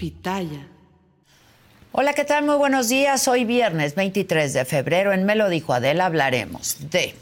[0.00, 0.66] Pitaya.
[1.92, 2.46] Hola, ¿qué tal?
[2.46, 3.28] Muy buenos días.
[3.28, 7.14] Hoy viernes 23 de febrero en Me lo dijo Adela hablaremos de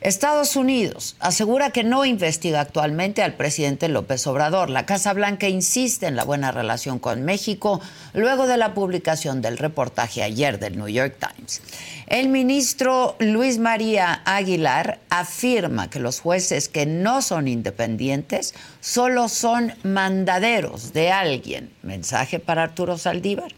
[0.00, 4.70] Estados Unidos asegura que no investiga actualmente al presidente López Obrador.
[4.70, 7.80] La Casa Blanca insiste en la buena relación con México
[8.14, 11.62] luego de la publicación del reportaje ayer del New York Times.
[12.06, 19.74] El ministro Luis María Aguilar afirma que los jueces que no son independientes solo son
[19.82, 21.72] mandaderos de alguien.
[21.82, 23.52] Mensaje para Arturo Saldívar.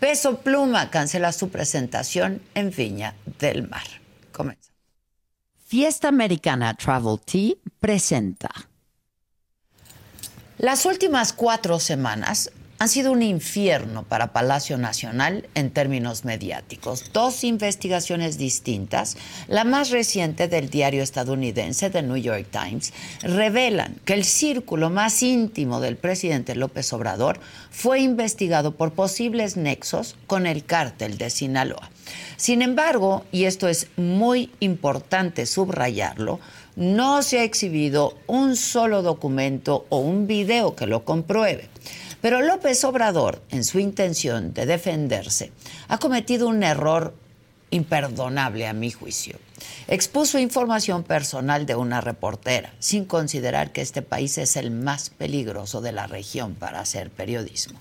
[0.00, 3.86] Peso Pluma cancela su presentación en Viña del Mar.
[4.32, 4.71] Comenzamos.
[5.72, 8.50] Fiesta Americana Travel Tea presenta.
[10.58, 17.12] Las últimas cuatro semanas han sido un infierno para Palacio Nacional en términos mediáticos.
[17.12, 19.16] Dos investigaciones distintas,
[19.46, 25.22] la más reciente del diario estadounidense The New York Times, revelan que el círculo más
[25.22, 27.38] íntimo del presidente López Obrador
[27.70, 31.88] fue investigado por posibles nexos con el cártel de Sinaloa.
[32.36, 36.40] Sin embargo, y esto es muy importante subrayarlo,
[36.74, 41.68] no se ha exhibido un solo documento o un video que lo compruebe.
[42.22, 45.50] Pero López Obrador, en su intención de defenderse,
[45.88, 47.14] ha cometido un error
[47.70, 49.38] imperdonable a mi juicio.
[49.88, 55.80] Expuso información personal de una reportera, sin considerar que este país es el más peligroso
[55.80, 57.78] de la región para hacer periodismo.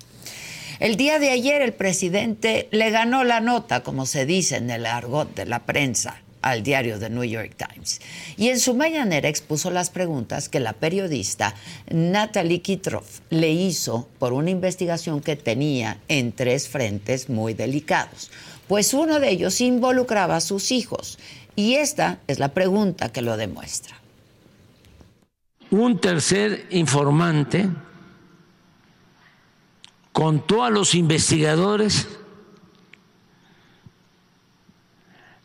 [0.80, 4.88] El día de ayer el presidente le ganó la nota, como se dice en el
[4.88, 8.02] argot de la prensa, al diario The New York Times.
[8.38, 11.56] Y en su mañanera expuso las preguntas que la periodista
[11.90, 18.32] Natalie Kitroff le hizo por una investigación que tenía en tres frentes muy delicados.
[18.68, 21.20] Pues uno de ellos involucraba a sus hijos.
[21.56, 24.00] Y esta es la pregunta que lo demuestra.
[25.70, 27.70] Un tercer informante
[30.12, 32.08] contó a los investigadores,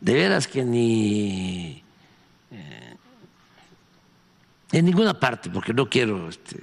[0.00, 1.82] de veras que ni
[2.50, 2.96] eh,
[4.72, 6.62] en ninguna parte, porque no quiero, este,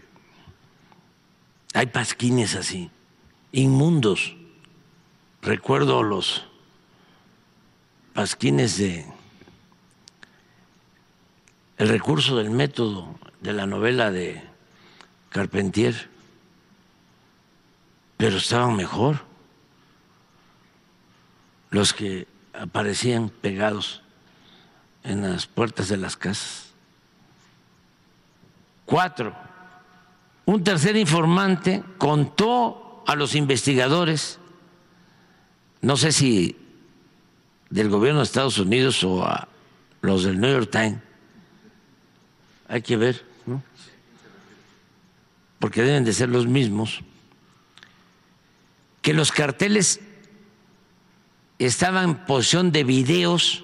[1.73, 2.89] hay pasquines así,
[3.51, 4.35] inmundos.
[5.41, 6.47] Recuerdo los
[8.13, 9.05] pasquines de
[11.77, 14.41] el recurso del método de la novela de
[15.29, 16.13] Carpentier
[18.23, 19.25] pero estaban mejor
[21.71, 24.01] los que aparecían pegados
[25.03, 26.71] en las puertas de las casas.
[28.85, 29.35] Cuatro,
[30.45, 34.39] un tercer informante contó a los investigadores,
[35.81, 36.57] no sé si
[37.69, 39.47] del gobierno de Estados Unidos o a
[40.01, 40.99] los del New York Times,
[42.67, 43.63] hay que ver, ¿no?
[45.59, 47.01] porque deben de ser los mismos
[49.01, 50.01] que los carteles
[51.59, 53.63] estaban en posición de videos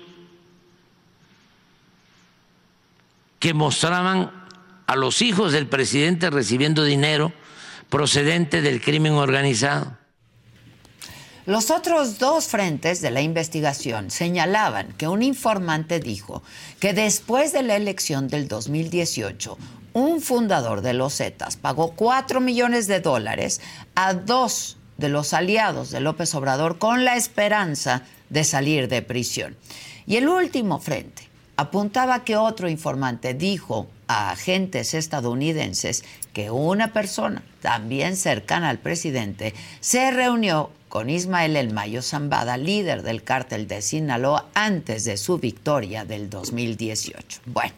[3.40, 4.32] que mostraban
[4.88, 7.31] a los hijos del presidente recibiendo dinero
[7.90, 9.98] procedente del crimen organizado.
[11.46, 16.44] Los otros dos frentes de la investigación señalaban que un informante dijo
[16.80, 19.58] que después de la elección del 2018,
[19.94, 23.62] un fundador de los Zetas pagó 4 millones de dólares
[23.96, 29.56] a dos de los aliados de López Obrador con la esperanza de salir de prisión.
[30.06, 31.24] Y el último frente
[31.56, 36.04] apuntaba que otro informante dijo a agentes estadounidenses
[36.34, 43.04] que una persona también cercana al presidente se reunió con Ismael El Mayo Zambada, líder
[43.04, 47.42] del cártel de Sinaloa, antes de su victoria del 2018.
[47.46, 47.74] Bueno,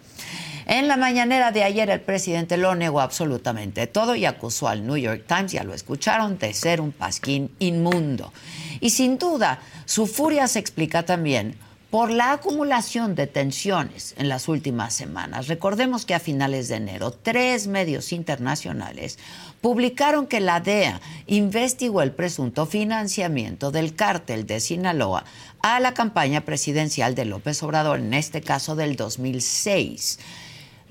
[0.65, 4.97] En la mañanera de ayer el presidente lo negó absolutamente todo y acusó al New
[4.97, 8.31] York Times, ya lo escucharon, de ser un pasquín inmundo.
[8.79, 11.57] Y sin duda, su furia se explica también
[11.91, 15.49] por la acumulación de tensiones en las últimas semanas.
[15.49, 19.19] Recordemos que a finales de enero, tres medios internacionales
[19.59, 25.25] publicaron que la DEA investigó el presunto financiamiento del cártel de Sinaloa
[25.61, 30.17] a la campaña presidencial de López Obrador, en este caso del 2006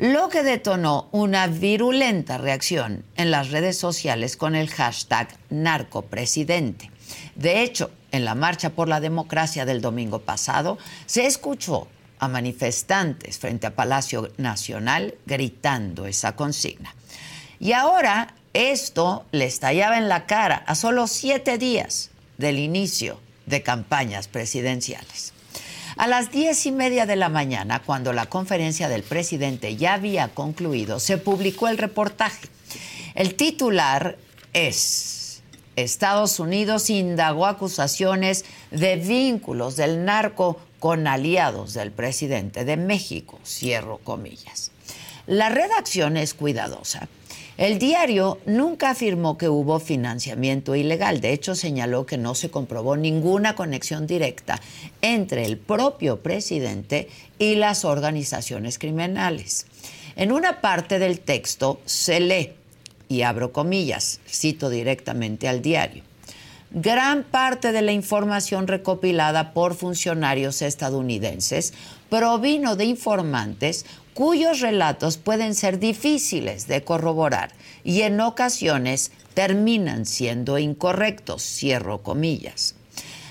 [0.00, 6.90] lo que detonó una virulenta reacción en las redes sociales con el hashtag narcopresidente.
[7.34, 11.86] De hecho, en la marcha por la democracia del domingo pasado, se escuchó
[12.18, 16.94] a manifestantes frente a Palacio Nacional gritando esa consigna.
[17.58, 23.62] Y ahora esto le estallaba en la cara a solo siete días del inicio de
[23.62, 25.34] campañas presidenciales.
[26.00, 30.28] A las diez y media de la mañana, cuando la conferencia del presidente ya había
[30.28, 32.48] concluido, se publicó el reportaje.
[33.14, 34.16] El titular
[34.54, 35.42] es
[35.76, 43.98] Estados Unidos indagó acusaciones de vínculos del narco con aliados del presidente de México, cierro
[43.98, 44.70] comillas.
[45.26, 47.08] La redacción es cuidadosa
[47.60, 51.20] el diario nunca afirmó que hubo financiamiento ilegal.
[51.20, 54.58] De hecho, señaló que no se comprobó ninguna conexión directa
[55.02, 59.66] entre el propio presidente y las organizaciones criminales.
[60.16, 62.54] En una parte del texto se lee,
[63.10, 66.02] y abro comillas, cito directamente al diario.
[66.70, 71.74] Gran parte de la información recopilada por funcionarios estadounidenses
[72.08, 73.84] provino de informantes
[74.20, 77.52] cuyos relatos pueden ser difíciles de corroborar
[77.84, 82.74] y en ocasiones terminan siendo incorrectos, cierro comillas.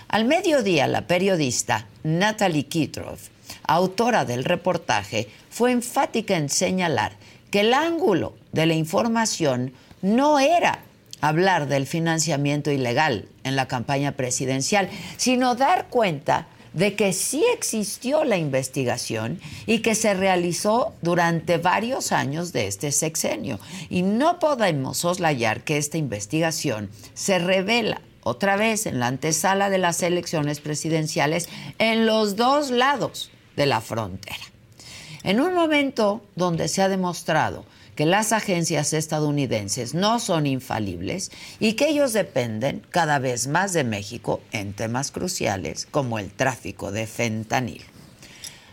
[0.07, 3.27] Al mediodía, la periodista Natalie Kitroff,
[3.67, 7.11] autora del reportaje, fue enfática en señalar
[7.51, 10.79] que el ángulo de la información no era
[11.21, 18.23] hablar del financiamiento ilegal en la campaña presidencial, sino dar cuenta de que sí existió
[18.23, 23.59] la investigación y que se realizó durante varios años de este sexenio.
[23.89, 29.77] Y no podemos soslayar que esta investigación se revela otra vez en la antesala de
[29.77, 34.37] las elecciones presidenciales en los dos lados de la frontera.
[35.23, 37.65] En un momento donde se ha demostrado
[37.99, 43.83] que las agencias estadounidenses no son infalibles y que ellos dependen cada vez más de
[43.83, 47.83] México en temas cruciales como el tráfico de fentanil.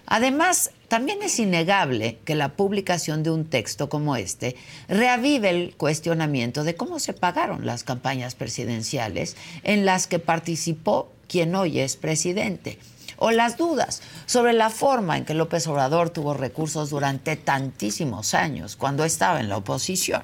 [0.06, 4.54] Además, también es innegable que la publicación de un texto como este
[4.86, 11.56] reavive el cuestionamiento de cómo se pagaron las campañas presidenciales en las que participó quien
[11.56, 12.78] hoy es presidente
[13.16, 18.76] o las dudas sobre la forma en que López Obrador tuvo recursos durante tantísimos años
[18.76, 20.22] cuando estaba en la oposición.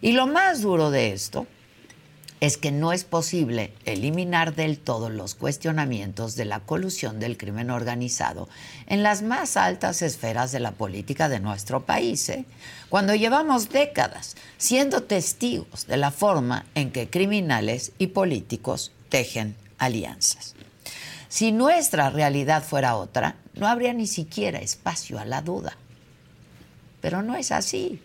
[0.00, 1.46] Y lo más duro de esto
[2.40, 7.70] es que no es posible eliminar del todo los cuestionamientos de la colusión del crimen
[7.70, 8.48] organizado
[8.86, 12.44] en las más altas esferas de la política de nuestro país, ¿eh?
[12.88, 20.54] cuando llevamos décadas siendo testigos de la forma en que criminales y políticos tejen alianzas.
[21.28, 25.76] Si nuestra realidad fuera otra, no habría ni siquiera espacio a la duda.
[27.00, 28.00] Pero no es así.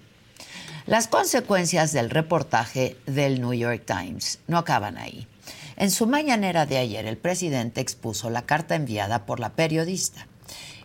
[0.86, 5.28] Las consecuencias del reportaje del New York Times no acaban ahí.
[5.78, 10.28] En su mañanera de ayer, el presidente expuso la carta enviada por la periodista.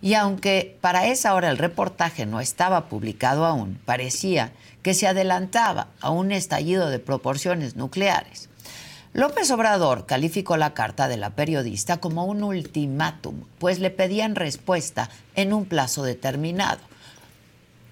[0.01, 4.53] Y aunque para esa hora el reportaje no estaba publicado aún, parecía
[4.83, 8.48] que se adelantaba a un estallido de proporciones nucleares.
[9.15, 15.09] López Obrador calificó la carta de la periodista como un ultimátum, pues le pedían respuesta
[15.35, 16.81] en un plazo determinado.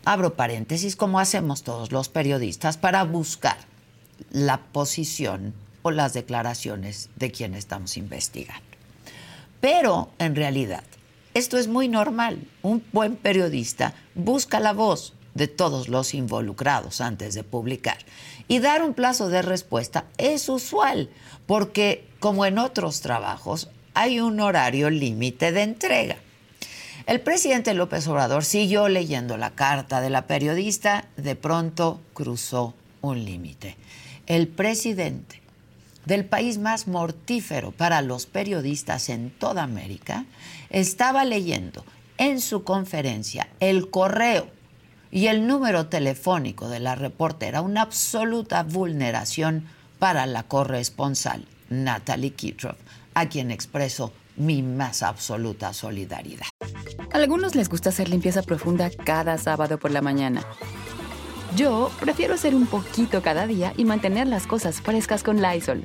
[0.04, 3.56] Abro paréntesis, como hacemos todos los periodistas, para buscar
[4.30, 8.62] la posición o las declaraciones de quien estamos investigando.
[9.60, 10.84] Pero, en realidad,
[11.34, 12.46] esto es muy normal.
[12.62, 17.98] Un buen periodista busca la voz de todos los involucrados antes de publicar.
[18.48, 21.10] Y dar un plazo de respuesta es usual,
[21.46, 26.16] porque como en otros trabajos, hay un horario límite de entrega.
[27.06, 33.24] El presidente López Obrador siguió leyendo la carta de la periodista, de pronto cruzó un
[33.24, 33.76] límite.
[34.26, 35.40] El presidente
[36.04, 40.24] del país más mortífero para los periodistas en toda América
[40.70, 41.84] estaba leyendo
[42.18, 44.48] en su conferencia el correo
[45.10, 49.66] y el número telefónico de la reportera una absoluta vulneración
[49.98, 52.76] para la corresponsal Natalie Kitroff,
[53.14, 56.46] a quien expreso mi más absoluta solidaridad.
[57.12, 60.42] algunos les gusta hacer limpieza profunda cada sábado por la mañana.
[61.56, 65.84] Yo prefiero hacer un poquito cada día y mantener las cosas frescas con Lysol.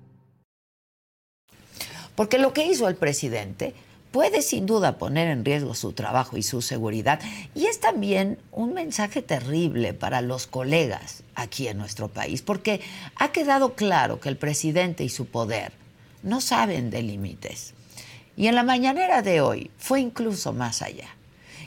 [2.21, 3.73] Porque lo que hizo el presidente
[4.11, 7.19] puede sin duda poner en riesgo su trabajo y su seguridad.
[7.55, 12.79] Y es también un mensaje terrible para los colegas aquí en nuestro país, porque
[13.15, 15.71] ha quedado claro que el presidente y su poder
[16.21, 17.73] no saben de límites.
[18.37, 21.07] Y en la mañanera de hoy fue incluso más allá.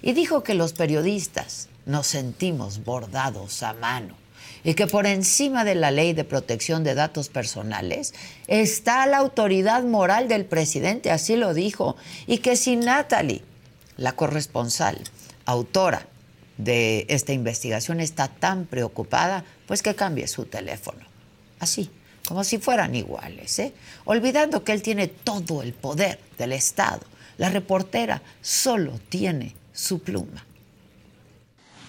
[0.02, 4.14] Y dijo que los periodistas nos sentimos bordados a mano
[4.64, 8.14] y que por encima de la ley de protección de datos personales
[8.48, 13.42] está la autoridad moral del presidente, así lo dijo, y que si Natalie,
[13.98, 14.98] la corresponsal,
[15.44, 16.06] autora
[16.56, 21.04] de esta investigación, está tan preocupada, pues que cambie su teléfono.
[21.60, 21.90] Así,
[22.26, 23.74] como si fueran iguales, ¿eh?
[24.06, 27.02] olvidando que él tiene todo el poder del Estado.
[27.36, 30.44] La reportera solo tiene su pluma.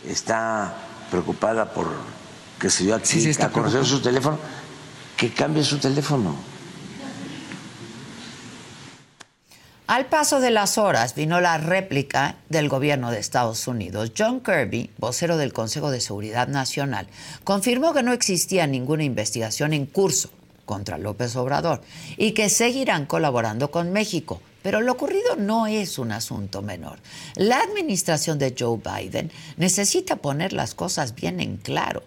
[0.05, 0.75] Está
[1.09, 1.87] preocupada por
[2.59, 4.37] que se dio a conocer su teléfono,
[5.17, 6.35] que cambie su teléfono.
[9.87, 14.13] Al paso de las horas vino la réplica del gobierno de Estados Unidos.
[14.17, 17.07] John Kirby, vocero del Consejo de Seguridad Nacional,
[17.43, 20.31] confirmó que no existía ninguna investigación en curso
[20.65, 21.81] contra López Obrador
[22.17, 24.41] y que seguirán colaborando con México.
[24.63, 26.97] Pero lo ocurrido no es un asunto menor.
[27.35, 32.01] La administración de Joe Biden necesita poner las cosas bien en claro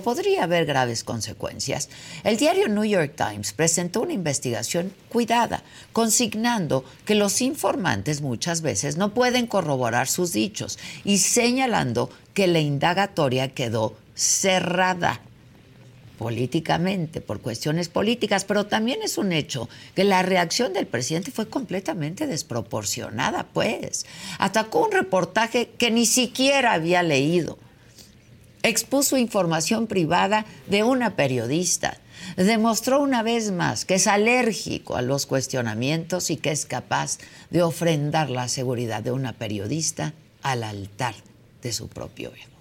[0.00, 1.88] podría haber graves consecuencias.
[2.24, 5.62] El diario New York Times presentó una investigación cuidada,
[5.92, 12.60] consignando que los informantes muchas veces no pueden corroborar sus dichos y señalando que la
[12.60, 15.20] indagatoria quedó cerrada
[16.18, 21.48] políticamente, por cuestiones políticas, pero también es un hecho que la reacción del presidente fue
[21.48, 24.06] completamente desproporcionada, pues.
[24.38, 27.58] Atacó un reportaje que ni siquiera había leído
[28.68, 31.98] expuso información privada de una periodista.
[32.36, 37.18] Demostró una vez más que es alérgico a los cuestionamientos y que es capaz
[37.50, 41.14] de ofrendar la seguridad de una periodista al altar
[41.62, 42.55] de su propio ego.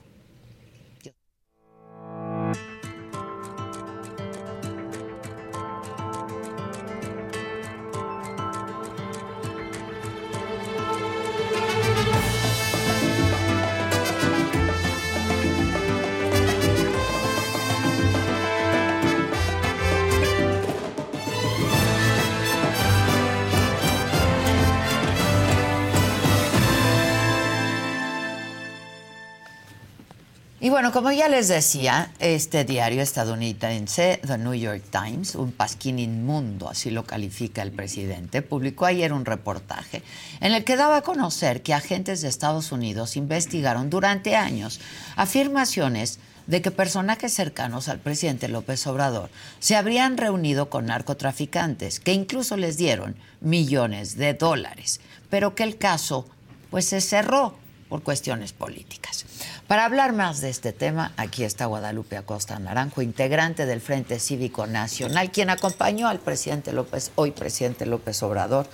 [30.65, 35.99] Y bueno, como ya les decía, este diario estadounidense, The New York Times, un pasquín
[35.99, 40.01] inmundo, así lo califica el presidente, publicó ayer un reportaje
[40.41, 44.79] en el que daba a conocer que agentes de Estados Unidos investigaron durante años
[45.15, 46.17] afirmaciones
[46.47, 49.29] de que personajes cercanos al presidente López Obrador
[49.59, 55.77] se habrían reunido con narcotraficantes, que incluso les dieron millones de dólares, pero que el
[55.77, 56.27] caso
[56.71, 57.55] pues se cerró
[57.87, 59.25] por cuestiones políticas.
[59.67, 64.67] Para hablar más de este tema, aquí está Guadalupe Acosta Naranjo, integrante del Frente Cívico
[64.67, 68.67] Nacional, quien acompañó al presidente López, hoy presidente López Obrador,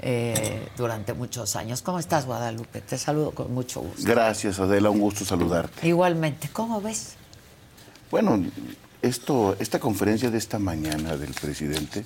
[0.00, 1.80] eh, durante muchos años.
[1.80, 2.82] ¿Cómo estás, Guadalupe?
[2.82, 4.02] Te saludo con mucho gusto.
[4.04, 5.88] Gracias, Adela, un gusto saludarte.
[5.88, 7.14] Igualmente, ¿cómo ves?
[8.10, 8.38] Bueno,
[9.00, 12.04] esto, esta conferencia de esta mañana del presidente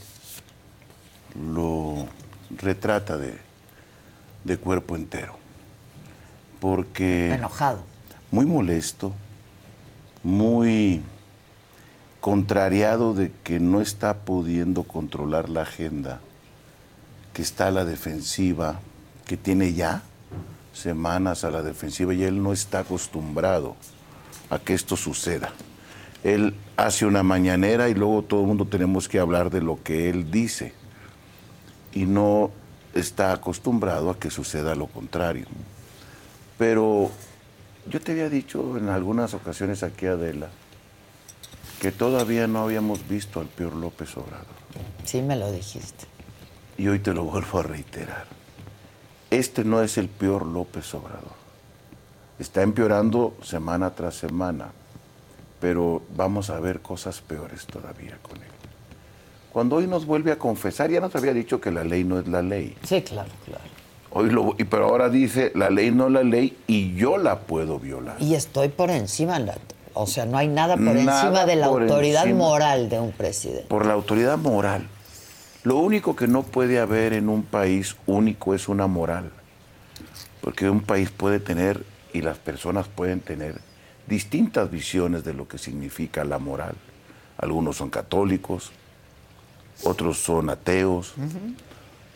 [1.53, 2.07] lo
[2.57, 3.37] retrata de,
[4.45, 5.37] de cuerpo entero.
[6.61, 7.35] Porque.
[7.35, 7.90] Enojado
[8.31, 9.13] muy molesto,
[10.23, 11.03] muy
[12.21, 16.21] contrariado de que no está pudiendo controlar la agenda,
[17.33, 18.81] que está a la defensiva,
[19.27, 20.03] que tiene ya
[20.73, 23.77] semanas a la defensiva y él no está acostumbrado
[24.51, 25.53] a que esto suceda.
[26.23, 30.11] Él hace una mañanera y luego todo el mundo tenemos que hablar de lo que
[30.11, 30.75] él dice.
[31.93, 32.53] y no
[32.95, 35.47] está acostumbrado a que suceda lo contrario.
[36.59, 37.11] Pero
[37.89, 40.49] yo te había dicho en algunas ocasiones aquí, Adela,
[41.81, 44.47] que todavía no habíamos visto al peor López Obrador.
[45.05, 46.07] Sí, me lo dijiste.
[46.77, 48.27] Y hoy te lo vuelvo a reiterar.
[49.31, 51.41] Este no es el peor López Obrador.
[52.39, 54.73] Está empeorando semana tras semana,
[55.61, 58.51] pero vamos a ver cosas peores todavía con él.
[59.53, 62.29] Cuando hoy nos vuelve a confesar, ya nos había dicho que la ley no es
[62.29, 62.77] la ley.
[62.85, 63.80] Sí, claro, claro.
[64.13, 68.17] Hoy lo, pero ahora dice, la ley no la ley y yo la puedo violar.
[68.21, 69.57] Y estoy por encima, la-
[69.95, 72.39] o sea, no hay nada por Nada encima de la autoridad encima.
[72.39, 73.67] moral de un presidente.
[73.69, 74.87] Por la autoridad moral.
[75.63, 79.31] Lo único que no puede haber en un país único es una moral.
[80.41, 83.61] Porque un país puede tener, y las personas pueden tener,
[84.07, 86.75] distintas visiones de lo que significa la moral.
[87.37, 88.73] Algunos son católicos,
[89.85, 91.15] otros son ateos,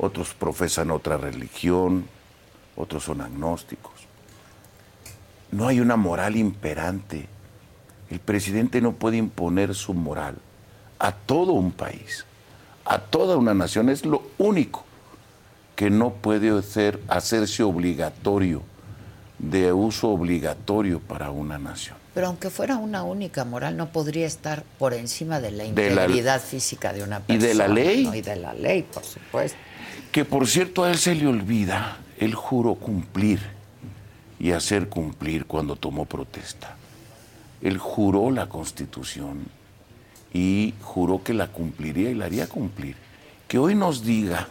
[0.04, 2.06] otros profesan otra religión,
[2.76, 3.92] otros son agnósticos.
[5.50, 7.26] No hay una moral imperante.
[8.10, 10.36] El presidente no puede imponer su moral
[10.98, 12.24] a todo un país,
[12.84, 13.88] a toda una nación.
[13.88, 14.84] Es lo único
[15.76, 18.62] que no puede ser, hacerse obligatorio,
[19.38, 21.96] de uso obligatorio para una nación.
[22.14, 26.04] Pero aunque fuera una única moral, no podría estar por encima de la De la-
[26.04, 27.48] integridad física de una Y persona.
[27.48, 28.04] de la ley.
[28.04, 28.14] ¿no?
[28.14, 29.58] Y de la ley, por supuesto.
[30.14, 33.40] Que por cierto a él se le olvida, él juró cumplir
[34.38, 36.76] y hacer cumplir cuando tomó protesta.
[37.60, 39.46] Él juró la constitución
[40.32, 42.94] y juró que la cumpliría y la haría cumplir.
[43.48, 44.46] Que hoy nos diga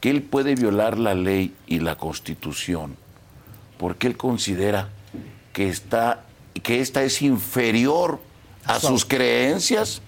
[0.00, 2.96] que él puede violar la ley y la constitución
[3.78, 4.88] porque él considera
[5.52, 6.24] que, está,
[6.64, 8.18] que esta es inferior
[8.64, 10.02] a sus creencias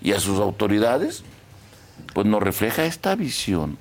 [0.00, 1.22] y a sus autoridades,
[2.14, 3.76] pues nos refleja esta visión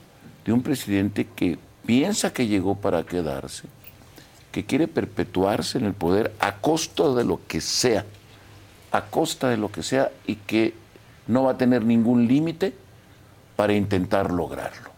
[0.47, 3.67] de un presidente que piensa que llegó para quedarse,
[4.53, 8.05] que quiere perpetuarse en el poder a costa de lo que sea,
[8.93, 10.73] a costa de lo que sea y que
[11.27, 12.73] no va a tener ningún límite
[13.57, 14.89] para intentar lograrlo.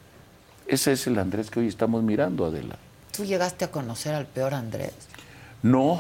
[0.68, 2.78] Ese es el Andrés que hoy estamos mirando, Adela.
[3.12, 4.94] ¿Tú llegaste a conocer al peor Andrés?
[5.64, 6.00] No,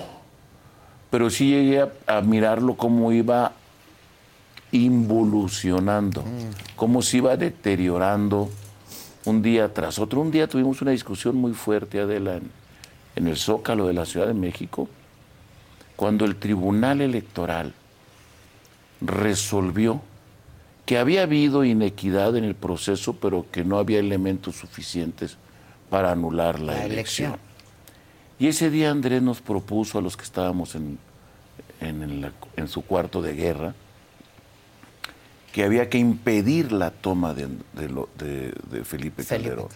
[1.09, 3.53] pero sí llegué a, a mirarlo cómo iba
[4.71, 6.23] involucionando,
[6.75, 8.51] cómo se iba deteriorando
[9.25, 10.21] un día tras otro.
[10.21, 12.49] Un día tuvimos una discusión muy fuerte, Adela, en,
[13.15, 14.87] en el Zócalo de la Ciudad de México,
[15.95, 17.73] cuando el Tribunal Electoral
[19.01, 20.01] resolvió
[20.85, 25.37] que había habido inequidad en el proceso, pero que no había elementos suficientes
[25.89, 27.31] para anular la, La elección.
[27.33, 27.49] elección.
[28.39, 30.97] Y ese día Andrés nos propuso a los que estábamos en,
[31.81, 33.75] en, la- en su cuarto de guerra
[35.59, 39.25] que había que impedir la toma de, de lo- de- de Felipe.
[39.25, 39.67] Calderón.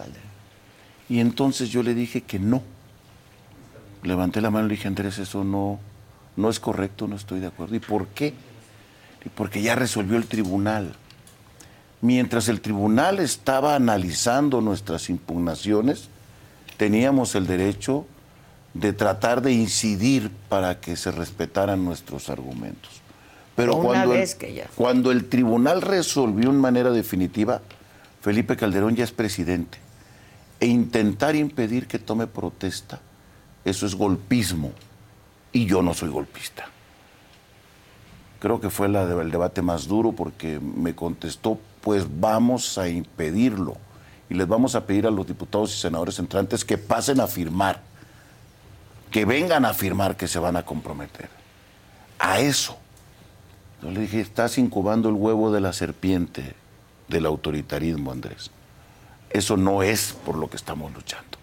[1.10, 2.62] Y entonces yo le dije que no.
[4.02, 5.78] Levanté la mano y le dije, Andrés, eso no,
[6.38, 7.74] no es correcto, no estoy de acuerdo.
[7.76, 8.32] ¿Y por qué?
[9.26, 10.94] Y porque ya resolvió el tribunal.
[12.00, 16.08] Mientras el tribunal estaba analizando nuestras impugnaciones,
[16.78, 18.06] teníamos el derecho
[18.72, 23.03] de tratar de incidir para que se respetaran nuestros argumentos.
[23.56, 27.60] Pero Una cuando, vez el, que ya- cuando el tribunal resolvió en manera definitiva,
[28.20, 29.78] Felipe Calderón ya es presidente.
[30.60, 33.00] E intentar impedir que tome protesta,
[33.64, 34.72] eso es golpismo.
[35.52, 36.64] Y yo no soy golpista.
[38.40, 43.76] Creo que fue la- el debate más duro porque me contestó, pues vamos a impedirlo.
[44.28, 47.80] Y les vamos a pedir a los diputados y senadores entrantes que pasen a firmar,
[49.10, 51.28] que vengan a firmar que se van a comprometer.
[52.18, 52.76] A eso.
[53.84, 56.54] Yo le dije, estás incubando el huevo de la serpiente
[57.08, 58.50] del autoritarismo, Andrés.
[59.28, 61.36] Eso no es por lo que estamos luchando.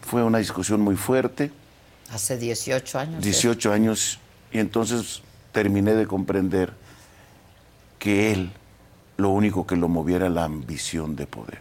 [0.00, 1.52] Fue una discusión muy fuerte.
[2.10, 3.14] Hace 18 años.
[3.18, 3.20] ¿eh?
[3.22, 4.18] 18 años
[4.52, 6.72] y entonces terminé de comprender
[8.00, 8.50] que él
[9.16, 11.60] lo único que lo movía era la ambición de poder.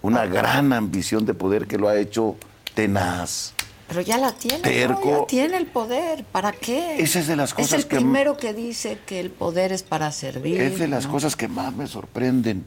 [0.00, 2.36] Una gran ambición de poder que lo ha hecho
[2.74, 3.52] tenaz.
[3.92, 4.62] Pero ya la tiene, ¿no?
[4.62, 5.20] Terco.
[5.20, 6.24] ya tiene el poder.
[6.24, 6.96] ¿Para qué?
[6.98, 9.82] Esa es de las cosas Es el que- primero que dice que el poder es
[9.82, 10.58] para servir.
[10.62, 11.12] Es de las ¿no?
[11.12, 12.64] cosas que más me sorprenden.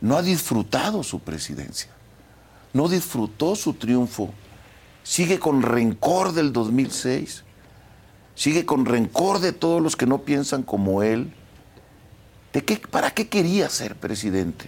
[0.00, 1.90] No ha disfrutado su presidencia.
[2.72, 4.32] No disfrutó su triunfo.
[5.02, 7.42] Sigue con rencor del 2006.
[8.36, 11.32] Sigue con rencor de todos los que no piensan como él.
[12.52, 14.66] ¿De qué, ¿Para qué quería ser presidente?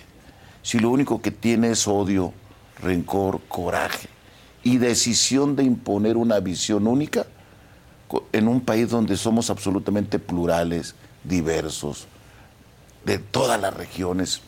[0.63, 2.33] Si lo único que tiene es odio,
[2.81, 4.09] rencor, coraje
[4.65, 7.27] y decisión de imponer una visión única
[8.33, 12.07] en un país donde somos absolutamente plurales, diversos,
[13.05, 14.41] de todas las regiones.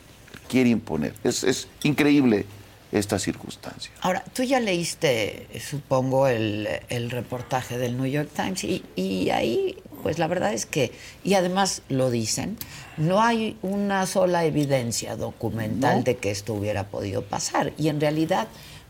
[0.48, 1.14] quiere imponer.
[1.24, 2.46] Es, es increíble
[2.92, 3.90] esta circunstancia.
[4.00, 9.76] Ahora, tú ya leíste, supongo, el, el reportaje del New York Times y, y, ahí,
[10.04, 10.92] pues la verdad es que,
[11.24, 12.56] y además lo dicen,
[12.96, 16.02] no hay una sola evidencia documental No.
[16.04, 17.72] de que esto hubiera podido pasar.
[17.76, 18.46] Y en realidad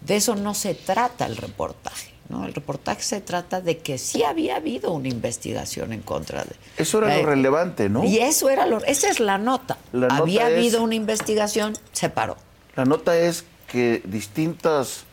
[0.07, 2.11] de eso no se trata el reportaje.
[2.29, 2.45] ¿no?
[2.45, 6.57] El reportaje se trata de que sí había habido una investigación en contra de...
[6.77, 8.03] Eso era Eh, lo relevante, ¿no?
[8.05, 8.83] Y eso era lo...
[8.85, 9.79] Esa es la nota.
[9.92, 12.37] La nota había es- habido una investigación, se paró.
[12.75, 15.05] La nota es que distintas,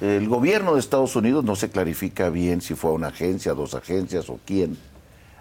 [0.00, 4.28] el gobierno de Estados Unidos, no se clarifica bien si fue una agencia, dos agencias
[4.30, 4.78] o quién,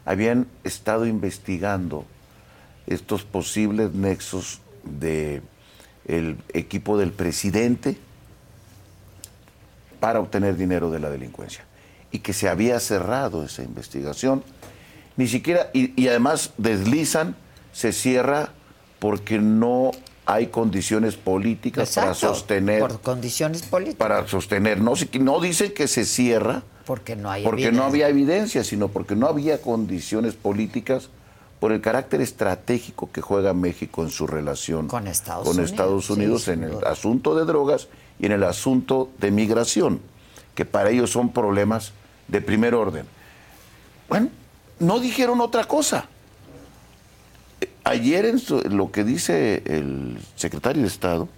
[0.06, 2.06] habían estado investigando
[2.88, 5.42] estos posibles nexos de
[6.08, 7.98] el equipo del presidente
[10.06, 11.66] para obtener dinero de la delincuencia
[12.12, 14.44] y que se había cerrado esa investigación
[15.18, 17.36] ni siquiera y, y además deslizan
[17.74, 18.50] se cierra
[19.00, 19.90] porque no
[20.28, 23.98] hay condiciones políticas para sostener Por condiciones políticas.
[23.98, 27.82] para sostener no no dicen que se cierra Porque no hay porque evidencia.
[27.82, 31.10] no había evidencia, sino porque no había condiciones políticas
[31.60, 36.48] por el carácter estratégico que juega México en su relación Con Estados con Unidos, Estados
[36.50, 37.88] en el asunto de drogas
[38.20, 40.00] y en el asunto de migración,
[40.56, 41.92] que para ellos son problemas
[42.28, 43.06] de primer orden.
[44.10, 44.30] Bueno,
[44.80, 46.06] no dijeron otra cosa.
[47.84, 51.30] Ayer en su- lo que dice el secretario de Estado,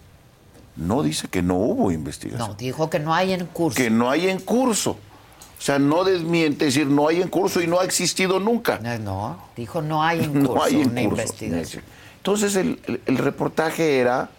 [0.78, 3.76] no dice que no hubo investigación No, dijo que no hay en curso.
[3.76, 4.92] que no hay en curso.
[4.92, 8.80] O sea, no desmiente, es decir, no hay en curso y no ha existido nunca.
[8.80, 11.22] No, no, dijo no hay en curso No hay en una curso.
[11.22, 11.84] investigación.
[12.18, 14.30] Entonces, el, el- el reportaje era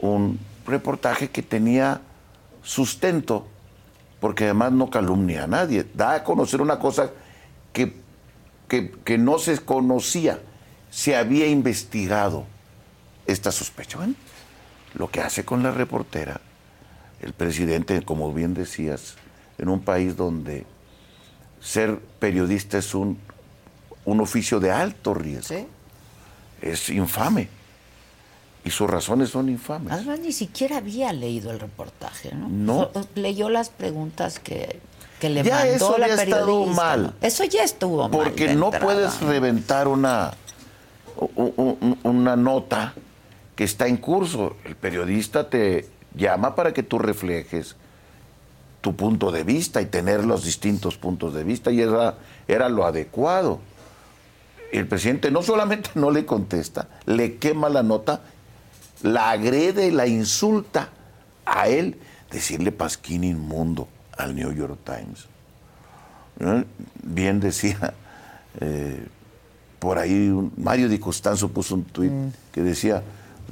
[0.00, 2.00] un reportaje que tenía
[2.62, 3.46] sustento,
[4.20, 5.86] porque además no calumnia a nadie.
[5.94, 7.10] Da a conocer una cosa
[7.72, 7.94] que,
[8.68, 10.40] que, que no se conocía.
[10.90, 12.46] Se había investigado
[13.26, 13.98] esta sospecha.
[13.98, 14.14] Bueno,
[14.94, 16.40] lo que hace con la reportera,
[17.20, 19.16] el presidente, como bien decías,
[19.58, 20.64] en un país donde
[21.60, 23.18] ser periodista es un,
[24.04, 25.66] un oficio de alto riesgo, ¿Sí?
[26.62, 27.48] es infame.
[28.64, 29.92] Y sus razones son infames.
[29.92, 32.48] Además, ni siquiera había leído el reportaje, ¿no?
[32.48, 32.90] No.
[33.14, 34.80] Leyó las preguntas que,
[35.20, 36.82] que le Ya mandó eso la había estado periodista.
[36.82, 37.02] mal.
[37.04, 37.12] ¿no?
[37.20, 38.10] Eso ya estuvo mal.
[38.10, 38.84] Porque no entrada.
[38.84, 40.32] puedes reventar una,
[42.02, 42.94] una nota
[43.56, 44.56] que está en curso.
[44.64, 47.76] El periodista te llama para que tú reflejes
[48.80, 52.14] tu punto de vista y tener los distintos puntos de vista y era,
[52.46, 53.60] era lo adecuado.
[54.72, 58.20] El presidente no solamente no le contesta, le quema la nota,
[59.02, 60.88] la agrede, la insulta
[61.46, 61.96] a él,
[62.30, 65.26] decirle pasquín inmundo al New York Times.
[67.02, 67.94] Bien decía
[68.60, 69.06] eh,
[69.78, 72.28] por ahí un- Mario Di Costanzo puso un tuit Mm.
[72.52, 73.02] que decía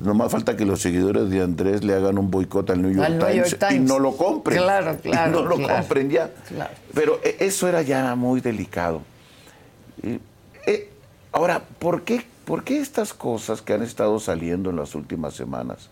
[0.02, 3.06] no más falta que los seguidores de Andrés le hagan un boicot al New York,
[3.06, 3.76] Al New Times, York Times.
[3.76, 4.59] y no lo compren.
[4.59, 5.74] Claro, Y claro, no lo claro.
[5.76, 6.30] compren ya.
[6.48, 6.74] Claro.
[6.92, 9.00] Pero eh, eso era ya muy delicado.
[10.02, 10.90] Eh,
[11.32, 15.90] ahora, ¿por qué, ¿por qué estas cosas que han estado saliendo en las últimas semanas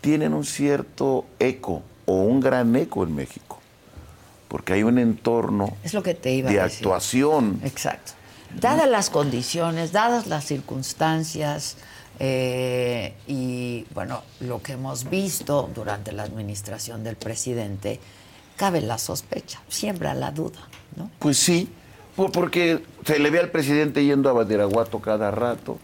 [0.00, 3.58] tienen un cierto eco o un gran eco en México?
[4.46, 6.86] Porque hay un entorno Es lo que te iba de a decir.
[6.86, 7.60] actuación.
[7.64, 8.12] Exacto.
[8.60, 11.78] Dadas las condiciones, dadas las circunstancias
[12.18, 17.98] eh, y, bueno, lo que hemos visto durante la administración del presidente,
[18.56, 20.60] cabe la sospecha, siembra la duda,
[20.96, 21.10] ¿no?
[21.18, 21.70] Pues sí,
[22.16, 25.78] porque se le ve al presidente yendo a Badiraguato cada rato,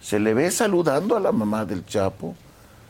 [0.00, 2.34] se le ve saludando a la mamá del Chapo,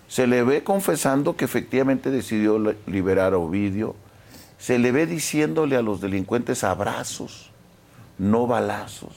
[0.08, 3.94] se le ve confesando que efectivamente decidió li- liberar a Ovidio,
[4.58, 7.50] se le ve diciéndole a los delincuentes abrazos,
[8.18, 9.12] no balazos.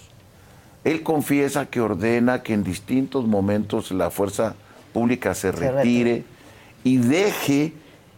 [0.84, 4.56] Él confiesa que ordena que en distintos momentos la fuerza
[4.94, 6.24] pública se retire.
[6.84, 7.74] y deje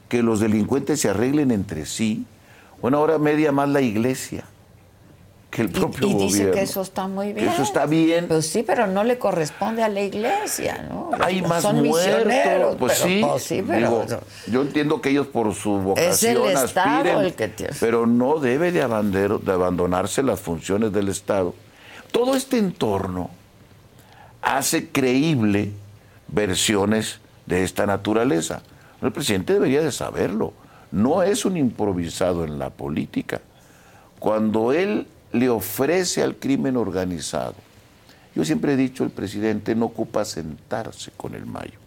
[0.09, 2.25] que los delincuentes se arreglen entre sí.
[2.81, 4.45] Bueno, ahora media más la iglesia
[5.49, 6.53] que el Y, propio y dice gobierno.
[6.53, 7.47] que eso está muy Que bien.
[7.49, 8.27] eso está bien.
[8.27, 11.09] Pues sí, pero no le corresponde a la iglesia, ¿no?
[11.19, 12.23] Hay más Son muertos.
[12.77, 14.19] Pues pero- sí, pues sí, pero- digo,
[14.51, 17.73] yo entiendo que ellos por su Es el vocación Estado aspiren, el que tiene.
[17.79, 21.55] pero no debe de, abandero- de abandonarse las funciones del Estado.
[22.11, 23.31] Todo este entorno
[24.41, 25.71] hace creíble
[26.27, 28.61] versiones de esta naturaleza.
[29.01, 30.53] El presidente debería de saberlo.
[30.91, 33.41] No es un improvisado en la política.
[34.19, 37.55] Cuando él le ofrece al crimen organizado,
[38.35, 41.77] yo siempre he dicho, el presidente no ocupa sentarse con el mayo.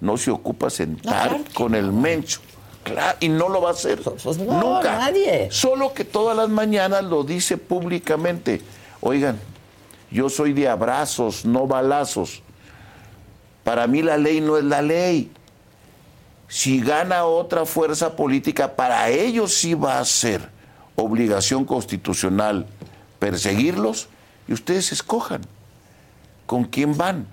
[0.00, 2.40] No se ocupa sentar claro con el mencho.
[2.82, 4.00] Claro, y no lo va a hacer.
[4.00, 4.98] Pues no, Nunca.
[4.98, 5.48] nadie.
[5.52, 8.60] Solo que todas las mañanas lo dice públicamente.
[9.00, 9.38] Oigan,
[10.10, 12.42] yo soy de abrazos, no balazos.
[13.62, 15.30] Para mí la ley no es la ley.
[16.48, 20.51] Si gana otra fuerza política, para ellos sí va a ser
[20.96, 22.66] obligación constitucional
[23.18, 24.08] perseguirlos
[24.48, 25.42] y ustedes escojan
[26.46, 27.26] con quién van,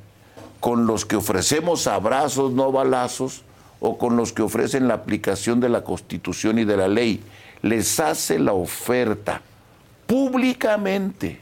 [0.59, 3.43] con los que ofrecemos abrazos, no balazos,
[3.79, 7.23] o con los que ofrecen la aplicación de la Constitución y de la ley.
[7.61, 9.41] Les hace la oferta
[10.05, 11.39] públicamente,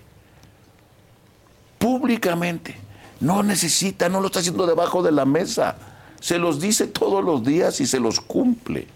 [1.78, 2.78] públicamente.
[3.20, 5.76] No necesita, no lo está haciendo debajo de la mesa.
[6.20, 8.88] Se los dice todos los días y se los cumple.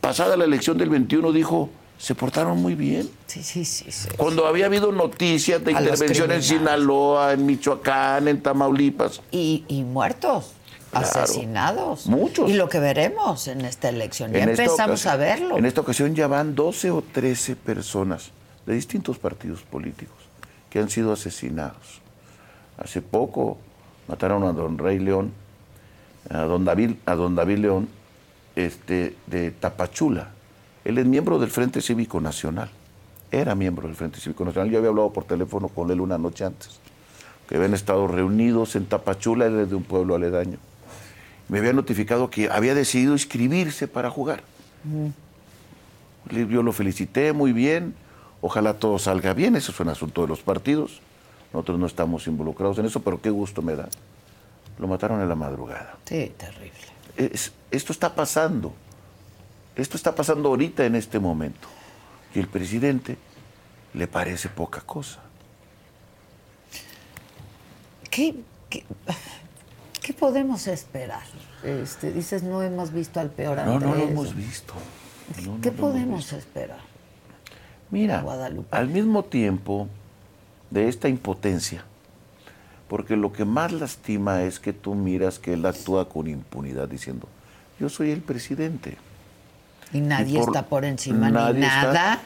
[0.00, 1.70] Pasada la elección del 21 dijo,
[2.02, 3.08] se portaron muy bien.
[3.28, 3.92] Sí, sí, sí.
[3.92, 4.08] sí.
[4.16, 6.42] Cuando había habido noticias de A intervención en.
[6.42, 10.50] Sinaloa, en Michoacán, en Tamaulipas, Y, y muertos,
[10.90, 11.06] Claro.
[11.06, 12.06] asesinados.
[12.08, 12.50] Muchos.
[12.50, 14.32] Y lo que veremos en esta elección.
[14.32, 15.56] Ya En esta empezamos ocasión- a verlo.
[15.58, 18.32] En esta ocasión ya van 12 o 13 personas
[18.66, 20.16] de distintos partidos políticos
[20.70, 22.00] que han sido asesinados.
[22.78, 23.58] Hace poco
[24.08, 25.32] mataron a don Rey León,
[26.30, 27.88] a don David, a don David León,
[28.56, 30.31] este, de Tapachula.
[30.84, 32.70] Él es miembro del Frente Cívico Nacional.
[33.30, 34.70] Era miembro del Frente Cívico Nacional.
[34.70, 36.78] Yo había hablado por teléfono con él una noche antes,
[37.48, 40.58] que habían estado reunidos en Tapachula, él es de un pueblo aledaño.
[41.48, 44.42] Me había notificado que había decidido inscribirse para jugar.
[46.30, 47.94] Yo lo felicité muy bien.
[48.40, 49.56] Ojalá todo salga bien.
[49.56, 51.00] Eso es un asunto de los partidos.
[51.52, 53.88] Nosotros no estamos involucrados en eso, pero qué gusto me da.
[54.78, 55.96] Lo mataron en la madrugada.
[56.06, 56.72] Sí, terrible.
[57.16, 58.72] Es- esto está pasando.
[59.76, 61.68] Esto está pasando ahorita en este momento.
[62.34, 63.16] Y el presidente
[63.94, 65.20] le parece poca cosa.
[68.10, 68.34] ¿Qué,
[68.68, 68.84] qué,
[70.02, 71.22] qué podemos esperar?
[71.62, 74.74] Este, dices, no hemos visto al peor No, no lo hemos visto.
[75.46, 76.36] No, ¿Qué podemos visto.
[76.36, 76.80] esperar?
[77.90, 78.68] Mira, Guadalupe.
[78.76, 79.88] al mismo tiempo
[80.70, 81.84] de esta impotencia,
[82.88, 87.28] porque lo que más lastima es que tú miras que él actúa con impunidad diciendo,
[87.78, 88.96] yo soy el presidente.
[89.92, 92.20] Y nadie Y por- está por encima ni está- nada.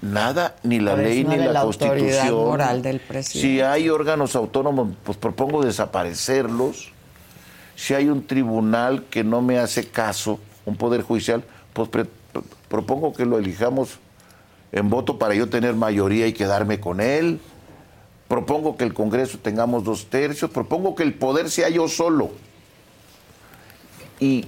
[0.00, 2.34] nada, ni la Por ley ni la, la constitución.
[2.34, 3.48] moral del presidente.
[3.48, 6.90] Si hay órganos autónomos, pues propongo desaparecerlos.
[7.76, 12.06] Si hay un tribunal que no me hace caso, un poder judicial, pues pre-
[12.68, 13.98] propongo que lo elijamos
[14.72, 17.40] en voto para yo tener mayoría y quedarme con él.
[18.28, 20.50] Propongo que el Congreso tengamos dos tercios.
[20.50, 22.30] Propongo que el poder sea yo solo.
[24.20, 24.46] Y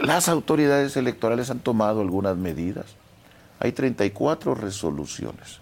[0.00, 2.86] las autoridades electorales han tomado algunas medidas.
[3.60, 5.58] Hay 34 resoluciones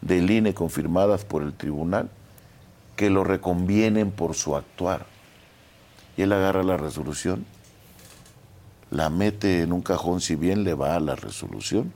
[0.00, 2.08] del INE confirmadas por el tribunal
[2.96, 5.06] que lo reconvienen por su actuar.
[6.16, 7.44] Y él agarra la resolución,
[8.90, 11.92] la mete en un cajón si bien le va a la resolución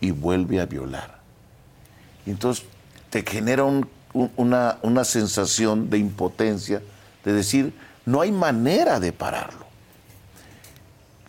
[0.00, 1.18] y vuelve a violar.
[2.24, 2.64] Y entonces
[3.10, 6.80] te genera un- un- una, una sensación de impotencia,
[7.24, 7.74] de decir,
[8.06, 9.66] no hay manera de pararlo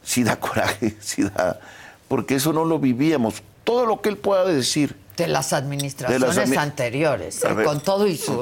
[0.04, 1.60] sí da coraje, sí da,
[2.08, 3.42] porque eso no lo vivíamos.
[3.64, 8.08] Todo lo que él pueda decir, De las administraciones admi- anteriores, eh, ver, con todo
[8.08, 8.36] y sus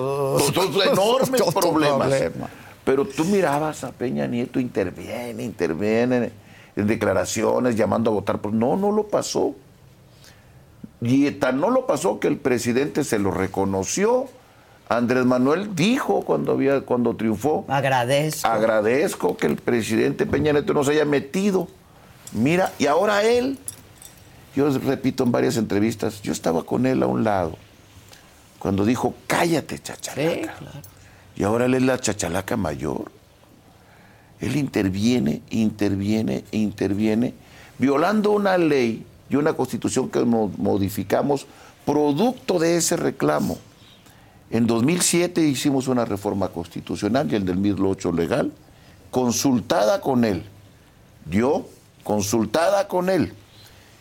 [0.86, 2.08] enormes problemas.
[2.08, 2.50] problema.
[2.86, 6.32] Pero tú mirabas a Peña Nieto, interviene, interviene
[6.76, 8.39] en declaraciones, llamando a votar.
[8.39, 9.54] por no, no lo pasó.
[11.02, 14.28] Y tan no lo pasó que el presidente se lo reconoció.
[14.89, 18.47] Andrés Manuel dijo cuando, había, cuando triunfó, Agradezco.
[18.47, 21.67] agradezco que el presidente Peña Nieto nos haya metido.
[22.32, 23.60] Mira, y ahora él,
[24.56, 27.56] yo repito en varias entrevistas, yo estaba con él a un lado,
[28.58, 30.23] cuando dijo, cállate, chachalaca.
[30.32, 30.80] Sí, claro.
[31.36, 33.12] Y ahora él es la chachalaca mayor.
[34.41, 37.34] Él interviene, interviene, interviene,
[37.78, 41.45] violando una ley y una constitución que mo- modificamos
[41.86, 43.58] producto de ese reclamo.
[44.52, 48.52] En 2007 hicimos una reforma constitucional y el del 2008 legal,
[49.12, 50.44] consultada con él.
[51.30, 51.68] Yo,
[52.04, 53.34] consultada con él.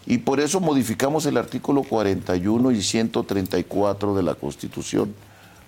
[0.07, 5.15] Y por eso modificamos el artículo 41 y 134 de la Constitución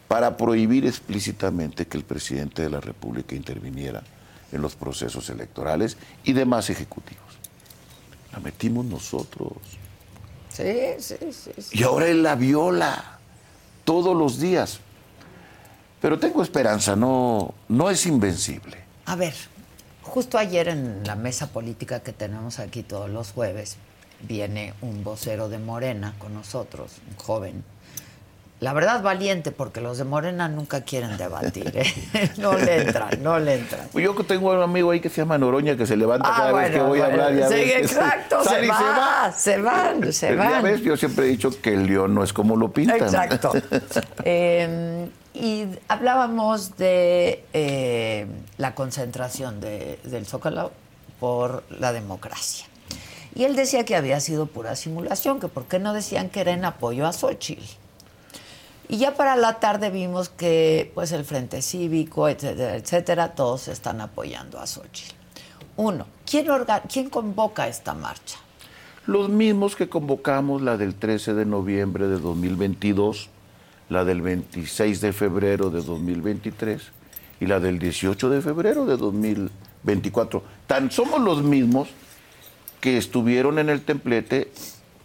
[0.09, 4.03] para prohibir explícitamente que el presidente de la República interviniera
[4.51, 7.23] en los procesos electorales y demás ejecutivos.
[8.33, 9.53] La metimos nosotros.
[10.49, 11.51] Sí, sí, sí.
[11.59, 11.79] sí.
[11.79, 13.20] Y ahora él la viola
[13.91, 14.79] todos los días.
[16.01, 18.77] Pero tengo esperanza, no, no es invencible.
[19.05, 19.35] A ver,
[20.03, 23.79] justo ayer en la mesa política que tenemos aquí todos los jueves,
[24.23, 27.65] viene un vocero de Morena con nosotros, un joven.
[28.61, 31.73] La verdad, valiente, porque los de Morena nunca quieren debatir.
[31.75, 32.31] ¿eh?
[32.37, 33.89] No le entran, no le entran.
[33.91, 36.53] Pues Yo tengo un amigo ahí que se llama Noroña que se levanta Ah, cada
[36.53, 37.33] vez que voy a hablar.
[37.33, 40.63] sí, ves que se- exacto, se, sale y va, se van, se Ya van.
[40.63, 42.99] ves, yo siempre he dicho que el león no es como lo pintan.
[43.01, 43.53] Exacto.
[44.25, 48.27] Eh, y hablábamos de eh,
[48.59, 50.71] la concentración de- del Zócalo
[51.19, 52.67] por la democracia.
[53.35, 56.51] Y él decía que había sido pura simulación, que por qué no decían que era
[56.53, 57.63] en apoyo a Xochitl.
[58.91, 64.01] Y ya para la tarde vimos que pues el Frente Cívico, etcétera, etcétera, todos están
[64.01, 65.15] apoyando a Xochitl.
[65.77, 66.47] Uno, ¿quién,
[66.93, 68.39] ¿quién convoca esta marcha?
[69.07, 73.29] Los mismos que convocamos, la del 13 de noviembre de 2022,
[73.91, 76.83] la del 26 de febrero de 2023
[77.39, 80.43] y la del 18 de febrero de 2024.
[80.67, 81.91] Tan somos los mismos
[82.81, 84.51] que estuvieron en el templete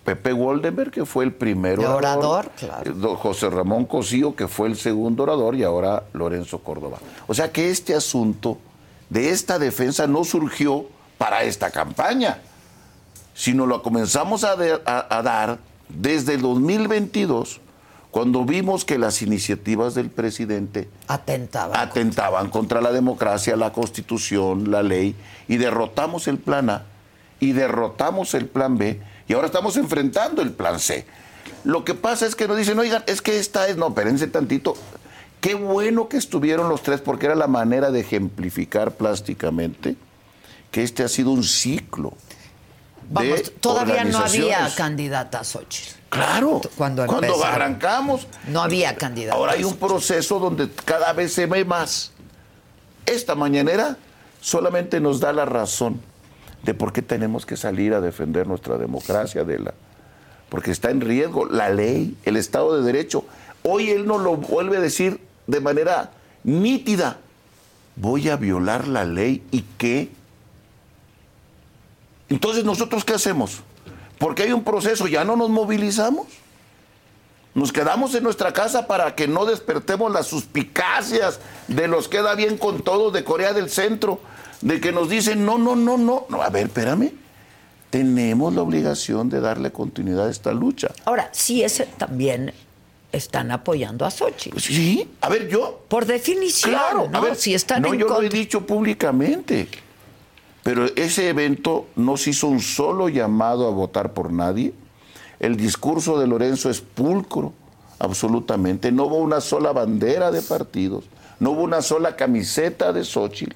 [0.05, 1.97] Pepe Woldenberg, que fue el primer De orador,
[2.45, 2.89] orador, claro.
[2.89, 6.99] eh, do- José Ramón Cosío, que fue el segundo orador, y ahora Lorenzo Córdoba.
[7.27, 8.57] O sea que este asunto
[9.09, 10.85] de esta defensa no surgió
[11.17, 12.39] para esta campaña
[13.37, 15.57] sino lo comenzamos a, de- a- a dar
[15.89, 17.59] desde el 2022,
[18.09, 21.81] cuando vimos que las iniciativas del presidente Atentaba.
[21.81, 25.15] atentaban contra la democracia, la constitución, la ley,
[25.49, 26.83] y derrotamos el plan A
[27.41, 31.05] y derrotamos el plan B, y ahora estamos enfrentando el plan C.
[31.63, 34.75] Lo que pasa es que nos dicen, oigan, es que esta es, no, espérense tantito,
[35.41, 39.95] qué bueno que estuvieron los tres, porque era la manera de ejemplificar plásticamente
[40.71, 42.13] que este ha sido un ciclo.
[43.09, 44.75] de todavía no había organizaciones.
[44.75, 45.95] candidata a Xochitl.
[46.09, 48.27] Claro, Cuando cuando, arrancamos.
[48.47, 49.37] No había candidata.
[49.37, 52.11] Ahora hay un proceso donde cada vez se ve más.
[53.05, 53.97] Esta mañanera
[54.39, 56.01] solamente nos da la razón
[56.65, 59.75] de por qué tenemos que salir a defender nuestra democracia, Adela.
[60.49, 63.23] Porque está en riesgo la ley, el Estado de Derecho.
[63.63, 66.11] Hoy él nos lo vuelve a decir de manera
[66.43, 67.19] nítida.
[67.95, 70.09] Voy a violar la ley y qué.
[72.29, 73.61] Entonces, ¿nosotros qué hacemos?
[74.17, 76.27] Porque hay un proceso, ya no nos movilizamos.
[77.53, 82.57] Nos quedamos en nuestra casa para que no despertemos las suspicacias de los queda bien
[82.57, 84.19] con todos de Corea del Centro,
[84.61, 86.25] de que nos dicen, no, no, no, no.
[86.29, 87.11] no a ver, espérame.
[87.89, 90.89] Tenemos la obligación de darle continuidad a esta lucha.
[91.05, 92.53] Ahora, sí, ese también
[93.11, 94.59] están apoyando a Xochitl.
[94.59, 97.17] Sí, a ver, yo Por definición, Claro, ¿no?
[97.17, 99.67] a ver, si están no, en yo lo he dicho públicamente.
[100.63, 104.73] Pero ese evento no se hizo un solo llamado a votar por nadie.
[105.39, 107.53] El discurso de Lorenzo es pulcro,
[107.99, 108.91] absolutamente.
[108.91, 111.05] No hubo una sola bandera de partidos,
[111.39, 113.55] no hubo una sola camiseta de Xochitl.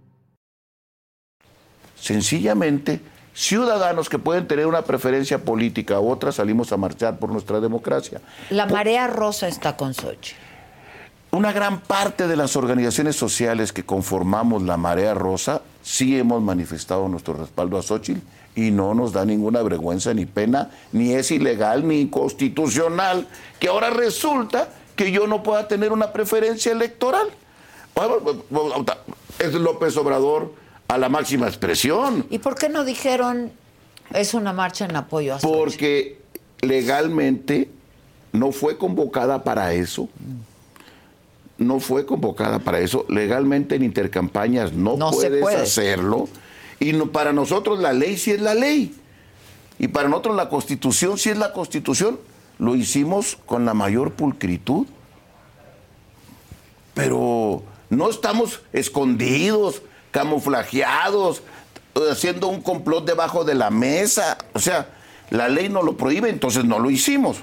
[2.01, 2.99] Sencillamente,
[3.35, 8.19] ciudadanos que pueden tener una preferencia política u otra, salimos a marchar por nuestra democracia.
[8.49, 10.35] La marea rosa está con Xochitl.
[11.29, 17.07] Una gran parte de las organizaciones sociales que conformamos la Marea Rosa sí hemos manifestado
[17.07, 18.19] nuestro respaldo a Xochitl
[18.53, 23.91] y no nos da ninguna vergüenza ni pena, ni es ilegal ni inconstitucional que ahora
[23.91, 27.29] resulta que yo no pueda tener una preferencia electoral.
[29.39, 30.60] Es López Obrador
[30.91, 32.25] a la máxima expresión.
[32.29, 33.49] ¿Y por qué no dijeron
[34.13, 35.39] es una marcha en apoyo a?
[35.39, 36.19] Porque
[36.59, 37.69] legalmente
[38.33, 40.09] no fue convocada para eso.
[41.57, 43.05] No fue convocada para eso.
[43.07, 45.55] Legalmente en intercampañas no, puedes puede.
[45.61, 46.27] hacerlo.
[46.79, 48.93] Y no- para nosotros la ley sí es la ley.
[49.79, 52.19] Y para nosotros la constitución sí es la constitución.
[52.59, 54.87] Lo hicimos con la mayor pulcritud.
[56.93, 59.81] Pero no estamos escondidos,
[60.11, 61.41] camuflajeados,
[62.11, 64.37] haciendo un complot debajo de la mesa.
[64.53, 64.89] O sea,
[65.29, 67.37] la ley no lo prohíbe, entonces no lo hicimos.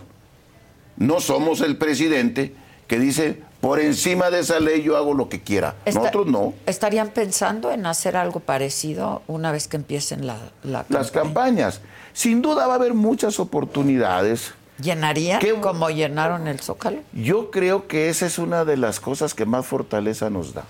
[0.96, 2.54] No somos el presidente
[2.86, 5.74] que dice, por encima de esa ley yo hago lo que quiera.
[5.84, 6.54] Está- Nosotros no.
[6.66, 11.22] ¿Estarían pensando en hacer algo parecido una vez que empiecen la, la Las campaña?
[11.22, 11.80] campañas.
[12.12, 14.52] Sin duda va a haber muchas oportunidades
[14.82, 17.00] ¿Llenaría ¿Qué- como llenaron el Zócalo?
[17.12, 20.64] Yo creo que esa es una de las cosas que más fortaleza nos da.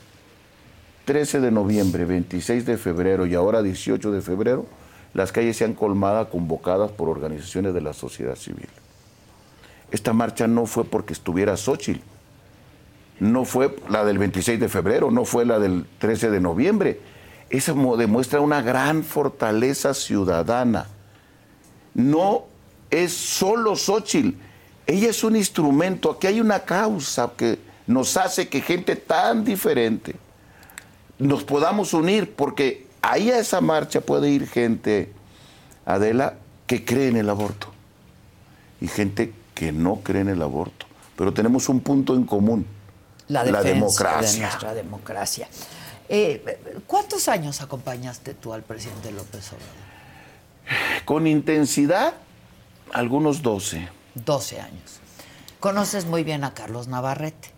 [1.08, 4.66] 13 de noviembre, 26 de febrero y ahora 18 de febrero,
[5.14, 8.68] las calles se han colmado convocadas por organizaciones de la sociedad civil.
[9.90, 12.00] Esta marcha no fue porque estuviera Xochitl,
[13.20, 17.00] no fue la del 26 de febrero, no fue la del 13 de noviembre.
[17.74, 20.88] Mo- demuestra una gran fortaleza ciudadana.
[21.94, 22.44] No
[22.90, 24.36] es solo Xochitl,
[24.86, 30.14] ella es un instrumento, aquí hay una causa que nos hace que gente tan diferente
[31.18, 35.12] nos podamos unir, porque ahí a esa marcha puede ir gente,
[35.86, 36.34] Adela,
[36.66, 37.68] que cree en el aborto
[38.80, 42.66] y gente que no cree en el aborto, pero tenemos un punto en común,
[43.26, 44.30] La, democracia.
[44.32, 45.48] de nuestra democracia.
[46.08, 51.04] Eh, ¿Cuántos años acompañaste tú al presidente López Obrador?
[51.04, 52.14] Con intensidad,
[52.92, 53.88] algunos 12.
[54.14, 55.00] 12 años.
[55.60, 57.50] Conoces muy bien a Carlos Navarrete.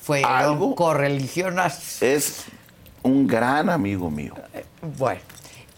[0.00, 0.74] Fue ¿Algo?
[0.74, 1.76] correligionario.
[2.00, 2.44] Es
[3.06, 4.34] un gran amigo mío.
[4.98, 5.20] Bueno,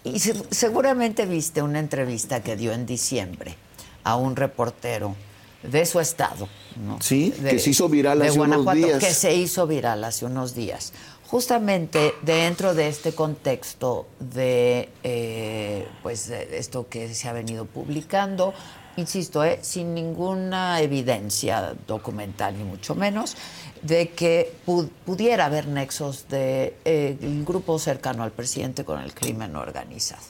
[0.05, 3.57] y se- seguramente viste una entrevista que dio en diciembre
[4.05, 5.15] a un reportero
[5.63, 6.49] de su estado.
[6.77, 6.99] ¿no?
[7.01, 8.99] Sí, que se hizo viral de hace unos Guanajuato, días.
[9.05, 10.93] Que se hizo viral hace unos días.
[11.27, 18.55] Justamente dentro de este contexto de eh, pues de esto que se ha venido publicando,
[18.99, 23.37] insisto, eh, sin ninguna evidencia documental ni mucho menos,
[23.83, 29.15] de que pu- pudiera haber nexos del de, el grupo cercano al presidente con el
[29.15, 30.23] crimen organizado.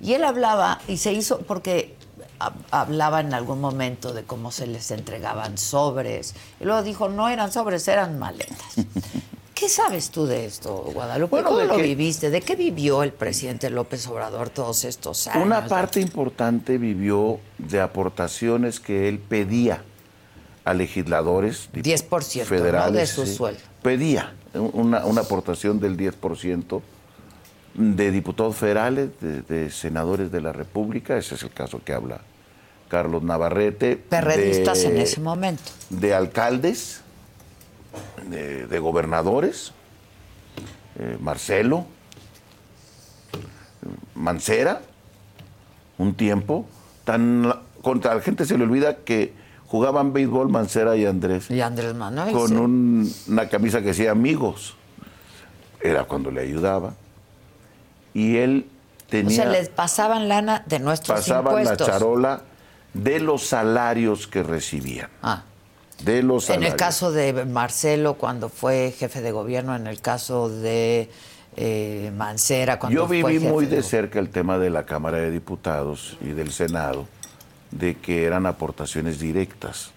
[0.00, 1.94] Y él hablaba, y se hizo, porque
[2.38, 7.28] ha- hablaba en algún momento de cómo se les entregaban sobres, y luego dijo, no
[7.28, 8.74] eran sobres, eran maletas.
[9.60, 11.30] ¿Qué sabes tú de esto, Guadalupe?
[11.32, 12.30] Bueno, ¿Cómo lo que- viviste?
[12.30, 15.44] ¿De qué vivió el presidente López Obrador todos estos años?
[15.44, 19.82] Una parte importante vivió de aportaciones que él pedía
[20.64, 22.44] a legisladores dip- 10%, ¿no?
[22.48, 22.94] federales.
[22.94, 23.34] de su sí.
[23.34, 23.60] sueldo.
[23.82, 26.80] Pedía una, una aportación del 10%
[27.74, 32.22] de diputados federales, de, de senadores de la República, ese es el caso que habla
[32.88, 33.96] Carlos Navarrete.
[33.96, 35.62] Perredistas de- en ese momento.
[35.90, 36.99] de alcaldes,
[38.28, 39.72] de, de gobernadores,
[40.98, 41.86] eh, Marcelo,
[44.14, 44.82] Mancera,
[45.98, 46.66] un tiempo,
[47.04, 49.32] tan contra la gente se le olvida que
[49.66, 52.32] jugaban béisbol Mancera y Andrés Y Andrés Manuel.
[52.32, 52.54] con sí.
[52.54, 54.76] un- una camisa que decía amigos.
[55.80, 56.92] Era cuando le ayudaba.
[58.12, 61.86] Y él O tenía sea, les pasaban lana de nuestros pasaban la impuestos.
[61.86, 62.42] charola
[62.92, 65.08] de los salarios que recibían.
[65.22, 65.44] Ah.
[66.04, 70.48] De los En el caso de Marcelo, cuando fue jefe de gobierno, en el caso
[70.48, 71.10] de
[71.56, 75.18] eh, Mancera, cuando Yo fue viví jefe muy de cerca el tema de la Cámara
[75.18, 77.06] de Diputados y del Senado,
[77.70, 79.90] de que eran aportaciones directas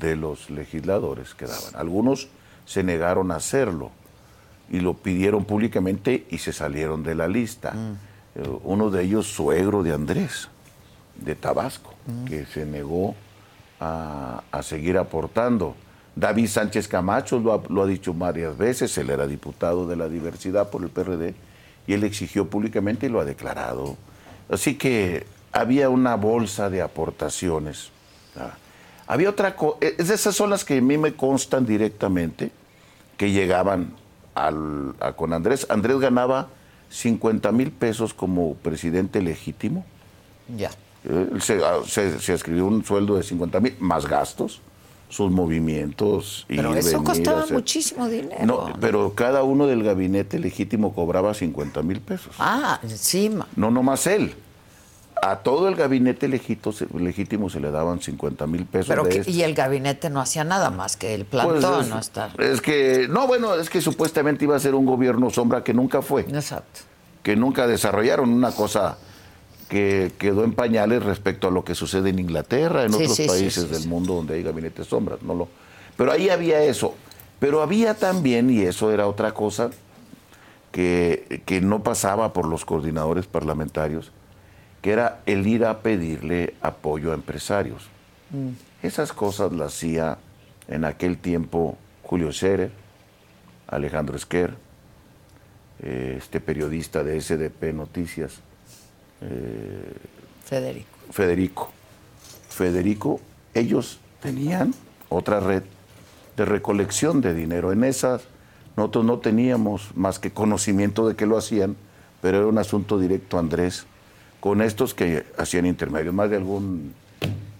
[0.00, 1.76] de los legisladores que daban.
[1.76, 2.28] Algunos
[2.66, 3.90] se negaron a hacerlo
[4.70, 7.72] y lo pidieron públicamente y se salieron de la lista.
[7.72, 7.92] Mm.
[8.36, 10.48] Eh, uno de ellos, suegro de Andrés,
[11.16, 12.24] de Tabasco, Mm.
[12.26, 13.14] que se negó
[13.84, 15.74] a, seguir aportando.
[16.16, 20.08] David Sánchez Camacho lo ha, lo ha dicho varias veces, él era diputado de la
[20.08, 21.34] diversidad por el PRD
[21.86, 23.96] y él exigió públicamente y lo ha declarado.
[24.48, 27.90] Así que había una bolsa de aportaciones.
[29.06, 32.50] Había otra cosa, esas son las que a mí me constan directamente,
[33.16, 33.92] que llegaban
[34.34, 35.66] al- con Andrés.
[35.68, 36.48] Andrés ganaba
[36.90, 39.84] 50 mil pesos como presidente legítimo.
[40.56, 40.70] Ya.
[41.40, 44.60] Se, ah, se, se escribió un sueldo de 50 mil, más gastos,
[45.10, 46.46] sus movimientos.
[46.48, 48.44] Pero ir, eso venir, costaba hacer- muchísimo dinero.
[48.46, 52.34] No, pero cada uno del gabinete legítimo cobraba 50 mil pesos.
[52.38, 53.46] Ah, encima.
[53.56, 54.34] No nomás él.
[55.22, 58.88] A todo el gabinete legítimo se, legítimo se le daban 50 mil pesos.
[58.88, 59.34] Pero de que- estos.
[59.34, 62.30] y el gabinete no hacía nada más que el Pues plantón es, no está.
[62.38, 66.02] es que, no, bueno, es que supuestamente iba a ser un gobierno sombra que nunca
[66.02, 66.22] fue.
[66.22, 66.80] Exacto.
[67.22, 68.98] que nunca desarrollaron una cosa
[69.68, 73.26] que quedó en pañales respecto a lo que sucede en Inglaterra, en Sí, otros sí,
[73.26, 75.22] países sí, del mundo donde hay gabinetes sombras.
[75.22, 75.48] No lo,
[75.96, 76.94] pero ahí había eso.
[77.40, 79.70] Pero había también, y eso era otra cosa,
[80.72, 84.12] que, que no pasaba por los coordinadores parlamentarios,
[84.82, 87.88] que era el ir a pedirle apoyo a empresarios.
[88.82, 90.18] Esas cosas las hacía
[90.68, 92.70] en aquel tiempo Julio Scherer,
[93.68, 94.54] Alejandro Esquer,
[95.80, 98.40] eh, este periodista de SDP Noticias,
[100.44, 100.88] Federico.
[101.10, 101.70] Federico.
[102.48, 103.20] Federico,
[103.54, 104.74] ellos tenían
[105.08, 105.62] otra red
[106.36, 107.72] de recolección de dinero.
[107.72, 108.22] En esas
[108.76, 111.76] nosotros no teníamos más que conocimiento de que lo hacían,
[112.20, 113.86] pero era un asunto directo, Andrés,
[114.40, 116.14] con estos que hacían intermedios.
[116.14, 116.94] Más de algún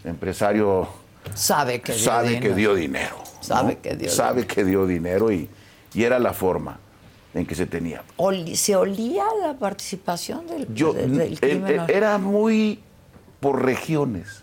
[0.05, 0.89] empresario
[1.35, 2.49] Sabe que dio sabe dinero.
[2.49, 3.17] que dio dinero.
[3.19, 3.43] ¿no?
[3.43, 5.49] Sabe que dio Sabe que dio dinero y,
[5.95, 6.79] y era la forma
[7.35, 8.03] en que se tenía.
[8.55, 11.80] ¿Se olía la participación del, Yo, de- del el- crimen?
[11.80, 12.80] el- era muy
[13.41, 14.43] por regiones,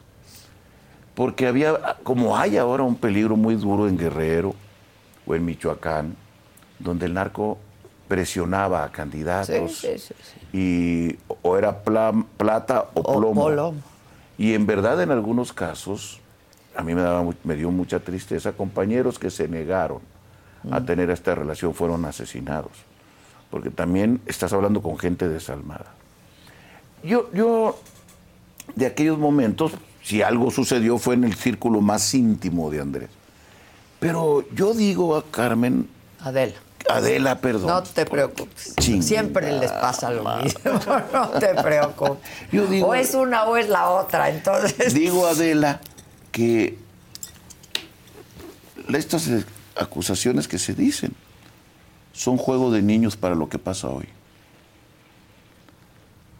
[1.15, 4.53] porque había, como hay ahora un peligro muy duro en Guerrero
[5.25, 6.15] o en Michoacán,
[6.79, 7.57] donde el narco
[8.07, 13.47] presionaba a candidatos Sí, sí, sí, y o era pla- plata o O plomo.
[13.47, 13.79] plomo.
[14.37, 16.19] Y en verdad en algunos casos,
[16.75, 20.10] a mí me, daba me dio mucha tristeza, compañeros que se negaron Mm.
[20.69, 22.71] A tener esta relación fueron asesinados,
[23.49, 25.87] porque también estás hablando con gente desalmada.
[27.03, 27.79] Yo, yo,
[28.75, 29.71] de aquellos momentos,
[30.03, 33.09] si algo sucedió fue en el círculo más íntimo de Andrés.
[33.99, 35.87] Pero yo digo a Carmen,
[36.19, 36.53] Adela.
[36.89, 37.67] Adela, perdón.
[37.67, 38.75] No te preocupes.
[38.77, 40.59] Chingada Siempre les pasa lo mismo.
[41.13, 42.17] No te preocupes.
[42.51, 44.29] Yo digo- o es una o es la otra.
[44.29, 45.79] Entonces, Digo Adela
[46.31, 46.77] que
[48.93, 49.29] estas
[49.75, 51.13] acusaciones que se dicen
[52.13, 54.07] son juego de niños para lo que pasa hoy.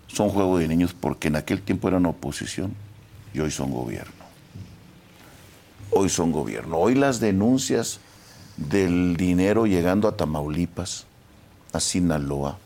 [0.08, 2.74] Son juego de niños porque en aquel tiempo eran oposición
[3.34, 4.26] y hoy son gobierno.
[5.92, 6.78] Hoy son gobierno.
[6.78, 8.00] Hoy las denuncias
[8.58, 11.06] del dinero llegando a Tamaulipas,
[11.74, 12.58] a Sinaloa,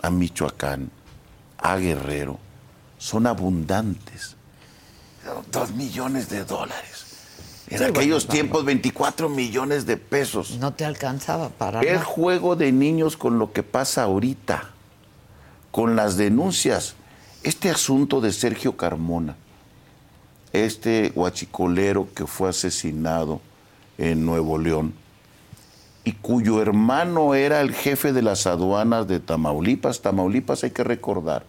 [0.00, 0.90] a Michoacán,
[1.58, 2.38] a Guerrero,
[2.98, 4.36] son abundantes.
[5.50, 6.91] Dos millones de dólares.
[7.72, 10.58] En Sí, aquellos bueno, tiempos, 24 millones de pesos.
[10.58, 12.04] no te alcanzaba para nada.
[12.04, 14.70] juego de niños con lo que pasa ahorita,
[15.70, 16.94] con las denuncias.
[17.42, 19.36] Este asunto de Sergio Carmona,
[20.52, 23.40] este guachicolero que fue asesinado
[23.98, 24.92] en Nuevo León
[26.04, 30.02] y cuyo hermano era el jefe de las aduanas de Tamaulipas.
[30.02, 31.44] Tamaulipas, hay que recordar,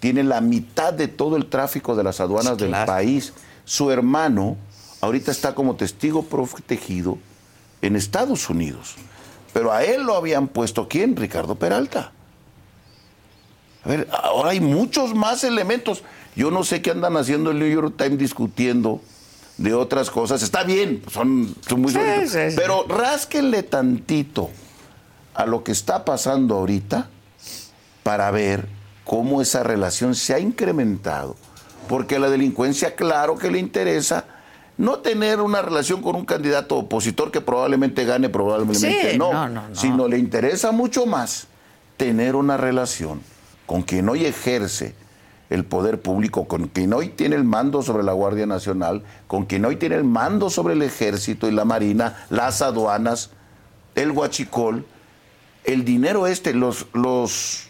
[0.00, 2.86] tiene la mitad de todo el tráfico de las aduanas Sí, del claro.
[2.86, 3.32] país.
[3.64, 4.56] Su hermano
[5.00, 7.18] ahorita está como testigo protegido
[7.82, 8.96] en Estados Unidos.
[9.52, 11.16] Pero a él lo habían puesto quién?
[11.16, 12.12] Ricardo Peralta.
[13.84, 16.02] A ver, ahora hay muchos más elementos.
[16.36, 19.00] Yo no sé qué andan haciendo el New York Times discutiendo
[19.56, 20.42] de otras cosas.
[20.42, 22.30] Está bien, son, son muy Sí, bonitos.
[22.30, 22.56] sí, sí.
[22.56, 24.50] Pero rásquenle tantito
[25.34, 27.08] a lo que está pasando ahorita
[28.02, 28.68] para ver
[29.04, 31.36] cómo esa relación se ha incrementado.
[31.88, 34.24] Porque a la delincuencia, claro que le interesa
[34.78, 39.48] no tener una relación con un candidato opositor que probablemente gane, probablemente Sí, no, no,
[39.48, 39.74] no, no.
[39.74, 41.48] sino le interesa mucho más
[41.96, 43.20] tener una relación
[43.66, 44.94] con quien hoy ejerce
[45.50, 49.64] el poder público, con quien hoy tiene el mando sobre la Guardia Nacional, con quien
[49.64, 53.30] hoy tiene el mando sobre el ejército y la marina, las aduanas,
[53.94, 54.86] el huachicol,
[55.64, 57.64] el dinero este, los, los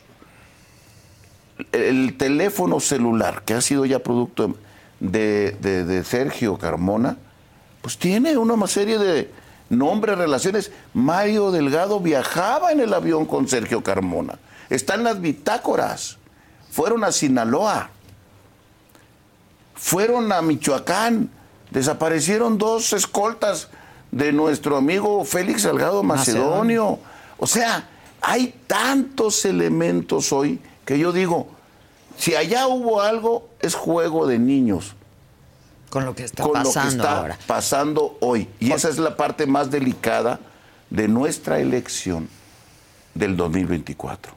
[1.73, 4.55] el teléfono celular, que ha sido ya producto de,
[5.01, 7.17] de- de Sergio Carmona,
[7.83, 9.31] pues tiene una serie de
[9.71, 10.71] nombres, relaciones.
[10.95, 14.39] Mario Delgado viajaba en el avión con Sergio Carmona.
[14.71, 16.19] Están las bitácoras.
[16.71, 17.91] Fueron a Sinaloa.
[19.75, 21.31] Fueron a Michoacán.
[21.71, 23.69] Desaparecieron dos escoltas
[24.11, 26.99] de nuestro amigo Félix Salgado Macedonio.
[27.39, 27.89] O sea,
[28.21, 31.49] hay tantos elementos hoy que yo digo,
[32.19, 34.95] si allá hubo algo, es juego de niños
[35.91, 37.39] Con lo que está con lo que pasando está ahora.
[37.47, 38.49] pasando hoy.
[38.61, 40.41] Y esa es la parte más delicada
[40.91, 42.29] de nuestra elección
[43.15, 44.33] del 2024.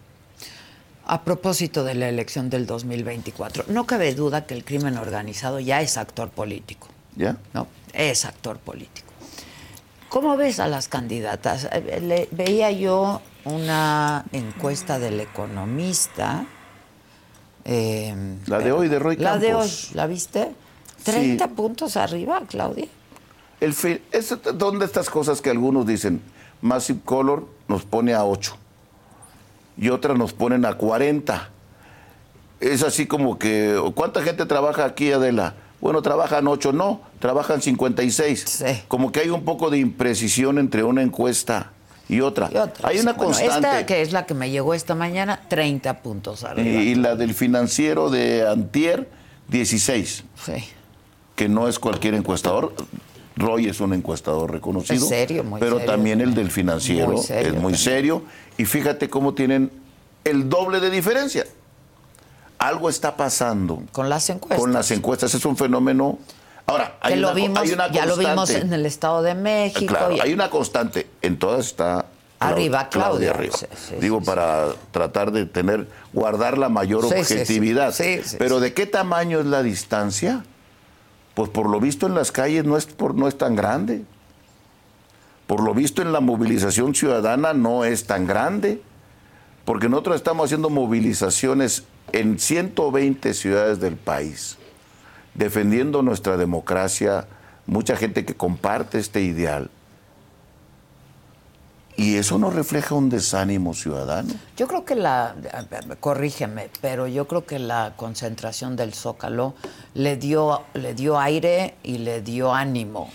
[1.08, 5.82] A propósito de la elección del 2024, no cabe duda que el crimen organizado ya
[5.82, 7.36] es actor político, ¿Ya?
[7.54, 7.68] ¿no?
[7.94, 9.08] Es actor político.
[10.08, 11.68] ¿Cómo ves a las candidatas?
[11.72, 16.46] Eh, le- veía yo una encuesta del economista.
[17.66, 18.16] Eh,
[18.48, 19.70] La de hoy, de Roy La de hoy.
[19.94, 20.52] ¿la viste?
[21.04, 22.86] 30 puntos arriba, Claudia.
[23.60, 26.22] El fe- es donde estas cosas que algunos dicen,
[26.62, 28.56] Massive Color nos pone a 8
[29.78, 31.50] y otras nos ponen a 40.
[32.60, 35.56] Es así como que, ¿cuánta gente trabaja aquí, Adela?
[35.80, 38.44] Bueno, trabajan 8, no, trabajan 56.
[38.48, 38.66] Sí.
[38.88, 41.72] Como que hay un poco de imprecisión entre una encuesta
[42.10, 42.50] y otra.
[42.54, 43.68] Y otra, hay una Bueno, constante.
[43.68, 46.82] esta que es la que me llegó esta mañana, 30 puntos y, arriba.
[46.82, 49.10] y la del financiero de Antier,
[49.48, 50.24] 16.
[50.46, 50.54] Sí.
[51.36, 52.74] que no es cualquier encuestador.
[53.38, 55.02] Roy es un encuestador reconocido.
[55.04, 55.92] Es serio, muy Pero serio.
[55.92, 57.80] también el del financiero Muy serio es muy también.
[57.80, 58.24] serio.
[58.58, 59.72] Y fíjate cómo tienen
[60.24, 61.46] el doble de diferencia.
[62.60, 64.60] Algo está pasando Con las encuestas.
[64.60, 65.34] con las encuestas.
[65.34, 66.20] Es un fenómeno.
[66.72, 69.36] Ahora, hay que lo una, vimos, hay una ya lo vimos en el Estado de
[69.36, 69.94] México.
[69.94, 71.08] Claro, y- hay una constante.
[71.22, 72.06] En todas está.
[72.40, 73.32] Arriba, Claudia.
[73.32, 73.56] arriba.
[73.56, 77.94] Sí, sí, Digo, sí, para tratar de tener, guardar la mayor objetividad.
[78.40, 78.60] Pero.
[78.60, 80.44] ¿de qué tamaño es la distancia?
[81.36, 84.04] Pues por lo visto en las calles no es, por, no es tan grande.
[85.46, 88.82] Por lo visto en la movilización ciudadana no es tan grande.
[89.66, 94.58] Porque nosotros estamos haciendo movilizaciones en 120 ciudades del país,
[95.34, 97.28] defendiendo nuestra democracia,
[97.66, 99.70] mucha gente que comparte este ideal.
[101.98, 104.34] Y eso no refleja un desánimo ciudadano.
[104.58, 105.36] Yo creo que la,
[106.00, 109.54] corrígeme, pero yo creo que la concentración del Zócalo
[109.94, 113.10] le dio, le dio aire y le dio ánimo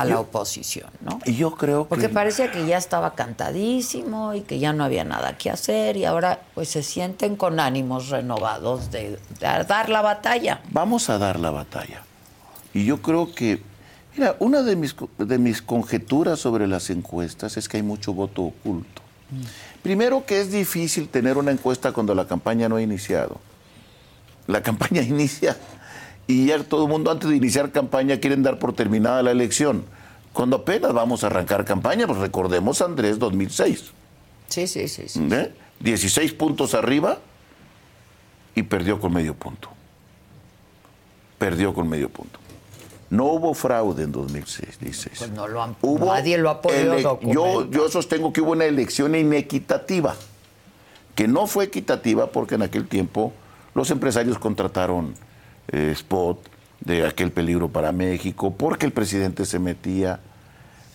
[0.00, 1.18] a la oposición, ¿no?
[1.24, 1.88] Y yo creo que...
[1.88, 6.04] Porque parecía que ya estaba cantadísimo y que ya no había nada que hacer y
[6.04, 10.60] ahora pues se sienten con ánimos renovados de, dar la batalla.
[10.70, 12.02] Vamos a dar la batalla.
[12.72, 13.60] Y yo creo que,
[14.16, 18.42] mira, una de mis, de mis conjeturas sobre las encuestas es que hay mucho voto
[18.42, 19.02] oculto.
[19.82, 23.40] Primero que es difícil tener una encuesta cuando la campaña no ha iniciado.
[24.46, 25.56] La campaña inicia
[26.28, 29.84] y ya todo el mundo antes de iniciar campaña quieren dar por terminada la elección.
[30.34, 33.90] Cuando apenas vamos a arrancar campaña, pues recordemos Andrés 2006.
[34.46, 35.08] Sí, sí, sí.
[35.08, 35.28] sí.
[35.80, 36.34] 16 ¿Eh?
[36.34, 37.18] puntos arriba
[38.54, 39.70] y perdió con medio punto.
[41.38, 42.38] Perdió con medio punto.
[43.08, 45.18] No hubo fraude en 2016.
[45.18, 49.14] Pues no lo han, nadie lo ha podido yo, yo sostengo que hubo una elección
[49.14, 50.14] inequitativa,
[51.14, 53.32] que no fue equitativa porque en aquel tiempo
[53.74, 55.14] los empresarios contrataron
[55.72, 56.48] eh, spot
[56.80, 60.20] de aquel peligro para México, porque el presidente se metía.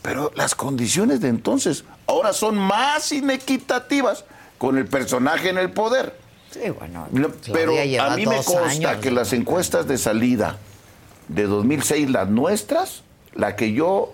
[0.02, 4.26] Pero las condiciones de entonces ahora son más inequitativas
[4.58, 6.18] con el personaje en el poder.
[6.52, 7.08] Sí, bueno,
[7.52, 10.58] pero a mí me consta que las encuestas de salida
[11.28, 13.04] de 2006, las nuestras,
[13.34, 14.14] la que yo,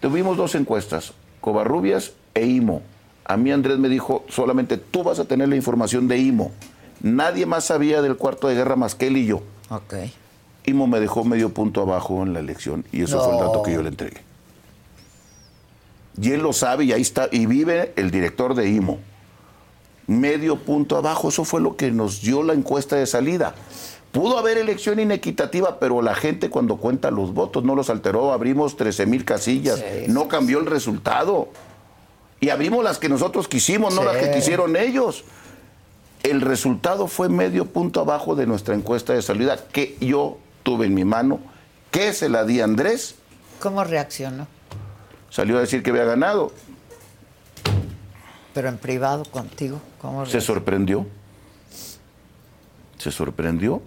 [0.00, 2.82] tuvimos dos encuestas, Covarrubias e IMO.
[3.26, 6.52] A mí Andrés me dijo, solamente tú vas a tener la información de IMO.
[7.02, 9.42] Nadie más sabía del cuarto de guerra más que él y yo.
[9.70, 9.94] Ok.
[10.64, 13.72] IMO me dejó medio punto abajo en la elección y eso fue el dato que
[13.72, 14.20] yo le entregué.
[16.20, 18.98] Y él lo sabe y ahí está, y vive el director de IMO.
[20.06, 23.54] Medio punto abajo, eso fue lo que nos dio la encuesta de salida.
[24.12, 28.32] Pudo haber elección inequitativa, pero la gente cuando cuenta los votos no los alteró.
[28.32, 31.48] Abrimos 13 mil casillas, no cambió el resultado.
[32.40, 35.24] Y abrimos las que nosotros quisimos, no las que quisieron ellos
[36.30, 40.94] el resultado fue medio punto abajo de nuestra encuesta de salida que yo tuve en
[40.94, 41.40] mi mano,
[41.90, 43.16] que se la di a Andrés.
[43.60, 44.46] ¿Cómo reaccionó?
[45.30, 46.52] Salió a decir que había ganado.
[48.52, 51.06] Pero en privado contigo, ¿cómo Se sorprendió.
[52.98, 53.82] Se sorprendió.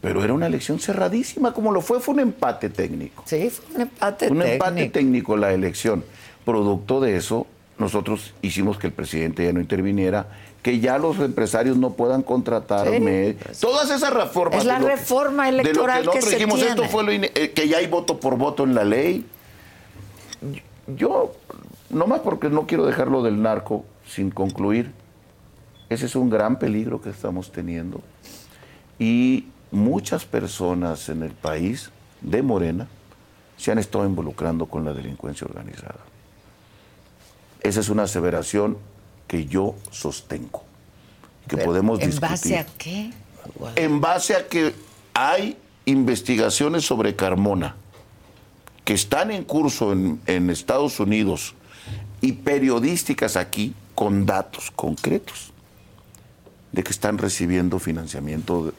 [0.00, 3.24] Pero era una elección cerradísima, como lo fue, fue un empate técnico.
[3.26, 4.44] Sí, fue un empate técnico.
[4.44, 6.04] Un empate técnico la elección.
[6.44, 7.48] Producto de eso,
[7.78, 10.28] nosotros hicimos que el presidente ya no interviniera
[10.62, 13.36] que ya los empresarios no puedan contratarme.
[13.42, 13.60] Pues.
[13.60, 14.60] Todas esas reformas.
[14.60, 17.86] Es la reforma electoral de lo que, nosotros dijimos, esto fue eh, que ya hay
[17.86, 19.24] voto por voto en la ley.
[20.88, 21.32] Yo,
[21.90, 24.92] nomás porque no quiero dejarlo del narco sin concluir,
[25.90, 28.00] ese es un gran peligro que estamos teniendo.
[28.98, 31.90] Y muchas personas en el país
[32.20, 32.88] de Morena
[33.56, 36.00] se han estado involucrando con la delincuencia organizada.
[37.60, 38.78] Esa es una aseveración
[39.28, 40.64] que yo sostengo,
[41.46, 42.26] que podemos ¿En discutir.
[42.26, 43.12] ¿En base a qué?
[43.76, 44.74] En base a que
[45.14, 47.76] hay investigaciones sobre Carmona
[48.84, 51.54] que están en curso en, Estados Unidos
[52.22, 55.52] y periodísticas aquí con datos concretos
[56.72, 58.72] de que están recibiendo financiamiento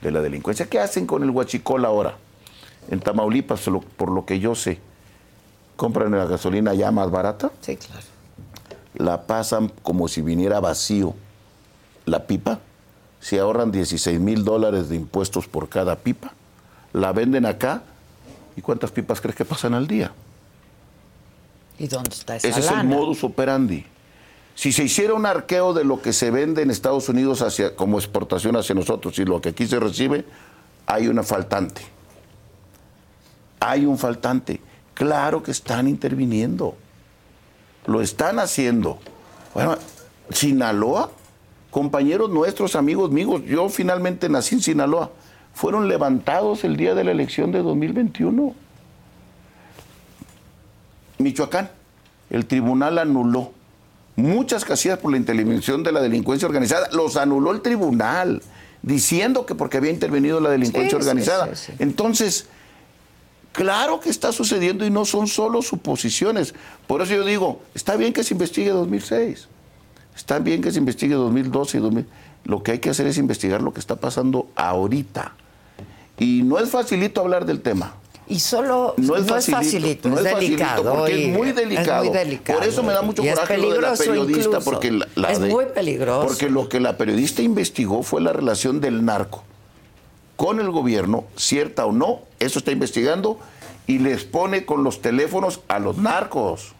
[0.00, 0.66] de, la delincuencia.
[0.66, 2.16] ¿Qué hacen con el huachicol ahora?
[2.90, 4.78] En Tamaulipas, por lo que yo sé,
[5.74, 7.50] compran la gasolina ya más barata.
[7.60, 8.15] Sí, claro
[8.96, 11.14] la pasan como si viniera vacío
[12.04, 12.60] la pipa,
[13.20, 16.32] se ahorran 16 mil dólares de impuestos por cada pipa,
[16.92, 17.82] la venden acá,
[18.56, 20.12] ¿y cuántas pipas crees que pasan al día?
[21.78, 23.84] ¿Y dónde está esa Ese es el modus operandi.
[24.54, 27.98] Si se hiciera un arqueo de lo que se vende en Estados Unidos hacia, como
[27.98, 30.24] exportación hacia nosotros y lo que aquí se recibe,
[30.86, 31.82] hay una faltante.
[33.60, 34.60] Hay un faltante.
[34.94, 36.76] Claro que están interviniendo
[37.86, 38.98] lo están haciendo.
[39.54, 39.76] Bueno,
[40.30, 41.10] Sinaloa,
[41.70, 45.10] compañeros nuestros, amigos míos, yo finalmente nací en Sinaloa,
[45.54, 48.54] fueron levantados el día de la elección de 2021.
[51.18, 51.70] Michoacán,
[52.28, 53.52] el tribunal anuló
[54.16, 58.42] muchas casillas por la intervención de la delincuencia organizada, los anuló el tribunal,
[58.82, 61.50] diciendo que porque había intervenido la delincuencia organizada.
[61.78, 62.48] Entonces,
[63.56, 66.54] Claro que está sucediendo y no son solo suposiciones.
[66.86, 69.48] Por eso yo digo, está bien que se investigue 2006,
[70.14, 72.06] está bien que se investigue 2012 y 2000.
[72.44, 75.32] Lo que hay que hacer es investigar lo que está pasando ahorita.
[76.18, 77.94] Y no es facilito hablar del tema.
[78.28, 80.94] Y solo no es, facilito, es, delicado.
[80.94, 82.12] Porque es muy delicado.
[82.44, 85.00] Por eso me da mucho coraje lo de la periodista, porque
[85.30, 86.26] es muy peligroso.
[86.26, 89.44] Porque lo que la periodista investigó fue la relación del narco
[90.36, 93.38] con el gobierno, cierta o no, eso está investigando,
[93.86, 96.72] y les pone con los teléfonos a los narcos.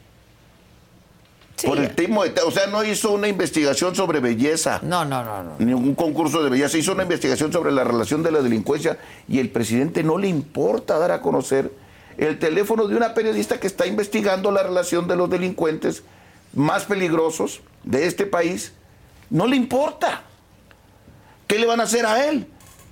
[1.65, 4.79] Por el tipo de, o sea, no hizo una investigación sobre belleza.
[4.83, 5.55] No, no, no, no.
[5.59, 6.77] Ningún concurso de belleza.
[6.77, 10.99] Hizo una investigación sobre la relación de la delincuencia y el presidente no le importa
[10.99, 11.73] dar a conocer
[12.19, 16.03] el teléfono de una periodista que está investigando la relación de los delincuentes
[16.53, 18.73] más peligrosos de este país.
[19.31, 20.25] No le importa.
[21.47, 22.47] ¿Qué le van a hacer a él?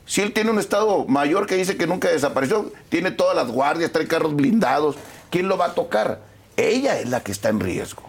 [0.06, 3.90] Si él tiene un Estado mayor que dice que nunca desapareció, tiene todas las guardias,
[3.90, 4.96] trae carros blindados,
[5.30, 6.20] ¿quién lo va a tocar?
[6.56, 8.02] Ella es la que está en riesgo.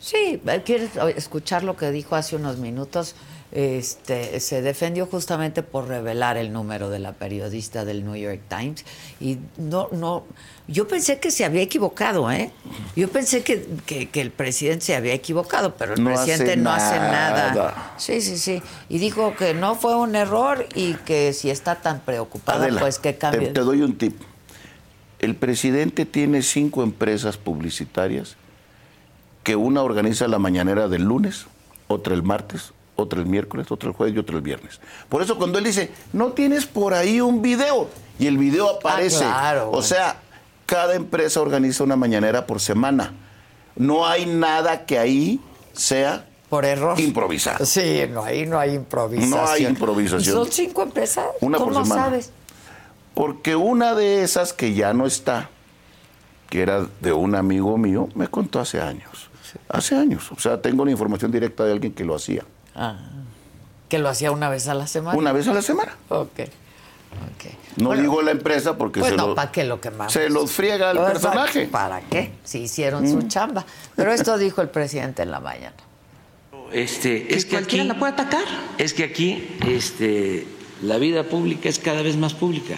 [0.00, 3.14] Sí, ¿quieres escuchar lo que dijo hace unos minutos?
[3.52, 8.82] Este, se defendió justamente por revelar el número de la periodista del New York Times
[9.20, 10.24] y no, no,
[10.68, 12.50] yo pensé que se había equivocado, ¿eh?
[12.96, 17.92] Yo pensé que, el presidente se había equivocado, pero el presidente no hace nada.
[17.98, 18.62] Sí, sí, sí.
[18.88, 23.16] Y dijo que no fue un error y que si está tan preocupado, pues que
[23.16, 23.48] cambie.
[23.48, 24.18] Te, te doy un tip.
[25.18, 28.36] El presidente tiene cinco empresas publicitarias
[29.42, 31.46] que una organiza la mañanera del lunes,
[31.88, 34.80] otra el martes, otra el miércoles, otra el jueves y otra el viernes.
[35.08, 37.88] Por eso cuando él dice, no tienes por ahí un video,
[38.18, 39.24] y el video ah, aparece.
[39.70, 40.16] o sea,
[40.66, 43.12] cada empresa organiza una mañanera por semana.
[43.74, 45.40] No hay nada que ahí
[45.72, 47.00] sea por error.
[47.00, 47.64] Improvisar.
[47.66, 49.30] Sí, no, ahí no hay improvisación.
[49.30, 50.36] No hay improvisación.
[50.36, 51.26] son cinco empresas?
[51.40, 52.04] Una ¿Cómo por semana.
[52.04, 52.30] sabes?
[53.14, 55.50] Porque una de esas que ya no está,
[56.48, 59.30] que era de un amigo mío, me contó hace años.
[59.68, 60.30] Hace años.
[60.32, 62.44] O sea, tengo la información directa de alguien que lo hacía.
[62.74, 62.96] Ah,
[63.88, 65.18] que lo hacía una vez a la semana.
[65.18, 65.96] Una vez a la semana.
[66.08, 66.40] Ok.
[67.34, 67.58] okay.
[67.76, 70.12] No digo la empresa porque pues se, no, ¿para qué lo quemamos?
[70.12, 71.66] se los friega el personaje.
[71.66, 72.32] ¿Para qué?
[72.44, 73.28] Si hicieron su mm.
[73.28, 73.64] chamba.
[73.94, 75.76] Pero esto dijo el presidente en la mañana.
[76.72, 78.44] Este, es que aquí la puede atacar.
[78.78, 80.46] Es que aquí este,
[80.82, 82.76] la vida pública es cada vez más pública.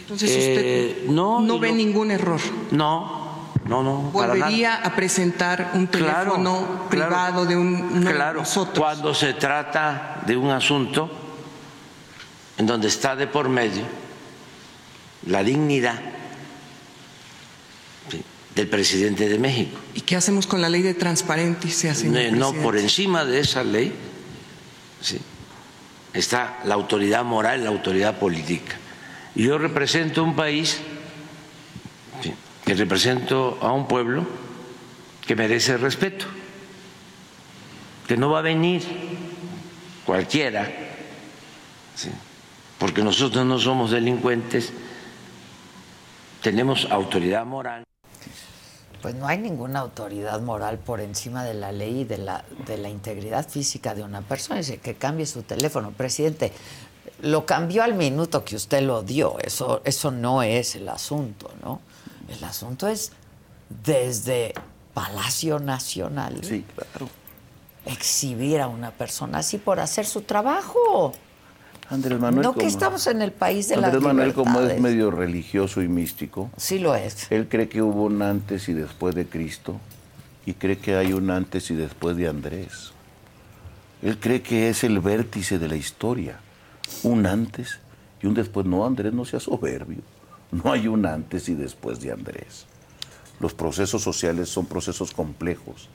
[0.00, 2.40] Entonces usted eh, no, no ve ningún error.
[2.70, 3.19] No,
[3.70, 4.10] no, no.
[4.10, 8.42] ¿Volvería a presentar un teléfono privado de un claro,
[8.76, 11.08] Cuando se trata de un asunto
[12.58, 13.84] en donde está de por medio
[15.26, 16.00] la dignidad
[18.56, 19.78] del presidente de México.
[19.94, 23.94] ¿Y qué hacemos con la ley de transparencia, señor No, por encima de esa ley
[26.12, 28.74] está la autoridad moral, la autoridad política.
[29.36, 30.80] Yo represento un país
[32.70, 34.24] que represento a un pueblo
[35.26, 36.24] que merece respeto,
[38.06, 38.84] que no va a venir
[40.06, 40.70] cualquiera,
[42.78, 44.72] porque nosotros no somos delincuentes,
[46.42, 47.82] tenemos autoridad moral.
[49.02, 52.78] Pues no hay ninguna autoridad moral por encima de la ley y de la, de
[52.78, 54.60] la integridad física de una persona.
[54.60, 55.90] Dice que cambie su teléfono.
[55.90, 56.52] Presidente,
[57.22, 59.40] lo cambió al minuto que usted lo dio.
[59.40, 61.80] Eso, eso no es el asunto, ¿no?
[62.30, 63.12] El asunto es
[63.84, 64.54] desde
[64.94, 66.38] Palacio Nacional.
[66.42, 67.08] Sí, claro.
[67.84, 71.12] Exhibir a una persona así por hacer su trabajo.
[71.88, 72.42] Andrés Manuel.
[72.42, 76.50] No que estamos en el país de Andrés Manuel, como es medio religioso y místico.
[76.56, 77.30] Sí lo es.
[77.32, 79.80] Él cree que hubo un antes y después de Cristo
[80.46, 82.92] y cree que hay un antes y después de Andrés.
[84.02, 86.38] Él cree que es el vértice de la historia.
[87.02, 87.80] Un antes
[88.22, 88.66] y un después.
[88.66, 90.02] No, Andrés, no sea soberbio.
[90.52, 92.66] No hay un antes y después de Andrés.
[93.38, 95.88] Los procesos sociales son procesos complejos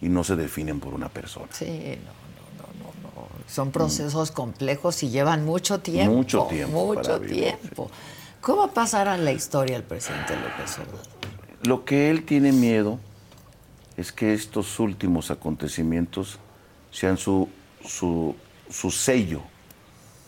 [0.00, 1.48] y no se definen por una persona.
[1.50, 3.28] Sí, no, no, no, no.
[3.46, 6.14] Son procesos complejos y llevan mucho tiempo.
[6.14, 6.94] Mucho tiempo.
[6.94, 7.90] Mucho tiempo.
[8.40, 11.00] ¿Cómo pasará la historia el presidente López Obrador?
[11.64, 13.00] Lo que él tiene miedo
[13.96, 16.38] es que estos últimos acontecimientos
[16.92, 17.48] sean su,
[17.84, 18.36] su,
[18.70, 19.42] su sello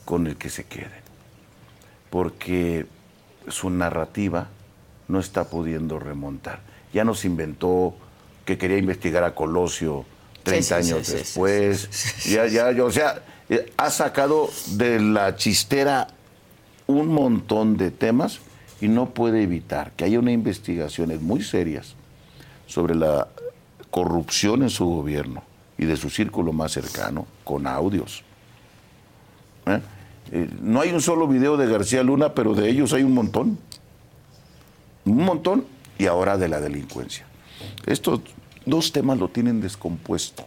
[0.05, 1.01] con el que se queden.
[2.11, 2.87] Porque
[3.49, 4.49] su narrativa
[5.09, 6.61] no está pudiendo remontar.
[6.93, 7.95] Ya nos inventó
[8.45, 10.05] que quería investigar a Colosio
[10.43, 12.25] 30 años después.
[12.25, 16.09] Ya, ya, o sea, eh, ha sacado de la chistera
[16.87, 18.41] un montón de temas
[18.81, 21.95] y no puede evitar que haya una investigaciones muy serias
[22.67, 23.29] sobre la
[23.91, 25.43] corrupción en su gobierno
[25.77, 28.23] y de su círculo más cercano, con audios.
[29.67, 29.81] ¿Eh?
[30.33, 33.59] Eh, no hay un solo video de García Luna, pero de ellos hay un montón.
[35.05, 35.65] Un montón.
[35.99, 37.27] Y ahora de la delincuencia.
[37.85, 38.21] Estos
[38.65, 40.47] dos temas lo tienen descompuesto.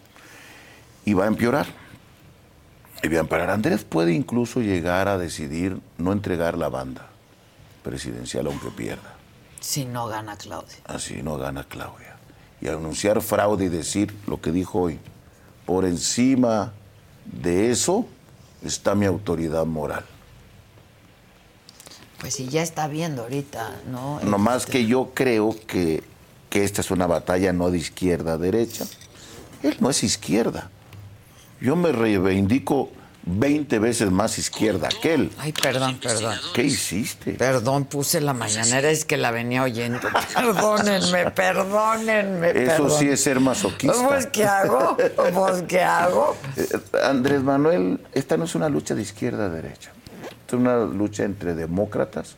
[1.06, 1.68] Y va a empeorar.
[3.04, 7.10] Y bien, para Andrés puede incluso llegar a decidir no entregar la banda
[7.84, 9.14] presidencial aunque pierda.
[9.60, 10.78] Si no gana Claudia.
[10.86, 12.16] Así no gana Claudia.
[12.62, 15.00] Y anunciar fraude y decir lo que dijo hoy,
[15.66, 16.72] por encima
[17.26, 18.08] de eso
[18.64, 20.06] está mi autoridad moral.
[22.20, 24.20] Pues sí, ya está viendo ahorita, ¿no?
[24.22, 26.04] No más Este, que yo creo que,
[26.50, 28.86] que esta es una batalla no de izquierda a derecha.
[29.62, 30.70] Él no es izquierda.
[31.60, 32.90] Yo me reivindico
[33.26, 35.32] 20 veces más izquierda que él.
[35.38, 36.38] Ay, perdón, perdón.
[36.54, 37.34] ¿Qué hiciste?
[37.34, 40.00] Perdón, puse la mañanera, es que la venía oyendo.
[40.34, 42.50] Perdónenme, pernónenme.
[42.50, 44.08] Eso sí es ser masoquista.
[44.08, 44.98] Pues, ¿qué hago?
[45.34, 46.36] Pues, ¿qué hago?
[46.58, 46.68] Eh,
[47.04, 49.92] Andrés Manuel, esta no es una lucha de izquierda a derecha.
[50.46, 52.36] Es una lucha entre demócratas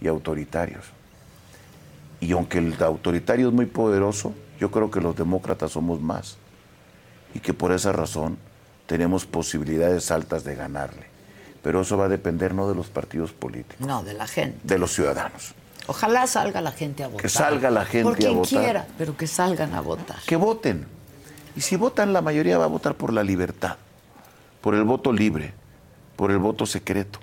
[0.00, 0.84] y autoritarios.
[2.20, 6.38] Y aunque el autoritario es muy poderoso, yo creo que los demócratas somos más.
[7.34, 8.38] Y que por esa razón
[8.88, 11.06] tenemos posibilidades altas de ganarle.
[11.62, 14.58] Pero eso va a depender no de los partidos políticos, No, de la gente.
[14.64, 15.54] de los ciudadanos.
[15.86, 17.30] Ojalá salga la gente a votar.
[17.30, 18.48] salga la gente Por quien a votar.
[18.62, 20.16] quiera, pero que salgan a votar.
[20.26, 20.86] que voten.
[21.54, 23.76] Y si votan, la mayoría va a votar por la libertad,
[24.62, 25.52] por el voto libre,
[26.16, 27.18] por el voto secreto.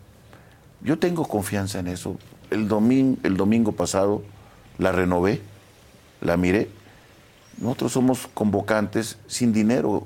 [0.81, 2.17] Yo tengo confianza en eso.
[2.51, 4.21] El domingo, el domingo pasado
[4.77, 5.41] la renové,
[6.21, 6.69] la miré.
[7.57, 10.05] Nosotros somos convocantes sin dinero.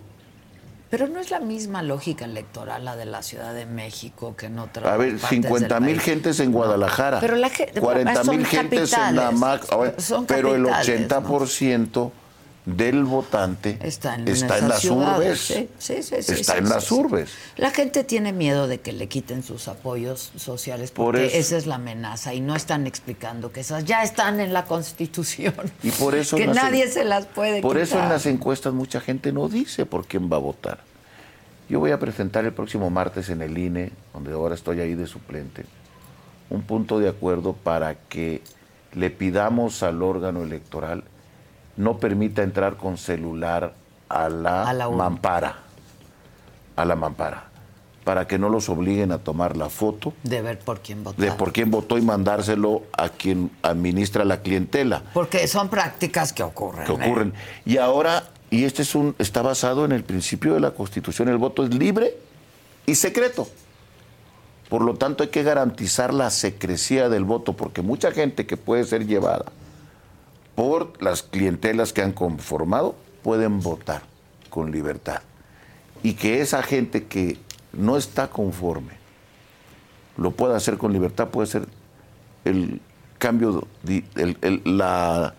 [0.89, 4.57] Pero no es la misma lógica electoral la de la Ciudad de México que en
[4.57, 8.45] otras A ver, partes 50 del mil gentes en Guadalajara, Pero la gente- 40 mil
[8.45, 9.65] gentes en la MAC,
[9.99, 12.11] son pero el capitales, 80%
[12.77, 15.69] del votante Está en, está en esas las ciudades, urbes.
[15.79, 17.31] sí, sí, sí, sí, está en las urbes.
[17.57, 21.65] La gente tiene miedo de que le quiten sus apoyos sociales Por porque esa es
[21.67, 25.53] la amenaza y no están explicando que esas ya están en la Constitución.
[25.83, 28.99] Y por eso que en- nadie se las puede Por eso en las encuestas mucha
[29.01, 30.79] gente no dice por quién va a votar.
[31.69, 35.05] Yo voy a presentar el próximo martes en el INE, donde ahora estoy ahí de
[35.05, 35.65] suplente,
[36.49, 38.41] un punto de acuerdo para que
[38.93, 41.03] le pidamos al órgano electoral
[41.79, 43.73] no permita entrar con celular
[44.09, 45.03] a la, A la urna.
[45.05, 45.55] mampara,
[46.75, 47.45] a la mampara,
[48.03, 51.23] para que no los obliguen a tomar la foto de ver por quién votar.
[51.25, 56.43] de por quién votó y mandárselo a quien administra la clientela Porque son prácticas que
[56.43, 56.85] ocurren.
[56.85, 56.95] que ¿eh?
[56.95, 57.33] ocurren.
[57.65, 61.37] Y ahora, y este es un, está basado en el principio de la Constitución, el
[61.37, 62.13] voto es libre
[62.85, 63.47] y secreto.
[64.67, 68.83] Por lo tanto, hay que garantizar la secrecía del voto, porque mucha gente que puede
[68.83, 69.45] ser llevada
[70.59, 72.93] por las clientelas que han conformado
[73.23, 74.01] pueden votar
[74.49, 75.21] con libertad.
[76.03, 77.37] Y que esa gente que
[77.71, 78.91] no está conforme
[80.17, 81.65] lo pueda hacer con libertad, puede ser
[82.43, 82.81] el
[83.19, 85.33] cambio, di- el- el- la,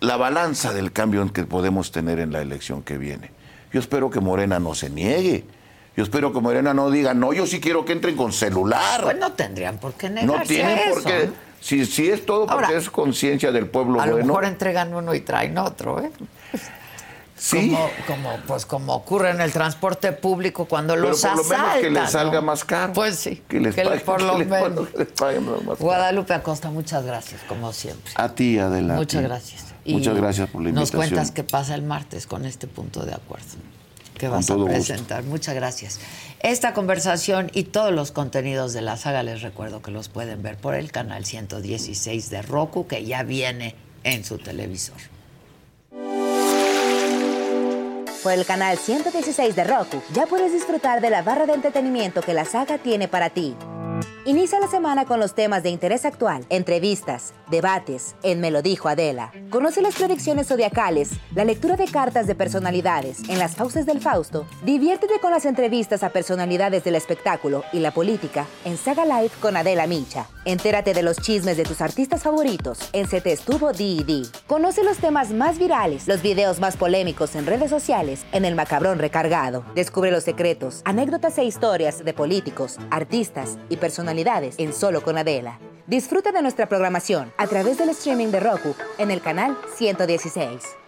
[0.00, 3.30] la balanza del cambio que podemos tener en la elección que viene.
[3.72, 5.44] Yo espero que Morena no se niegue.
[5.96, 9.04] Yo espero que Morena no diga, no, yo sí quiero que entren con celular.
[9.04, 11.30] Pues no tendrían por qué negarse no tienen a por qué.
[11.60, 14.26] Si, si es todo porque Ahora, es conciencia del pueblo A lo bueno.
[14.28, 16.10] mejor entregan uno y traen otro, ¿eh?
[17.36, 21.44] sí, Como, como, pues como ocurre en el transporte público cuando pero los por lo
[21.44, 22.42] menos que les salga ¿no?
[22.46, 22.92] más caro.
[22.92, 24.88] Pues sí, Que les que paguen, por lo que menos.
[24.88, 25.76] que les paguen más caro.
[25.80, 28.12] Guadalupe Acosta, muchas gracias, como siempre.
[28.16, 29.00] A ti, adelante.
[29.00, 29.64] Muchas gracias.
[29.84, 30.98] Muchas gracias por la Nos invitación.
[31.10, 33.46] cuentas qué pasa el martes con este punto de acuerdo
[34.16, 34.70] que vas a gusto.
[34.70, 35.22] presentar.
[35.24, 36.00] Muchas gracias.
[36.40, 40.56] Esta conversación y todos los contenidos de la saga les recuerdo que los pueden ver
[40.56, 44.98] por el canal 116 de Roku que ya viene en su televisor.
[48.22, 52.34] Por el canal 116 de Roku ya puedes disfrutar de la barra de entretenimiento que
[52.34, 53.54] la saga tiene para ti.
[54.24, 58.88] Inicia la semana con los temas de interés actual, entrevistas, debates, en Me lo dijo
[58.88, 59.32] Adela.
[59.50, 64.46] Conoce las predicciones zodiacales, la lectura de cartas de personalidades en las fauces del Fausto.
[64.64, 69.56] Diviértete con las entrevistas a personalidades del espectáculo y la política en Saga Live con
[69.56, 70.26] Adela Micha.
[70.44, 74.22] Entérate de los chismes de tus artistas favoritos en Se estuvo D&D.
[74.46, 78.98] Conoce los temas más virales, los videos más polémicos en redes sociales en El Macabrón
[78.98, 79.64] Recargado.
[79.74, 85.60] Descubre los secretos, anécdotas e historias de políticos, artistas y personalidades en Solo con Adela.
[85.86, 90.85] Disfruta de nuestra programación a través del streaming de Roku en el canal 116.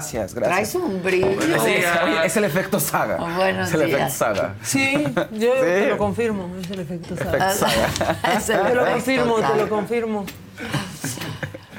[0.00, 0.72] Gracias, gracias.
[0.72, 1.26] Traes un brillo.
[1.60, 1.84] Oye,
[2.24, 3.18] es el efecto saga.
[3.20, 4.00] Oh, buenos es el días.
[4.00, 4.54] efecto saga.
[4.62, 6.48] Sí, yo te lo confirmo.
[6.62, 7.52] Es el efecto Sara.
[8.36, 10.26] Es el Te lo efecto confirmo, te lo confirmo.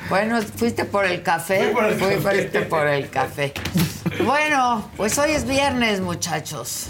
[0.09, 1.71] Bueno, fuiste por el café.
[1.71, 3.53] Fui por, fuiste por el café.
[4.23, 6.87] Bueno, pues hoy es viernes, muchachos.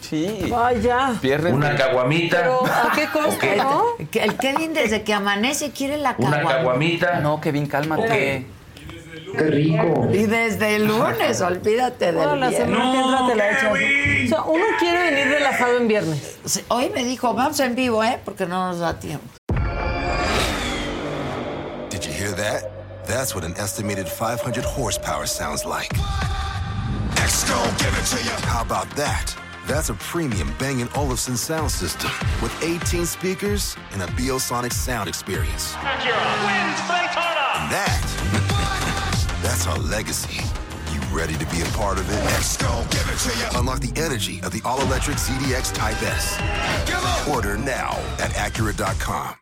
[0.00, 0.46] Sí.
[0.50, 1.12] Vaya.
[1.20, 1.52] Viernes.
[1.52, 2.38] Una caguamita.
[2.38, 3.84] Pero, ¿a qué costo, no?
[3.98, 6.56] El Kevin desde que amanece quiere la Una caguama.
[6.56, 7.20] caguamita.
[7.20, 8.46] No, Kevin, cálmate.
[9.36, 10.08] Qué rico.
[10.12, 12.56] Y desde el lunes, olvídate del la viernes.
[12.56, 13.72] semana que entra te la echas.
[13.72, 16.36] O sea, uno quiere venir relajado en viernes.
[16.44, 18.18] Sí, Hoy me dijo, vamos en vivo, ¿eh?
[18.24, 19.26] Porque no nos da tiempo.
[21.90, 22.68] Did you hear that?
[23.06, 25.90] That's what an estimated 500 horsepower sounds like.
[27.16, 28.32] Exco, give it to you.
[28.48, 29.34] How about that?
[29.66, 32.10] That's a premium Bang & Olufsen sound system
[32.42, 35.76] with 18 speakers and a Biosonic sound experience.
[35.76, 38.02] And that,
[39.52, 40.42] that's our legacy.
[40.94, 42.18] You ready to be a part of it?
[42.38, 43.60] Exco, give it to you.
[43.60, 47.28] Unlock the energy of the all-electric ZDX Type S.
[47.28, 49.41] Order now at Acura.com.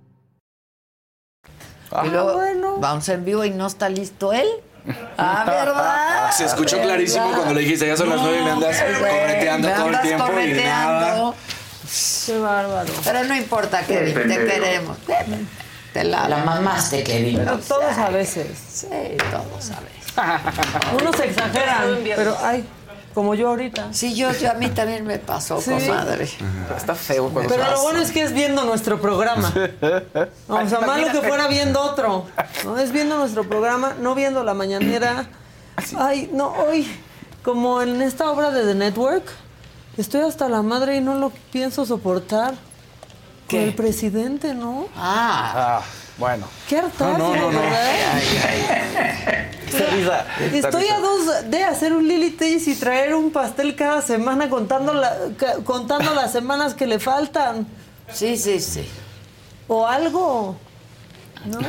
[2.03, 2.41] Y luego
[2.79, 4.47] vamos en vivo y no está listo él.
[5.17, 6.31] Ah, ¿verdad?
[6.31, 9.73] Se escuchó clarísimo cuando le dijiste, ya son las nueve y me andas correteando me
[9.75, 11.33] todo el andas tiempo y nada.
[12.25, 12.93] Qué bárbaro.
[13.03, 14.97] Pero no importa, Kevin, te queremos.
[15.93, 17.37] Te la, La mamaste, Kevin.
[17.37, 18.47] Pero todos a veces.
[18.57, 18.87] Sí,
[19.29, 20.01] todos a veces.
[21.01, 22.65] Unos exageran, pero ay,
[23.13, 23.93] como yo ahorita.
[23.93, 25.71] Sí, yo, yo a mí también me pasó, Sí.
[25.71, 26.29] comadre.
[26.75, 29.51] Está feo cuando Pero lo bueno es que es viendo nuestro programa.
[30.47, 32.25] O sea, malo que fuera viendo otro.
[32.65, 32.77] ¿no?
[32.77, 35.27] Es viendo nuestro programa, no viendo la mañanera.
[35.97, 36.87] Ay, no, hoy,
[37.43, 39.23] como en esta obra de The Network,
[39.97, 42.49] estoy hasta la madre y no lo pienso soportar.
[43.49, 43.63] Con ¿Qué?
[43.65, 44.87] el presidente, ¿no?
[44.95, 45.81] Ah, Ah,
[46.21, 46.47] bueno.
[46.69, 47.59] Qué hartazgo, No, no, no, no.
[47.59, 48.17] ¿verdad?
[50.53, 50.95] Estoy risa.
[50.95, 55.17] a dos de hacer un Lily Taste y traer un pastel cada semana contando, la-
[55.65, 57.67] contando las semanas que le faltan.
[58.11, 58.87] sí, sí, sí.
[59.67, 60.55] O algo.
[61.45, 61.59] ¿No?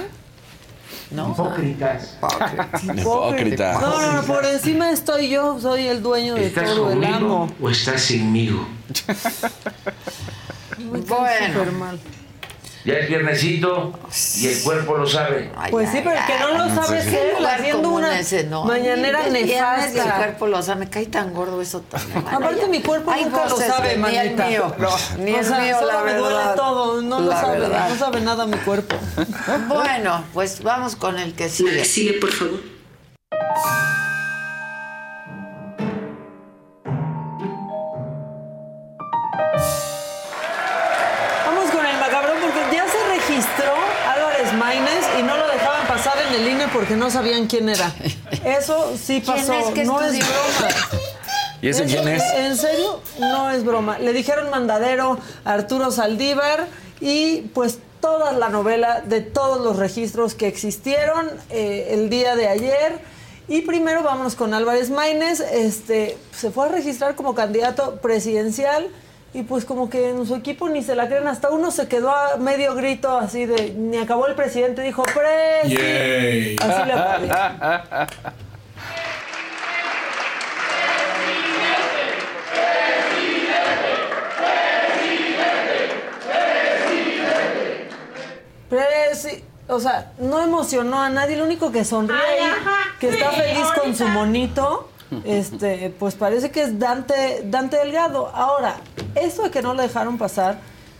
[1.13, 1.31] ¿No?
[1.33, 2.17] Hipócritas.
[2.83, 3.73] Hipócrita.
[3.81, 7.15] No, no, no, por encima estoy yo, soy el dueño de ¿Estás todo, el conmigo
[7.17, 7.55] amo.
[7.63, 8.11] o estás
[11.07, 11.73] cae Bueno.
[11.79, 12.01] mal.
[12.85, 13.93] Ya es viernesito
[14.39, 15.53] y el cuerpo lo sabe.
[15.71, 18.65] Pues sí, pero el que no lo sabe hacer, lugar haciendo una ese, no.
[18.65, 20.17] mañanera Ay, el El nefasta.
[20.17, 22.25] cuerpo lo sabe, me cae tan gordo eso también.
[22.29, 24.75] Aparte, mi cuerpo nunca lo sabe, Ni el mío,
[25.19, 27.89] ni o el sea, mío, solo la me duele todo, no lo sabe, verdad.
[27.89, 28.97] no sabe nada mi cuerpo.
[29.69, 31.85] Bueno, pues vamos con el que sigue.
[31.85, 32.61] Sigue, por favor.
[46.35, 47.93] El INE porque no sabían quién era.
[48.45, 50.69] Eso sí ¿Quién pasó, es que no es broma.
[51.61, 52.23] ¿Y ese quién es?
[52.35, 53.01] ¿En serio?
[53.19, 53.99] No es broma.
[53.99, 56.67] Le dijeron mandadero a Arturo Saldívar
[57.01, 62.49] y pues toda la novela de todos los registros que existieron eh, el día de
[62.49, 62.99] ayer.
[63.49, 65.41] Y primero vámonos con Álvarez Maínez.
[65.41, 68.89] Este, se fue a registrar como candidato presidencial
[69.35, 71.27] y pues como que en su equipo ni se la creen.
[71.27, 76.57] Hasta uno se quedó a medio grito así de, ni acabó el presidente, dijo, presi.
[76.61, 78.09] Así le aplaudieron.
[88.71, 92.51] Presi- o sea, no emocionó a nadie, lo único que sonríe ahí,
[92.99, 94.89] que está feliz con su monito,
[95.25, 98.29] este, pues parece que es Dante, Dante Delgado.
[98.29, 98.77] Ahora,
[99.15, 100.59] eso de que no lo dejaron pasar,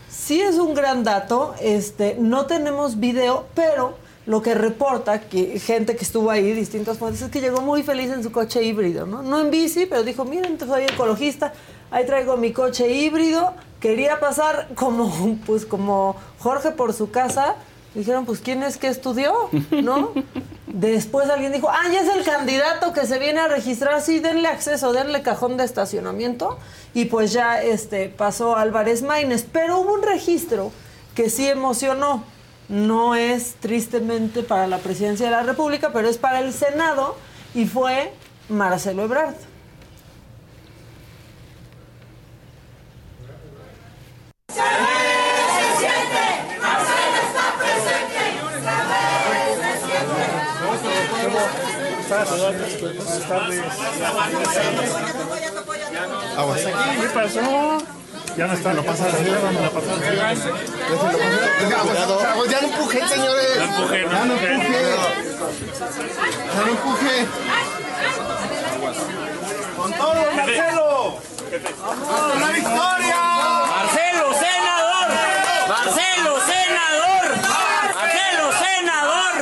[0.09, 3.95] sí es un gran dato, este, no tenemos video, pero
[4.25, 8.11] lo que reporta que gente que estuvo ahí, distintas fuentes, es que llegó muy feliz
[8.11, 9.21] en su coche híbrido, ¿no?
[9.21, 11.53] No en bici, pero dijo, miren, soy ecologista,
[11.91, 17.55] ahí traigo mi coche híbrido, quería pasar como, pues, como Jorge por su casa,
[17.95, 19.49] dijeron, pues, ¿quién es que estudió?
[19.71, 20.11] ¿No?
[20.73, 24.47] Después alguien dijo, ah, ya es el candidato que se viene a registrar, sí, denle
[24.47, 26.57] acceso, denle cajón de estacionamiento,
[26.95, 30.71] y pues ya este, pasó Álvarez Maínez, pero hubo un registro
[31.13, 32.23] que sí emocionó,
[32.69, 37.17] no es tristemente para la presidencia de la República, pero es para el Senado
[37.53, 38.11] y fue
[38.49, 39.35] Marcelo Ebrard.
[52.09, 53.63] Buenas tardes.
[56.37, 56.61] Aguas.
[56.61, 57.83] ¿Qué pasó?
[58.37, 60.33] Ya no está, lo pasa la señora, me la pasa la señora.
[62.49, 63.55] Ya no empuje, señores.
[63.57, 64.49] Ya empuje, Ya no empuje.
[66.55, 67.27] Ya no empuje.
[69.77, 71.17] Con todo, Marcelo.
[71.85, 72.39] ¡Vamos!
[72.39, 73.17] ¡La victoria!
[73.69, 75.07] Marcelo, senador.
[75.69, 77.25] Marcelo, senador.
[77.93, 79.33] Marcelo, senador.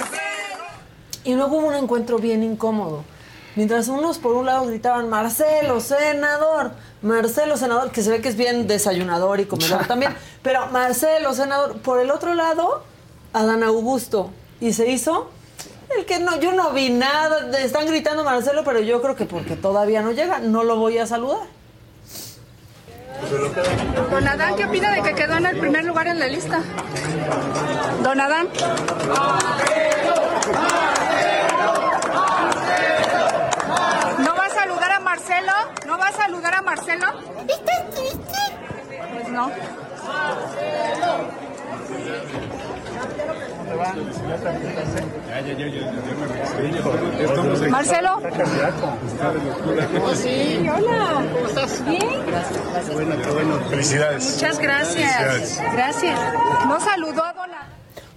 [1.32, 3.06] Y luego hubo un encuentro bien incómodo.
[3.56, 6.72] Mientras unos por un lado gritaban, Marcelo, senador,
[7.02, 10.14] Marcelo, senador, que se ve que es bien desayunador y comedor también,
[10.44, 12.84] pero Marcelo, senador, por el otro lado,
[13.32, 14.30] Adán Augusto.
[14.60, 15.30] Y se hizo
[15.98, 19.56] el que no, yo no vi nada, están gritando Marcelo, pero yo creo que porque
[19.56, 21.48] todavía no llega, no lo voy a saludar.
[24.10, 26.62] Don Adán, ¿qué opina de que quedó en el primer lugar en la lista?
[28.04, 28.50] Don Adán.
[34.20, 35.52] ¿No va a saludar a Marcelo?
[35.88, 37.06] ¿No va a saludar a Marcelo?
[39.12, 39.52] Pues no.
[47.70, 48.22] Marcelo.
[50.16, 51.26] Sí, hola.
[51.34, 51.86] ¿Cómo estás?
[51.86, 52.26] Bien.
[52.94, 53.60] Bueno, qué bueno.
[53.70, 54.36] Felicidades.
[54.36, 55.14] Muchas gracias.
[55.14, 55.62] Felicidades.
[55.74, 56.20] Gracias.
[56.70, 57.71] No saludó a Don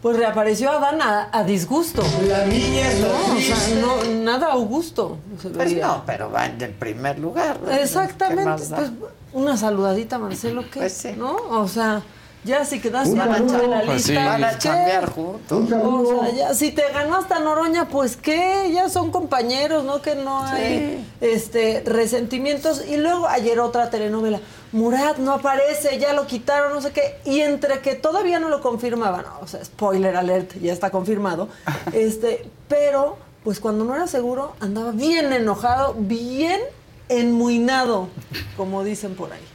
[0.04, 2.02] Pues reapareció Adán a, a disgusto.
[2.28, 5.16] La niña no, o sea, no, nada Augusto.
[5.54, 7.58] Pues no, pero va en el primer lugar.
[7.62, 7.70] ¿no?
[7.70, 8.64] Exactamente.
[8.68, 8.90] Pues,
[9.32, 10.80] una saludadita, Marcelo, ¿qué?
[10.80, 11.12] Pues sí.
[11.16, 11.34] ¿No?
[11.48, 12.02] O sea,
[12.44, 14.12] ya si quedaste Van a en la cham- pues sí.
[14.12, 15.72] lista, Van a juntos.
[15.72, 20.02] O sea, ya, si te ganó hasta Noroña, pues qué, ya son compañeros, ¿no?
[20.02, 22.84] Que no hay este resentimientos.
[22.86, 24.38] Y luego ayer otra telenovela.
[24.74, 27.20] Murat no aparece, ya lo quitaron, no sé qué.
[27.24, 31.48] Y entre que todavía no lo confirmaban, o sea, spoiler alert, ya está confirmado.
[31.92, 36.60] este, pero, pues cuando no era seguro, andaba bien enojado, bien
[37.08, 38.08] enmuinado,
[38.56, 39.46] como dicen por ahí.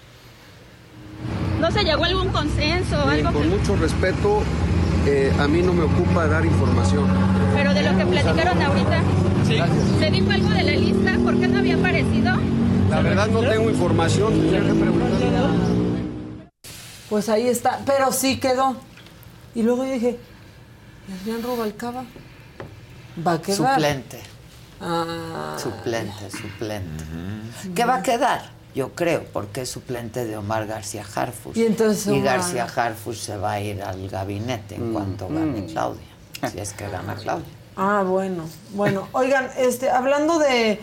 [1.59, 3.33] ¿No se llegó a algún consenso o algo?
[3.33, 4.41] Con mucho respeto,
[5.05, 7.09] eh, a mí no me ocupa dar información.
[7.53, 9.01] Pero de lo que platicaron ahorita,
[9.99, 11.11] ¿se dijo algo de la lista?
[11.25, 12.37] ¿Por qué no había aparecido?
[12.89, 14.33] La verdad no tengo información.
[14.33, 15.09] tendría que preguntar.
[17.09, 18.75] Pues ahí está, pero sí quedó.
[19.55, 20.19] Y luego yo dije,
[21.07, 22.03] ¿y Adrián Rubalcaba?
[23.25, 23.75] Va a quedar.
[23.75, 24.19] Suplente.
[24.81, 27.03] Ah, Suplente, suplente.
[27.75, 28.51] ¿Qué va a quedar?
[28.75, 31.57] Yo creo, porque es suplente de Omar García Harfus.
[31.57, 36.03] Y entonces Omar- García Harfus se va a ir al gabinete en cuanto gane Claudia.
[36.51, 37.45] Si es que gana Claudia.
[37.75, 39.07] Ah, bueno, bueno.
[39.13, 40.79] Oigan, este, hablando de,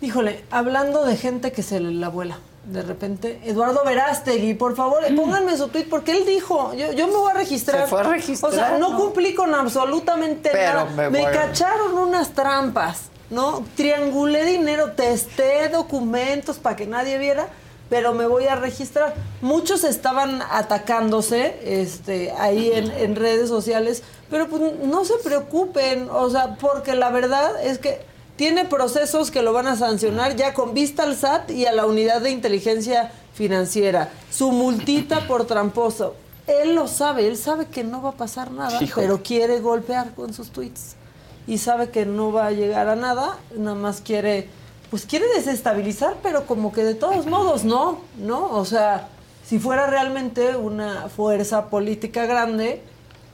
[0.00, 2.38] híjole, hablando de gente que se la vuela.
[2.64, 7.14] De repente, Eduardo Verástegui, por favor, pónganme su tweet porque él dijo, yo, yo me
[7.14, 7.82] voy a registrar.
[7.82, 8.96] Se fue a registrar, O sea, no ¿no?
[8.98, 11.10] cumplí con absolutamente Pero nada.
[11.10, 13.62] me cacharon unas trampas, ¿no?
[13.76, 17.48] Triangulé dinero, testé documentos para que nadie viera,
[17.90, 19.14] pero me voy a registrar.
[19.42, 26.30] Muchos estaban atacándose este, ahí en, en redes sociales, pero pues no se preocupen, o
[26.30, 28.00] sea, porque la verdad es que
[28.36, 31.86] tiene procesos que lo van a sancionar ya con vista al SAT y a la
[31.86, 34.10] unidad de inteligencia financiera.
[34.30, 36.16] Su multita por tramposo.
[36.46, 39.06] Él lo sabe, él sabe que no va a pasar nada, Híjole.
[39.06, 40.96] pero quiere golpear con sus tweets.
[41.46, 44.48] Y sabe que no va a llegar a nada, nada más quiere,
[44.90, 48.50] pues quiere desestabilizar, pero como que de todos modos, no, ¿no?
[48.50, 49.08] O sea,
[49.46, 52.82] si fuera realmente una fuerza política grande,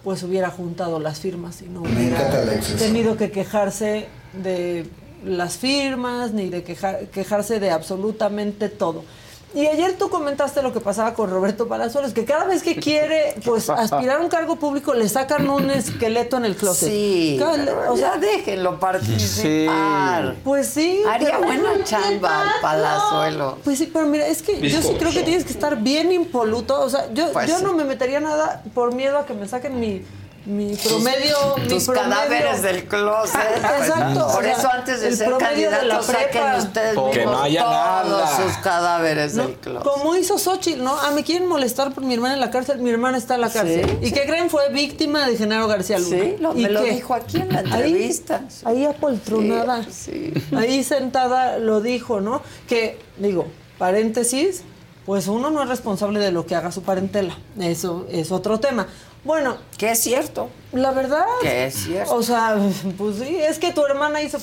[0.05, 2.31] pues hubiera juntado las firmas y no hubiera
[2.78, 4.86] tenido que quejarse de
[5.24, 9.05] las firmas ni de quejar- quejarse de absolutamente todo.
[9.52, 13.35] Y ayer tú comentaste lo que pasaba con Roberto Palazuelos, que cada vez que quiere
[13.44, 16.89] pues aspirar a un cargo público le sacan un esqueleto en el closet.
[16.89, 20.36] Sí, Cada- pero ya déjenlo participar.
[20.44, 21.02] Pues sí.
[21.09, 23.59] Haría buena chamba al Palazuelo.
[23.65, 26.81] Pues sí, pero mira, es que yo sí creo que tienes que estar bien impoluto.
[26.81, 27.65] O sea, yo, Pues yo sí.
[27.65, 30.02] no me metería nada por miedo a que me saquen mi,
[30.51, 31.36] mi promedio.
[31.59, 32.10] mi tus promedio.
[32.10, 33.40] cadáveres del closet.
[33.56, 34.27] Exacto.
[34.27, 36.56] Por o sea, eso antes de el ser promedio de la candidato saquen prepa.
[36.59, 38.36] ustedes Que mismos no haya todos nada.
[38.36, 39.82] sus cadáveres No, del closet.
[39.93, 40.94] Como hizo Xochitl, ¿no?
[41.01, 42.78] Ah, me quieren molestar por mi hermana en la cárcel.
[42.78, 43.86] Mi hermana está en la cárcel.
[44.01, 44.51] Sí, ¿Y qué creen?
[44.51, 46.16] Fue víctima de Genaro García Luna.
[46.22, 48.40] Sí, lo- ¿Y me lo dijo aquí en la Ahí- entrevista.
[48.64, 49.85] Ahí, apoltronada.
[49.90, 52.43] Sí, Ahí sentada lo dijo, ¿no?
[52.68, 53.47] Que, digo,
[53.78, 54.62] paréntesis,
[55.06, 57.36] pues uno no es responsable de lo que haga su parentela.
[57.59, 58.86] Eso es otro tema.
[59.24, 59.56] Bueno.
[59.76, 60.48] Que es cierto.
[60.72, 61.24] La verdad.
[61.42, 62.14] Que es cierto.
[62.14, 62.56] O sea,
[62.98, 64.38] pues sí, es que tu hermana hizo.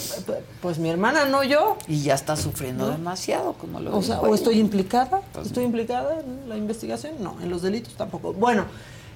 [0.61, 1.77] Pues mi hermana, no yo.
[1.87, 2.91] Y ya está sufriendo ¿No?
[2.91, 7.37] demasiado, como lo O sea, o estoy implicada, Pues estoy implicada en la investigación, no,
[7.41, 8.33] en los delitos tampoco.
[8.33, 8.65] Bueno,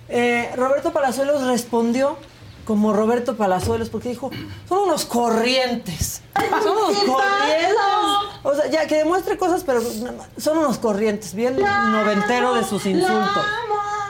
[0.09, 2.17] eh, Roberto Palazuelos respondió
[2.65, 4.29] como Roberto Palazuelos, porque dijo,
[4.69, 6.21] son unos corrientes.
[6.63, 7.75] Son unos corrientes.
[8.43, 9.81] O sea, ya que demuestre cosas, pero
[10.38, 11.33] son unos corrientes.
[11.33, 13.43] Bien noventero de sus insultos.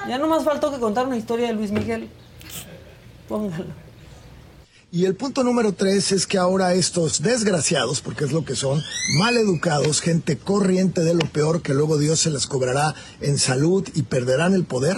[0.07, 2.09] Ya nomás faltó que contar una historia de Luis Miguel.
[3.27, 3.91] Póngalo.
[4.93, 8.81] Y el punto número tres es que ahora estos desgraciados, porque es lo que son,
[9.17, 13.87] mal educados, gente corriente de lo peor que luego Dios se les cobrará en salud
[13.93, 14.97] y perderán el poder.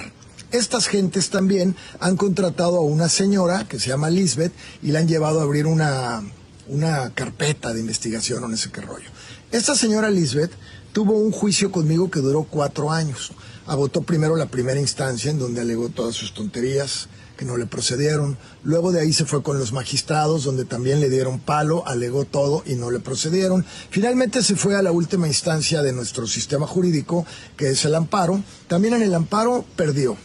[0.51, 5.07] Estas gentes también han contratado a una señora que se llama Lisbeth y la han
[5.07, 6.23] llevado a abrir una,
[6.67, 9.09] una carpeta de investigación o no sé qué rollo.
[9.51, 10.53] Esta señora Lisbeth
[10.91, 13.31] tuvo un juicio conmigo que duró cuatro años.
[13.65, 17.07] Agotó primero la primera instancia en donde alegó todas sus tonterías
[17.38, 18.38] que no le procedieron.
[18.64, 22.64] Luego de ahí se fue con los magistrados, donde también le dieron palo, alegó todo
[22.65, 23.65] y no le procedieron.
[23.90, 27.26] Finalmente se fue a la última instancia de nuestro sistema jurídico,
[27.57, 28.44] que es el amparo.
[28.68, 30.18] También en el amparo perdió.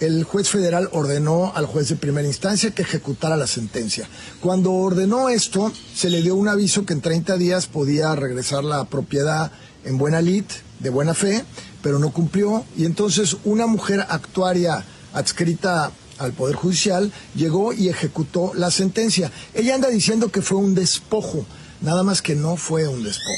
[0.00, 4.08] El juez federal ordenó al juez de primera instancia que ejecutara la sentencia.
[4.40, 8.84] Cuando ordenó esto, se le dio un aviso que en 30 días podía regresar la
[8.86, 9.52] propiedad
[9.84, 10.44] en buena lid,
[10.80, 11.44] de buena fe,
[11.82, 12.64] pero no cumplió.
[12.76, 19.32] Y entonces una mujer actuaria adscrita al Poder Judicial, llegó y ejecutó la sentencia.
[19.54, 21.46] Ella anda diciendo que fue un despojo,
[21.80, 23.30] nada más que no fue un despojo.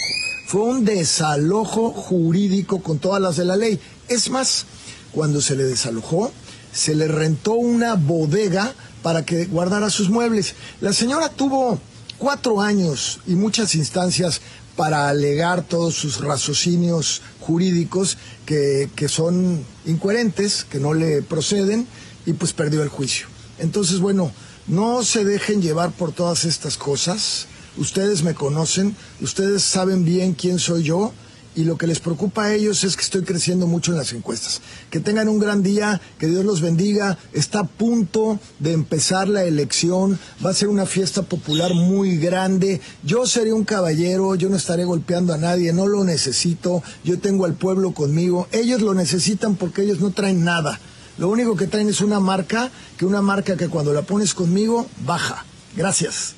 [0.49, 3.81] Fue un desalojo jurídico con todas las de la ley.
[4.09, 4.67] Es más,
[5.13, 6.33] cuando se le desalojó,
[6.73, 10.55] se le rentó una bodega para que guardara sus muebles.
[10.81, 11.79] La señora tuvo
[12.19, 14.41] cuatro años y muchas instancias
[14.77, 21.87] para alegar todos sus raciocinios jurídicos que, que son incoherentes, que no le proceden
[22.27, 23.27] y pues perdió el juicio.
[23.59, 24.33] Entonces, bueno,
[24.67, 27.47] no se dejen llevar por todas estas cosas.
[27.77, 31.13] Ustedes me conocen, ustedes saben bien quién soy yo
[31.55, 34.61] y lo que les preocupa a ellos es que estoy creciendo mucho en las encuestas.
[34.91, 37.19] Que tengan un gran día, que Dios los bendiga.
[37.33, 42.81] Está a punto de empezar la elección, va a ser una fiesta popular muy grande.
[43.03, 46.83] Yo seré un caballero, yo no estaré golpeando a nadie, no lo necesito.
[47.05, 48.49] Yo tengo al pueblo conmigo.
[48.53, 50.81] Ellos lo necesitan porque ellos no traen nada.
[51.19, 54.87] Lo único que traen es una marca, que una marca que cuando la pones conmigo,
[55.05, 55.45] baja.
[55.77, 56.35] Gracias.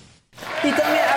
[0.64, 1.13] Y también,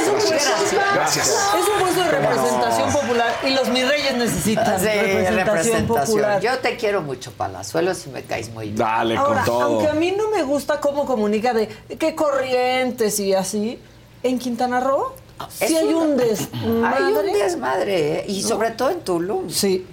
[0.00, 0.50] es un puesto,
[0.94, 1.28] Gracias.
[1.28, 5.86] Es un puesto de representación popular y los mis reyes necesitan Sí, representación, representación.
[6.06, 6.40] popular.
[6.40, 8.76] Yo te quiero mucho, Palazuelos, y me caes muy bien.
[8.76, 9.62] Dale, Ahora, con todo.
[9.62, 11.68] aunque a mí no me gusta cómo comunica de
[11.98, 13.78] qué corrientes y así,
[14.22, 15.12] en Quintana Roo
[15.50, 16.48] sí hay un- desmadre.
[16.96, 18.24] Hay un desmadre, ¿eh?
[18.28, 18.48] y ¿No?
[18.48, 19.48] sobre todo en Tulum.
[19.50, 19.86] Sí.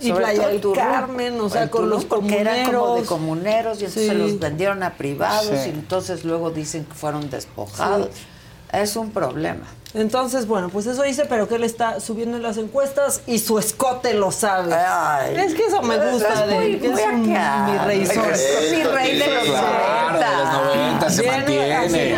[0.00, 0.76] Y Sobre Playa del Tulum.
[0.76, 3.08] Carmen, o sea, con Tulum, los porque eran como de comuneros.
[3.08, 4.08] comuneros y entonces Sí.
[4.08, 5.68] se los vendieron a privados Sí.
[5.68, 8.08] y entonces luego dicen que fueron despojados.
[8.72, 9.64] Es un problema.
[9.94, 13.58] Entonces, bueno, pues eso dice, pero que él está subiendo en las encuestas y su
[13.58, 14.74] escote lo sabe.
[14.74, 15.36] Ay.
[15.36, 18.06] es que eso me gusta Es de muy- él, que muy es un, mi rey
[18.06, 18.24] sol.
[18.32, 22.16] Es mi rey de los Claro, de los 90 se mantiene.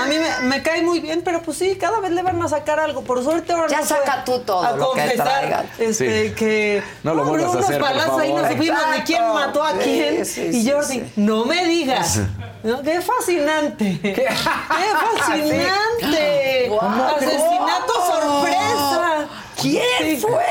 [0.00, 2.48] A mí me, me cae muy bien, pero pues sí, cada vez le van a
[2.48, 3.02] sacar algo.
[3.02, 5.64] Por suerte ahora Ya no saca tú todo a lo que confesar, traigas.
[5.80, 6.34] Este, Sí.
[6.36, 8.52] que No lo vuelvas a unos hacer, por balazos ahí no favor.
[8.52, 10.24] supimos ni quién mató a quién.
[10.24, 11.12] sí, y sí, Jordi, sí.
[11.16, 12.20] no me digas.
[12.62, 12.82] ¿No?
[12.82, 13.98] ¡Qué fascinante!
[14.02, 14.26] ¡Qué,
[15.16, 16.70] fascinante!
[17.16, 19.28] ¡Asesinato sorpresa!
[19.60, 20.16] ¿Quién Sí.
[20.18, 20.44] fue?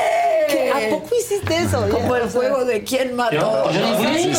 [0.48, 0.70] ¿Qué?
[0.70, 1.86] ¿A poco hiciste eso?
[1.90, 3.70] Como el juego de quién mató.
[3.70, 4.32] Yo- yo no fui.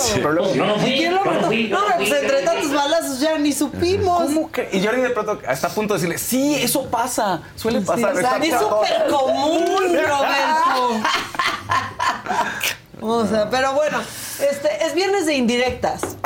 [0.55, 1.45] Yo no fui, ¿Y quién lo yo mató?
[1.47, 4.23] fui, yo No, pues entre tantos balazos ya ni supimos.
[4.23, 4.69] ¿Cómo que?
[4.71, 8.13] Y Jordi de pronto está a punto de decirle, sí, eso pasa, suele pasar.
[8.13, 8.59] todo".
[8.81, 11.01] súper común, Roberto.
[13.01, 13.99] O sea, pero bueno,
[14.39, 16.17] este es viernes de indirectas,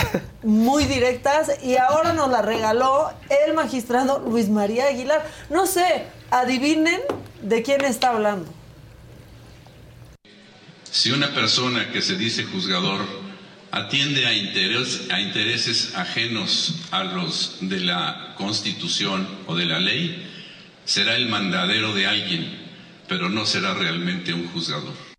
[0.42, 3.12] muy directas, y ahora nos la regaló
[3.46, 5.24] el magistrado Luis María Aguilar.
[5.50, 7.00] No sé, adivinen
[7.42, 8.52] de quién está hablando.
[10.90, 13.02] Si una persona que se dice juzgador
[13.72, 20.32] atiende a, interes- a intereses ajenos a los de la Constitución o de la ley,
[20.86, 22.60] será el mandadero de alguien,
[23.08, 25.13] pero no será realmente un juzgador.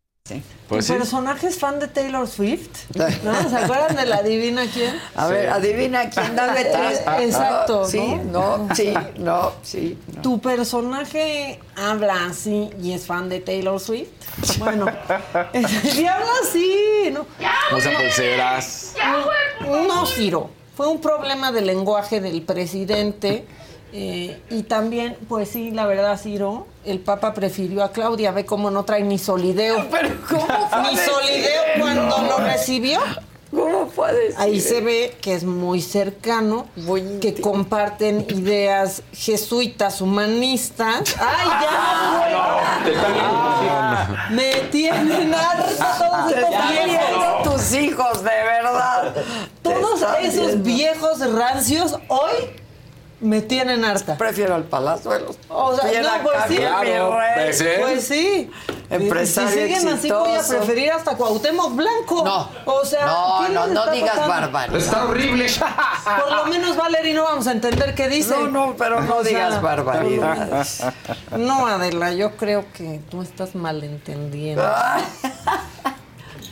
[0.68, 0.98] Pues ¿Tu sí.
[0.98, 2.70] personaje es fan de Taylor Swift?
[3.24, 3.50] ¿No?
[3.50, 4.98] ¿Se acuerdan de la adivina quién?
[5.14, 7.02] A ver, adivina quién dame tres.
[7.18, 7.98] Eh, Exacto, Sí,
[8.32, 8.56] ¿no?
[8.56, 9.98] no, sí, no, sí.
[10.16, 10.22] no.
[10.22, 14.08] ¿Tu personaje habla así y es fan de Taylor Swift?
[14.60, 14.86] Bueno,
[15.92, 17.26] si habla así, ¿no?
[17.76, 18.94] Usa pulseras.
[19.60, 20.48] No, Ciro.
[20.74, 23.44] Fue un problema de lenguaje del presidente.
[23.96, 28.32] Eh, y también, pues sí, la verdad, Ciro, el Papa prefirió a Claudia.
[28.32, 29.86] Ve cómo no trae ni solideo.
[29.90, 30.46] Pero ¿cómo
[30.82, 32.26] Ni puede solideo cuando No.
[32.26, 32.98] lo recibió.
[33.52, 36.66] ¿Cómo puedes Ahí se ve que es muy cercano,
[37.20, 41.14] que comparten ideas jesuitas humanistas.
[41.20, 41.48] ¡Ay,
[42.84, 44.28] ya!
[44.30, 47.42] Me tienen harta todos Te estos están viejos.
[47.44, 49.14] tus tus hijos, de verdad.
[49.62, 50.64] Todos Te están esos viendo.
[50.64, 52.32] viejos rancios hoy
[53.20, 54.16] me tienen harta.
[54.16, 55.38] Prefiero al Palazuelos.
[55.48, 56.56] O sea, Bien no, pues sí.
[56.56, 57.64] Claro, pues sí.
[57.80, 58.50] Pues sí.
[58.90, 62.24] Empresario si siguen así voy a preferir hasta Cuauhtémoc Blanco.
[62.24, 62.50] No.
[62.66, 64.76] O sea, No, ¿qué no, no digas barbaridad.
[64.78, 65.46] Está horrible.
[66.20, 68.36] Por lo menos Valery no vamos a entender qué dice.
[68.36, 70.82] No, no, pero no O sea, digas barbaridades.
[71.36, 74.62] No, Adela, yo creo que tú estás malentendiendo.
[74.64, 75.00] Ah.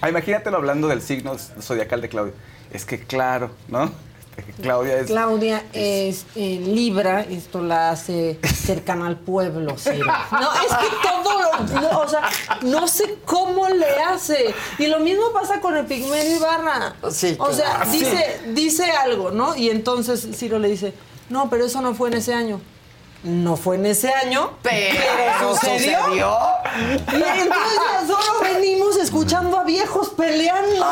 [0.09, 2.35] Imagínatelo hablando del signo zodiacal de Claudia.
[2.73, 3.93] Es que claro, ¿no?
[4.63, 5.07] Claudia es...
[5.07, 10.07] Claudia es eh, Libra, esto la hace cercana al pueblo, Ciro.
[10.33, 12.23] No, es que todo lo, no, o sea,
[12.63, 14.55] no sé cómo le hace.
[14.79, 16.95] Y lo mismo pasa con el Pigmenio Ibarra.
[17.11, 17.91] Sí, O sea, claro.
[17.91, 19.57] dice, dice algo, ¿no?
[19.57, 20.95] Y entonces Ciro le dice,
[21.29, 22.61] no, pero eso no fue en ese año.
[23.25, 25.99] No fue en ese año, Pero sucedió.
[26.01, 26.37] sucedió.
[27.13, 30.85] Y entonces solo venimos escuchando a viejos peleando.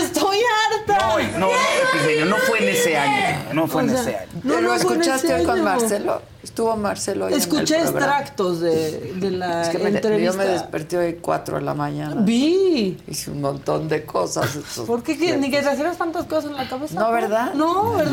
[0.00, 0.98] Estoy harta.
[1.38, 1.48] No, no,
[1.92, 3.38] Epigmenio, no fue en ese año.
[3.54, 4.28] No fue O en ese año.
[4.44, 5.64] no, ¿Te lo escuchaste hoy con.
[5.64, 6.22] Marcelo?
[6.44, 10.32] Estuvo Marcelo hoy en el Escuché extractos de, de la Es que me, entrevista.
[10.32, 12.20] yo me desperté hoy 4 de la mañana.
[12.20, 13.02] Vi.
[13.08, 14.50] Hice un montón de cosas.
[14.86, 15.18] ¿Por qué?
[15.18, 16.94] que- Ni que te hicieras tantas cosas en la cabeza.
[17.00, 17.52] No, ¿verdad?
[17.54, 18.12] No, ¿verdad?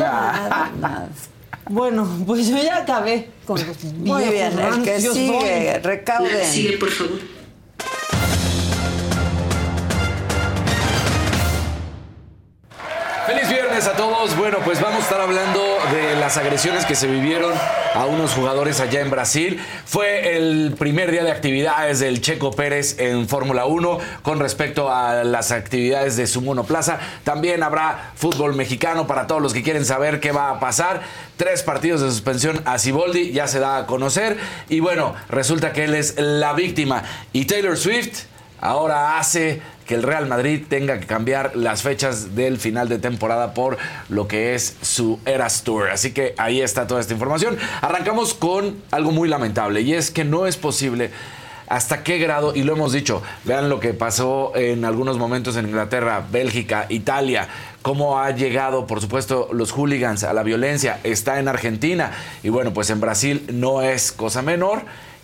[0.49, 1.07] Nada, nada.
[1.69, 5.80] Bueno, pues yo ya acabé con los Muy bien, el que sigue, voy.
[5.81, 6.45] recauden.
[6.45, 7.19] Sigue, por favor.
[13.74, 14.38] Viernes a todos.
[14.38, 15.60] Bueno, pues vamos a estar hablando
[15.91, 17.52] de las agresiones que se vivieron
[17.95, 19.60] a unos jugadores allá en Brasil.
[19.86, 25.24] Fue el primer día de actividades del Checo Pérez en Fórmula 1 con respecto a
[25.24, 27.00] las actividades de su monoplaza.
[27.24, 31.02] También habrá fútbol mexicano para todos los que quieren saber qué va a pasar.
[31.38, 34.38] Tres partidos de suspensión a Siboldi, ya se da a conocer.
[34.70, 37.02] Y bueno, resulta que él es la víctima.
[37.32, 38.26] Y Taylor Swift
[38.62, 43.54] ahora hace que el Real Madrid tenga que cambiar las fechas del final de temporada
[43.54, 43.78] por
[44.10, 45.90] lo que es su Eras Tour.
[45.90, 47.58] Así que ahí está toda esta información.
[47.82, 51.12] Arrancamos con algo muy lamentable y es que no es posible
[51.68, 55.66] hasta qué grado, y lo hemos dicho, vean lo que pasó en algunos momentos en
[55.66, 57.48] Inglaterra, Bélgica, Italia,
[57.82, 62.12] cómo ha llegado, por supuesto, los hooligans a la violencia, está en Argentina,
[62.44, 64.84] y bueno, pues en Brasil no es cosa menor,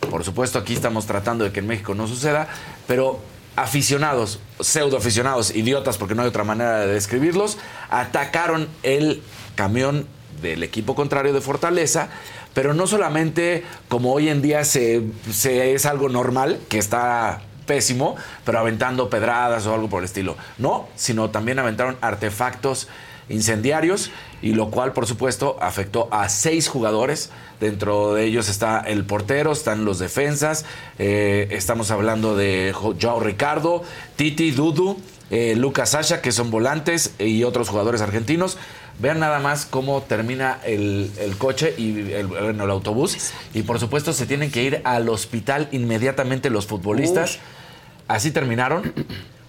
[0.10, 2.48] por supuesto aquí estamos tratando de que en México no suceda,
[2.88, 3.20] pero
[3.62, 7.58] aficionados, pseudo aficionados, idiotas, porque no hay otra manera de describirlos,
[7.90, 9.22] atacaron el
[9.56, 10.08] camión
[10.42, 12.10] del equipo contrario de Fortaleza,
[12.54, 18.16] pero no solamente como hoy en día se, se es algo normal, que está pésimo,
[18.46, 20.36] pero aventando pedradas o algo por el estilo.
[20.58, 22.88] No, sino también aventaron artefactos
[23.30, 24.12] incendiarios
[24.42, 27.30] y lo cual por supuesto afectó a seis jugadores.
[27.60, 30.66] Dentro de ellos está el portero, están los defensas,
[30.98, 33.84] eh, estamos hablando de Jo- Joao Ricardo,
[34.16, 34.98] Titi, Dudu,
[35.30, 38.58] eh, Lucas Sasha, que son volantes y otros jugadores argentinos.
[39.02, 43.32] Vean nada más cómo termina el, el coche y el autobús.
[43.54, 47.40] Y por supuesto se tienen que ir al hospital inmediatamente los futbolistas.
[48.10, 48.94] Así terminaron.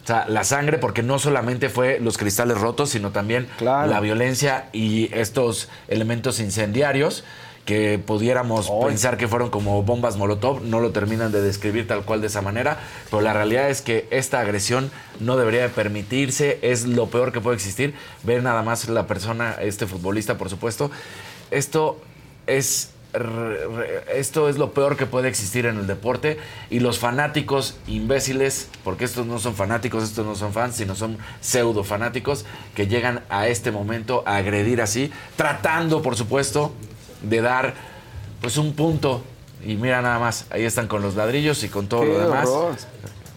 [0.02, 4.68] O sea, la sangre, porque no solamente fue los cristales rotos, sino también la violencia
[4.72, 7.24] y estos elementos incendiarios
[7.64, 12.20] que pudiéramos pensar que fueron como bombas Molotov, no lo terminan de describir tal cual
[12.20, 12.78] de esa manera,
[13.10, 14.90] pero la realidad es que esta agresión
[15.20, 17.94] no debería de permitirse, es lo peor que puede existir.
[18.24, 20.90] Ver nada más la persona, este futbolista, por supuesto.
[21.50, 22.00] Esto
[22.46, 22.90] es
[24.14, 26.38] esto es lo peor que puede existir en el deporte
[26.70, 31.18] y los fanáticos imbéciles, porque estos no son fanáticos, estos no son fans, sino son
[31.40, 36.72] pseudo fanáticos que llegan a este momento a agredir así, tratando, por supuesto,
[37.22, 37.74] de dar
[38.40, 39.22] pues un punto.
[39.64, 42.48] Y mira nada más, ahí están con los ladrillos y con todo Qué lo demás.
[42.48, 42.76] horror.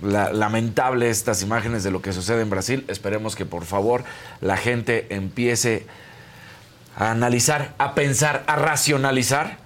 [0.02, 2.86] La- lamentable estas imágenes de lo que sucede en Brasil.
[2.90, 4.04] Esperemos que por favor
[4.42, 5.86] la gente empiece
[6.96, 9.58] a analizar, a pensar, a racionalizar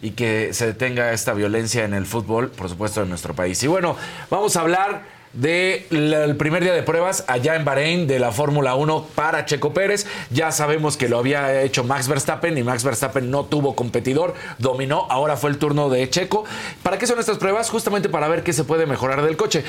[0.00, 3.62] y que se detenga esta violencia en el fútbol, por supuesto, en nuestro país.
[3.62, 3.96] Y bueno,
[4.30, 9.06] vamos a hablar del primer día de pruebas allá en Bahrein de la Fórmula 1
[9.14, 10.04] para Checo Pérez.
[10.30, 15.06] Ya sabemos que lo había hecho Max Verstappen y Max Verstappen no tuvo competidor, dominó,
[15.10, 16.44] ahora fue el turno de Checo.
[16.82, 17.70] ¿Para qué son estas pruebas?
[17.70, 19.62] Justamente para ver qué se puede mejorar del coche.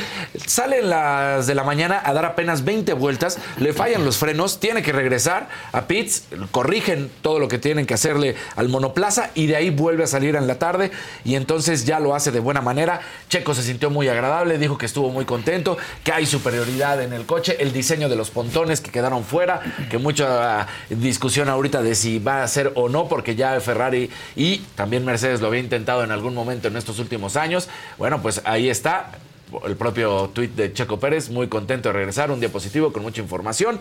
[0.44, 4.82] Salen las de la mañana a dar apenas 20 vueltas, le fallan los frenos, tiene
[4.82, 9.56] que regresar a pits, corrigen todo lo que tienen que hacerle al monoplaza y de
[9.56, 10.90] ahí vuelve a salir en la tarde
[11.24, 13.02] y entonces ya lo hace de buena manera.
[13.30, 15.59] Checo se sintió muy agradable, dijo que estuvo muy contento,
[16.04, 19.98] que hay superioridad en el coche, el diseño de los pontones que quedaron fuera, que
[19.98, 25.06] mucha discusión ahorita de si va a ser o no, porque ya Ferrari y también
[25.06, 27.70] Mercedes lo había intentado en algún momento en estos últimos años.
[27.98, 29.12] Bueno, pues ahí está
[29.66, 33.22] el propio tuit de Checo Pérez, muy contento de regresar, un día positivo con mucha
[33.22, 33.80] información.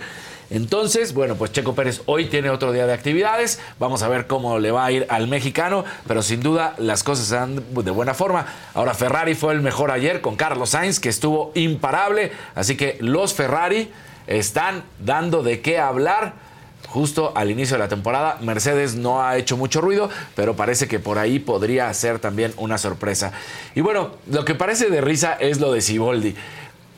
[0.51, 4.59] Entonces, bueno, pues Checo Pérez hoy tiene otro día de actividades, vamos a ver cómo
[4.59, 8.47] le va a ir al mexicano, pero sin duda las cosas dan de buena forma.
[8.75, 13.35] Ahora Ferrari fue el mejor ayer con Carlos Sainz, que estuvo imparable, así que los
[13.35, 13.91] Ferrari
[14.27, 16.48] están dando de qué hablar
[16.89, 18.39] justo al inicio de la temporada.
[18.41, 22.79] Mercedes no ha hecho mucho ruido, pero parece que por ahí podría ser también una
[22.79, 23.33] sorpresa.
[23.75, 26.35] Y bueno, lo que parece de risa es lo de Siboldi.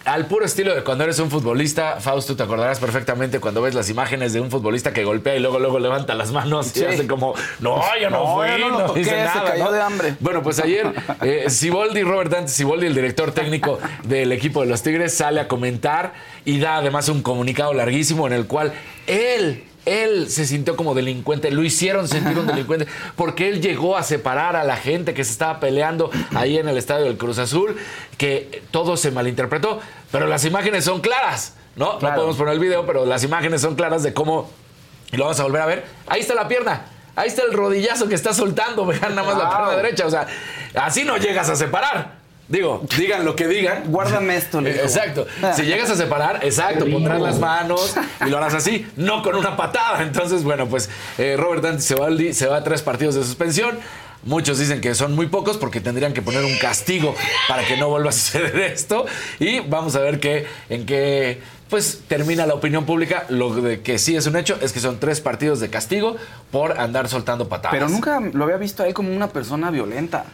[0.07, 3.91] Al puro estilo de cuando eres un futbolista, Fausto, te acordarás perfectamente cuando ves las
[3.91, 7.35] imágenes de un futbolista que golpea y luego luego levanta las manos y hace como,
[7.61, 10.15] no, yo no, fui, no, dice nada, se cayó de hambre.
[10.21, 10.91] Bueno, pues ayer
[11.21, 15.49] eh, Siboldi, Robert Dante Siboldi, el director técnico del equipo de los Tigres, sale a
[15.49, 16.15] comentar
[16.47, 18.73] y da además un comunicado larguísimo en el cual
[19.07, 22.87] él él se sintió como delincuente, lo hicieron sentir un delincuente,
[23.17, 26.77] porque él llegó a separar a la gente que se estaba peleando ahí en el
[26.77, 27.77] estadio del Cruz Azul,
[28.17, 29.81] que todo se malinterpretó,
[30.13, 31.99] pero las imágenes son claras, ¿no?
[32.01, 34.51] No podemos poner el video, pero las imágenes son claras de cómo,
[35.13, 36.87] y lo vamos a volver a ver, ahí está la pierna.
[37.17, 40.07] Ahí está el rodillazo que está soltando, vean nada más la pierna derecha.
[40.07, 40.27] O sea,
[40.75, 42.20] así no llegas a separar.
[42.51, 43.85] Digo, digan lo que digan.
[43.87, 44.83] Guárdame esto, le dijo.
[44.85, 45.25] Exacto.
[45.55, 47.95] Si llegas a separar, exacto, pondrás las manos
[48.27, 50.03] y lo harás así, no con una patada.
[50.03, 53.79] Entonces, bueno, pues eh, Robert Dante Cebaldi se va a tres partidos de suspensión.
[54.25, 57.15] Muchos dicen que son muy pocos porque tendrían que poner un castigo
[57.49, 59.07] para que no vuelva a suceder esto.
[59.39, 63.27] Y vamos a ver qué, en qué pues termina la opinión pública.
[63.29, 66.17] Lo de que sí es un hecho es que son tres partidos de castigo
[66.51, 67.71] por andar soltando patadas.
[67.71, 70.25] Pero nunca lo había visto ahí como una persona violenta.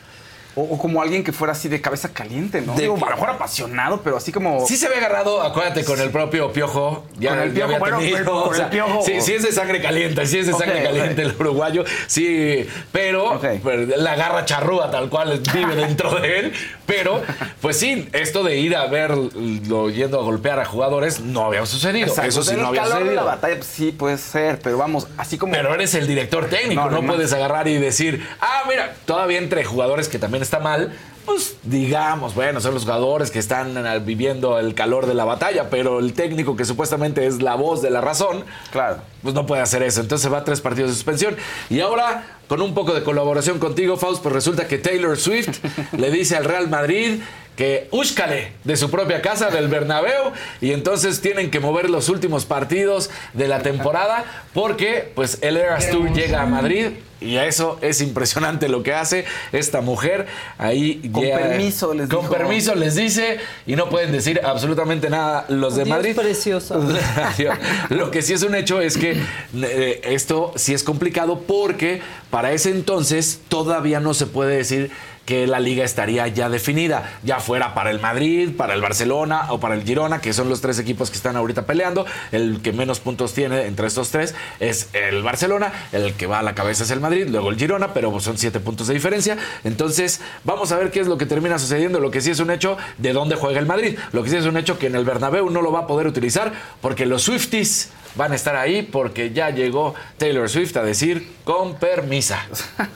[0.57, 2.75] O, o como alguien que fuera así de cabeza caliente, ¿no?
[2.75, 4.67] De- Digo, a lo mejor apasionado, pero así como.
[4.67, 7.05] Sí se había agarrado, acuérdate, con el propio Piojo.
[7.19, 9.03] Ya, Con el ya Piojo, había bueno, tenido, pero con o el sea, Piojo.
[9.05, 11.85] Sí, sí es de sangre caliente, sí es de sangre caliente el uruguayo.
[12.07, 16.53] Sí, pero, pero la garra charrúa tal cual vive dentro de él.
[16.87, 17.21] Pero,
[17.61, 22.07] pues sí, esto de ir a verlo yendo a golpear a jugadores no había sucedido.
[22.07, 24.79] Exacto, Eso sí no el había calor de la batalla, pues, sí puede ser, pero
[24.79, 25.53] vamos, así como.
[25.53, 29.65] Pero eres el director técnico, No, no, puedes agarrar y decir, ah, mira, todavía entre
[29.65, 30.93] jugadores que también está mal,
[31.27, 35.69] pues digamos, bueno, son los jugadores que están eh, viviendo el calor de la batalla,
[35.69, 39.61] pero el técnico que supuestamente es la voz de la razón, claro, pues no puede
[39.61, 40.01] hacer eso.
[40.01, 41.37] Entonces va a tres partidos de suspensión.
[41.69, 45.59] Y ahora, con un poco de colaboración contigo, Faust, pues resulta que Taylor Swift
[45.99, 47.21] le dice al Real Madrid
[47.57, 52.45] que úscale de su propia casa, del Bernabéu, y entonces tienen que mover los últimos
[52.45, 56.89] partidos de la temporada porque pues el Eras Tour llega a Madrid
[57.19, 60.27] y a eso es impresionante lo que hace esta mujer.
[60.59, 62.33] Ahí Con llega- permiso les Con dijo.
[62.35, 66.15] permiso les dice y no pueden decir absolutamente nada los de Dios Madrid.
[66.15, 66.79] precioso.
[67.89, 69.17] Lo que sí es un hecho es que
[69.55, 74.91] eh, esto sí es complicado porque para ese entonces todavía no se puede decir
[75.27, 79.61] que la liga estaría ya definida, ya fuera para el Madrid, para el Barcelona o
[79.61, 82.07] para el Girona, que son los tres equipos que están ahorita peleando.
[82.33, 86.43] El que menos puntos tiene entre estos tres es el Barcelona, el que va a
[86.43, 89.37] la cabeza es el Madrid, luego el Girona, pero son siete puntos de diferencia.
[89.65, 91.99] Entonces, vamos a ver qué es lo que termina sucediendo.
[92.01, 93.99] Lo que sí es un hecho de dónde juega el Madrid.
[94.13, 96.07] Lo que sí es un hecho que en el Bernabéu no lo va a poder
[96.07, 101.29] utilizar porque los Swifties van a estar ahí porque ya llegó Taylor Swift a decir
[101.45, 102.45] con permisa.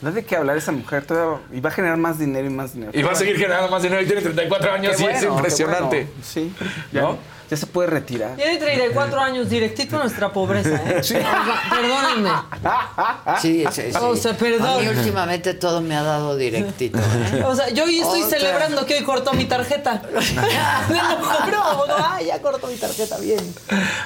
[0.00, 2.72] No de qué hablar esa mujer, todavía, y va a generar más dinero y más
[2.72, 2.92] dinero.
[2.94, 5.36] Y va a seguir generando más dinero y tiene 34 años Qué y es bueno,
[5.36, 6.04] impresionante.
[6.04, 6.22] bueno.
[6.22, 6.54] Sí,
[6.92, 7.18] ¿No?
[7.50, 8.36] Ya se puede retirar.
[8.36, 11.02] Tiene 34 años, directito a nuestra pobreza, ¿eh?
[11.02, 11.14] Sí.
[11.70, 12.30] Perdónenme.
[13.40, 13.98] Sí, sí, sí.
[14.00, 14.68] O sea, perdón.
[14.68, 16.98] A mí últimamente todo me ha dado directito.
[16.98, 17.42] ¿eh?
[17.44, 18.38] O sea, yo hoy estoy Otra.
[18.38, 20.02] celebrando que hoy cortó mi tarjeta.
[20.88, 21.96] Me lo juro.
[22.10, 23.54] Ay, ya cortó mi tarjeta, bien.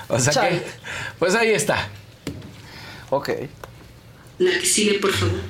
[0.08, 0.64] O sea que,
[1.18, 1.88] pues ahí está.
[3.10, 3.30] Ok.
[4.38, 5.40] La que sigue, por favor.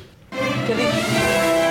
[0.66, 1.61] ¿Qué dije?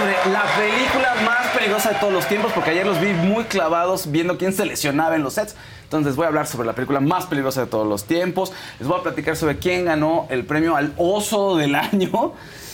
[0.00, 4.10] Sobre la película más peligrosa de todos los tiempos, porque ayer los vi muy clavados
[4.10, 5.54] viendo quién se lesionaba en los sets.
[5.82, 8.50] Entonces voy a hablar sobre la película más peligrosa de todos los tiempos.
[8.78, 12.32] Les voy a platicar sobre quién ganó el premio al oso del año.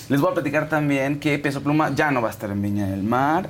[0.08, 2.86] Les voy a platicar también que Peso Pluma ya no va a estar en Viña
[2.86, 3.48] del Mar.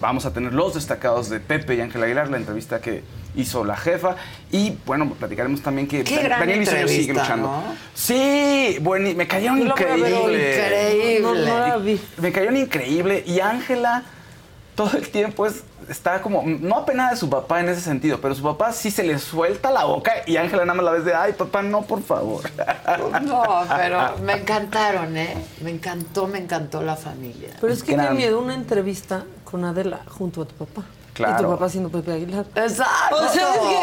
[0.00, 3.04] Vamos a tener los destacados de Pepe y Ángel Aguilar, la entrevista que
[3.40, 4.16] hizo la jefa.
[4.50, 7.48] Y bueno, platicaremos también que Qué Dan- gran Daniel Bisoño sigue entrevista, luchando.
[7.48, 7.62] ¿no?
[7.94, 10.34] Sí, bueno, me cayeron Yo la voy a ver hoy.
[10.34, 11.20] increíble.
[11.22, 12.00] No, no la vi.
[12.18, 14.02] Me cayó en increíble y Ángela
[14.74, 18.32] todo el tiempo es, está como, no apenada de su papá en ese sentido, pero
[18.36, 21.14] su papá sí se le suelta la boca y Ángela nada más la ves de,
[21.16, 22.42] ay papá, no, por favor.
[23.22, 23.42] No,
[23.76, 25.34] pero me encantaron, ¿eh?
[25.62, 27.50] Me encantó, me encantó la familia.
[27.60, 28.08] Pero es que Gran.
[28.10, 30.84] qué miedo una entrevista con Adela junto a tu papá.
[31.18, 32.44] Y tu papá siendo Pepe Aguilar.
[32.54, 33.16] Exacto.
[33.16, 33.76] O sea, es que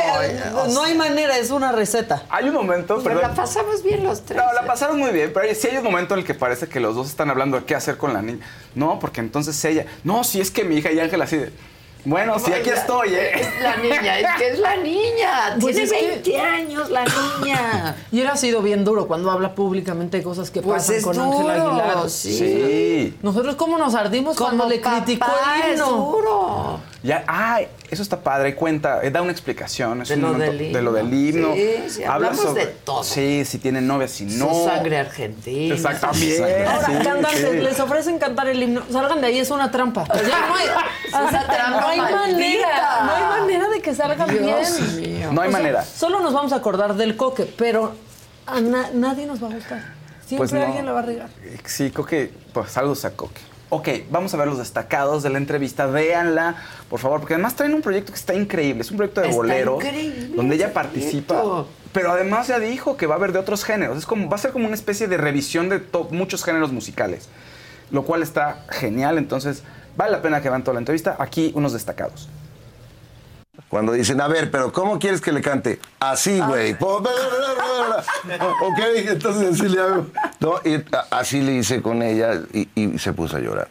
[0.54, 2.24] Ay, no hay manera, es una receta.
[2.30, 3.22] Hay un momento, Pero perdón.
[3.24, 4.40] la pasamos bien los tres.
[4.40, 4.44] ¿eh?
[4.46, 6.80] No, la pasaron muy bien, pero sí hay un momento en el que parece que
[6.80, 8.46] los dos están hablando de qué hacer con la niña.
[8.76, 11.52] No, porque entonces ella, no, si es que mi hija y Ángel así de,
[12.08, 13.32] bueno, sí, aquí estoy, ¿eh?
[13.42, 15.58] Es la niña, es que es la niña.
[15.60, 17.96] Pues Tiene es que- 20 años la niña.
[18.12, 21.04] Y él ha sido bien duro cuando habla públicamente de cosas que Pues pasan es
[21.04, 22.10] con Ángel Aguilar.
[22.10, 22.38] sí.
[22.38, 23.18] Sí.
[23.24, 25.26] Nosotros cómo nos ardimos cuando le criticó
[25.56, 25.88] el es himno.
[25.92, 26.80] duro.
[27.06, 30.02] Ya, ay, eso está padre, cuenta, eh, da una explicación.
[30.02, 31.54] Es De un lo momento- del de lo del himno.
[31.54, 33.04] Sí, hablamos de todo.
[33.04, 34.52] Sí, si tienen novia, si no.
[34.52, 35.76] Su sangre argentina.
[35.76, 36.66] Exactamente.
[36.66, 37.58] Ahora, Sí, cantan, sí.
[37.62, 38.82] les ofrecen cantar el himno.
[38.92, 40.02] Salgan de ahí, es una trampa.
[40.10, 40.68] O sea, no hay,
[41.08, 42.18] Es una trampa no hay maldita.
[42.28, 43.04] manera.
[43.06, 45.20] No hay manera de que salgan Dios bien.
[45.20, 45.32] mío.
[45.32, 45.84] No hay O sea, manera.
[45.86, 47.94] Solo nos vamos a acordar del coque, pero
[48.48, 49.94] a na- nadie nos va a gustar.
[50.26, 50.66] Siempre Pues no.
[50.66, 51.30] alguien la va a regar.
[51.66, 53.42] Sí, creo que, pues, saludos a Coque.
[53.70, 55.88] Ok, vamos a ver los destacados de la entrevista.
[55.88, 56.56] Véanla,
[56.90, 58.82] por favor, porque además traen un proyecto que está increíble.
[58.82, 61.42] Es un proyecto de Está bolero, increíble donde ella participa.
[61.42, 61.68] proyecto.
[61.92, 63.98] Pero además ya dijo que va a haber de otros géneros.
[63.98, 65.82] Es como, va a ser como una especie de revisión de
[66.12, 67.30] muchos géneros musicales,
[67.90, 69.18] lo cual está genial.
[69.18, 69.64] Entonces,
[69.96, 71.16] vale la pena que vean toda la entrevista.
[71.20, 72.28] Aquí unos destacados.
[73.76, 75.82] Cuando dicen, a ver, pero ¿cómo quieres que le cante?
[76.00, 76.76] Así, güey.
[76.76, 78.48] Bla, bla.
[78.62, 78.80] ok,
[79.10, 80.08] entonces así le hago.
[80.40, 80.82] No, y
[81.12, 83.68] así le hice con ella y, y se puso a llorar.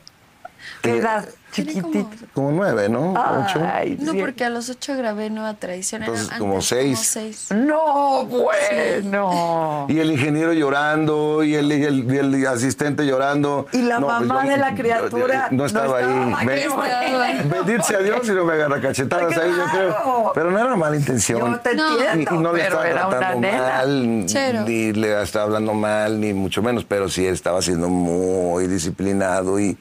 [0.82, 1.26] ¿Qué Eh, edad?
[1.54, 2.08] Chiquitito.
[2.32, 3.12] Como nueve, ¿no?
[3.12, 3.60] Ocho.
[3.72, 4.18] Ay, No, sí.
[4.20, 6.02] porque a los ocho grabé Nueva Tradición.
[6.02, 6.98] era Entonces, antes, como seis.
[6.98, 7.48] seis.
[7.52, 9.86] No, bueno.
[9.88, 13.66] Y el ingeniero llorando, y el, y el- y el asistente llorando.
[13.72, 16.04] Y la No, pues mamá yo- de la criatura No estaba no ahí.
[16.32, 17.54] estaba, Be- qué bueno.
[17.54, 20.32] Bendito sea Dios y no me agarra cachetadas ahí, yo creo.
[20.34, 21.52] Pero no era mala intención.
[21.52, 21.92] Yo te No.
[21.98, 24.64] entiendo, Y, no le estaba era tratando mal, Cero.
[24.66, 29.76] ni le estaba hablando mal, ni mucho menos, pero sí estaba siendo muy disciplinado y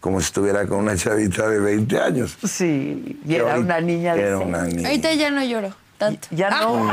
[0.00, 2.36] como si estuviera con una chavita de 20 años.
[2.46, 4.88] Sí, y era una niña de Era una niña.
[4.88, 6.28] Ahorita ya no lloro tanto.
[6.30, 6.90] Ya no.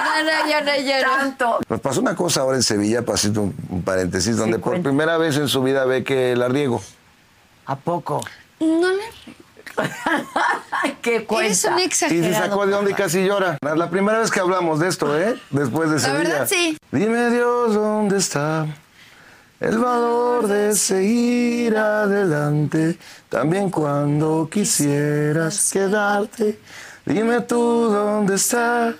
[0.00, 1.10] No, no, ya no lloro.
[1.18, 1.58] Tanto.
[1.68, 4.88] Nos pasó una cosa ahora en Sevilla, pasito un, un paréntesis, donde por cuenta.
[4.88, 6.80] primera vez en su vida ve que la riego.
[7.66, 8.24] ¿A poco?
[8.60, 9.02] No le
[11.02, 11.74] ¿Qué Eres cuenta?
[11.74, 12.44] un Y se exagerado.
[12.46, 13.56] sacó de onda y casi llora.
[13.60, 15.36] La, la primera vez que hablamos de esto, ¿eh?
[15.50, 16.18] Después de La Sevilla.
[16.30, 16.76] verdad, sí.
[16.90, 18.66] Dime Dios, ¿dónde está
[19.60, 22.98] el valor de seguir adelante?
[23.28, 26.58] También cuando quisieras quedarte.
[27.04, 28.94] Dime tú, ¿dónde está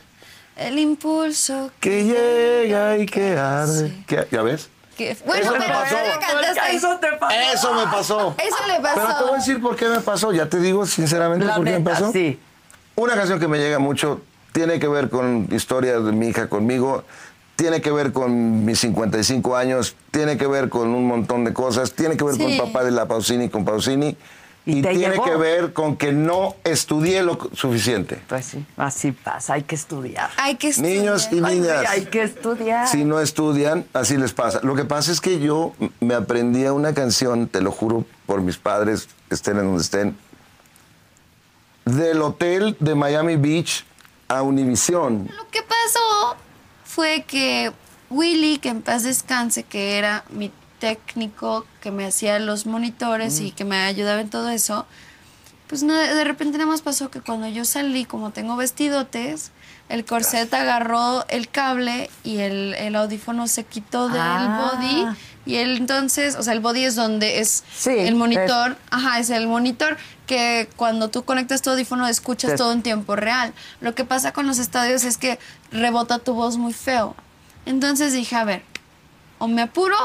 [0.57, 4.05] El impulso que llega y que arde?
[4.07, 4.69] ¿Qué- ¿Ya ves?
[4.97, 5.17] que...
[5.25, 5.95] Bueno, Eso me pero pasó.
[5.97, 6.77] ya la cantaste.
[6.77, 7.35] Eso te pasó.
[7.55, 8.35] Eso me pasó.
[8.39, 9.35] Eso le Pero te voy a pasó.
[9.35, 10.33] decir por qué me pasó.
[10.33, 12.13] Ya te digo sinceramente La por qué me neta, pasó.
[12.13, 12.39] sí.
[12.97, 14.21] Una canción que me llega mucho
[14.53, 17.05] tiene que ver con historias de mi hija conmigo,
[17.61, 21.93] tiene que ver con mis 55 años, tiene que ver con un montón de cosas,
[21.93, 22.53] tiene que ver con Sí.
[22.55, 24.17] el papá de la Pausini con Pausini
[24.65, 28.19] Y tiene que ver con que no estudié lo suficiente.
[28.29, 30.31] Pues sí, así pasa, hay que estudiar.
[30.39, 30.93] Hay que estudiar.
[30.97, 31.85] Niños y Ay, niñas.
[31.89, 32.89] hay que estudiar.
[32.89, 34.61] Si no estudian, así les pasa.
[34.63, 38.57] Lo que pasa es que yo me aprendía una canción, te lo juro por mis
[38.57, 40.17] padres, estén en donde estén,
[41.85, 43.85] del hotel de Miami Beach
[44.29, 45.29] a Univision.
[45.37, 46.37] Lo que pasó
[47.01, 47.73] fue que
[48.11, 50.51] Willy, que en paz descanse, que era mi
[50.81, 54.85] técnico que me hacía los monitores y que me ayudaba en todo eso,
[55.67, 59.51] pues no, de repente nada más pasó que cuando yo salí, como tengo vestidotes,
[59.89, 64.73] el corset agarró el cable y el, el audífono se quitó del Ah.
[64.75, 65.07] body.
[65.47, 69.31] Y él entonces, o sea, el body es donde es Sí, el monitor, ajá, es
[69.31, 69.97] el monitor
[70.31, 72.57] que cuando tú conectas tu audífono escuchas Sí.
[72.57, 73.53] todo en tiempo real.
[73.81, 75.41] Lo que pasa con los estadios es que
[75.73, 77.17] rebota tu voz muy feo.
[77.67, 78.63] Entonces dije, a ver,
[79.41, 79.97] o me apuro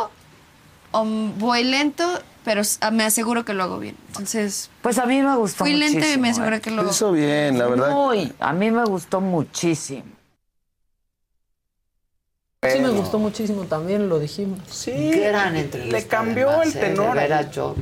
[0.89, 1.05] o
[1.37, 2.03] voy lento,
[2.43, 3.95] pero s- me aseguro que lo hago bien.
[4.07, 6.31] Entonces, Pues a mí me gustó fui lenta y muchísimo, me ¿eh?
[6.31, 7.91] aseguré que lo Lo hizo bien, la verdad.
[7.91, 10.05] Muy, a mí me gustó muchísimo.
[12.67, 14.57] Sí, me gustó muchísimo también, lo dijimos.
[14.71, 14.91] Sí.
[15.11, 15.99] Gran entrevista.
[15.99, 16.81] Le cambió además, el ¿eh?
[16.81, 17.51] tenor.
[17.51, 17.75] Yo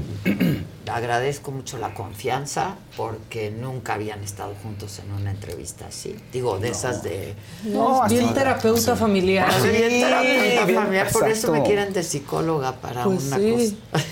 [0.88, 6.16] agradezco mucho la confianza porque nunca habían estado juntos en una entrevista así.
[6.32, 7.36] Digo, de esas de...
[7.64, 8.34] No, bien así.
[8.34, 9.50] terapeuta familiar.
[9.50, 13.78] Así, bien terapeuta bien, familiar, Por eso me quieren de psicóloga para Pues una sí.
[13.94, 14.04] cosa.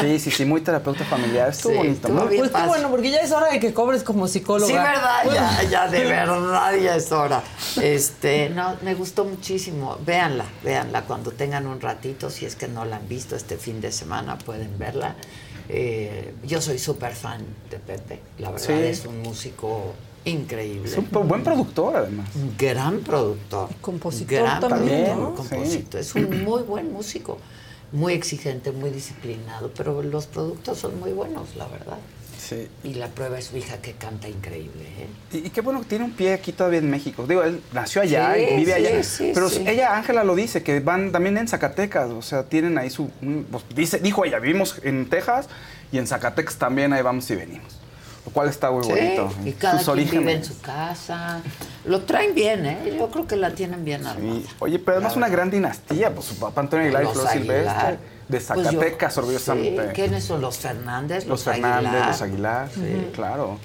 [0.00, 1.48] Sí, sí, sí, muy terapeuta familiar.
[1.50, 2.08] Estuvo Sí, bonito.
[2.28, 4.66] bien Pues qué bueno, porque ya es hora de que cobres como psicóloga.
[4.66, 7.42] Sí, verdad, ya, ya, de verdad, ya es hora.
[7.80, 9.98] Este, no, me gustó muchísimo.
[10.04, 13.80] Véanla, véanla cuando tengan un ratito, si es que no la han visto este fin
[13.80, 15.16] de semana, pueden verla.
[15.68, 18.72] Eh, yo soy súper fan de Pepe, la verdad Sí.
[18.72, 20.88] es un músico increíble.
[20.88, 22.28] Es un buen productor, además.
[22.36, 23.68] Un gran productor.
[23.80, 25.34] Compositor gran también, productor, ¿no?
[25.34, 26.00] compositor.
[26.00, 27.38] Es un muy buen músico.
[27.92, 31.98] Muy exigente, muy disciplinado, pero los productos son muy buenos, la verdad.
[32.46, 32.68] Sí.
[32.84, 34.84] Y la prueba es su hija que canta increíble.
[34.98, 35.06] ¿eh?
[35.32, 37.26] Y, y qué bueno que tiene un pie aquí todavía en México.
[37.26, 39.02] Digo, él nació allá Sí, y vive sí, allá.
[39.02, 42.10] sí, pero ella, Ángela, lo dice, que van también en Zacatecas.
[42.10, 43.08] O sea, tienen ahí su.
[43.50, 45.48] pues, dice, dijo ella, vivimos en Texas
[45.92, 47.80] y en Zacatecas también ahí vamos y venimos.
[48.26, 49.32] Lo cual está muy bonito.
[49.44, 50.46] y cada Sus quien vive en orígenes.
[50.46, 51.42] su casa.
[51.84, 52.94] Lo traen bien, ¿eh?
[52.98, 54.40] Yo creo que la tienen bien armada.
[54.60, 56.10] Oye, pero además una gran dinastía.
[56.14, 57.28] Pues su papá Antonio Aguilar y Flor.
[57.28, 57.98] Silvestre.
[58.28, 59.82] De Pues yo- Zacatecas, orgullosamente.
[59.88, 61.26] Sí, ¿Quiénes son los Fernández?
[61.26, 62.08] Los Fernández, Aguilar?
[62.08, 63.58] los Aguilar, sí, claro.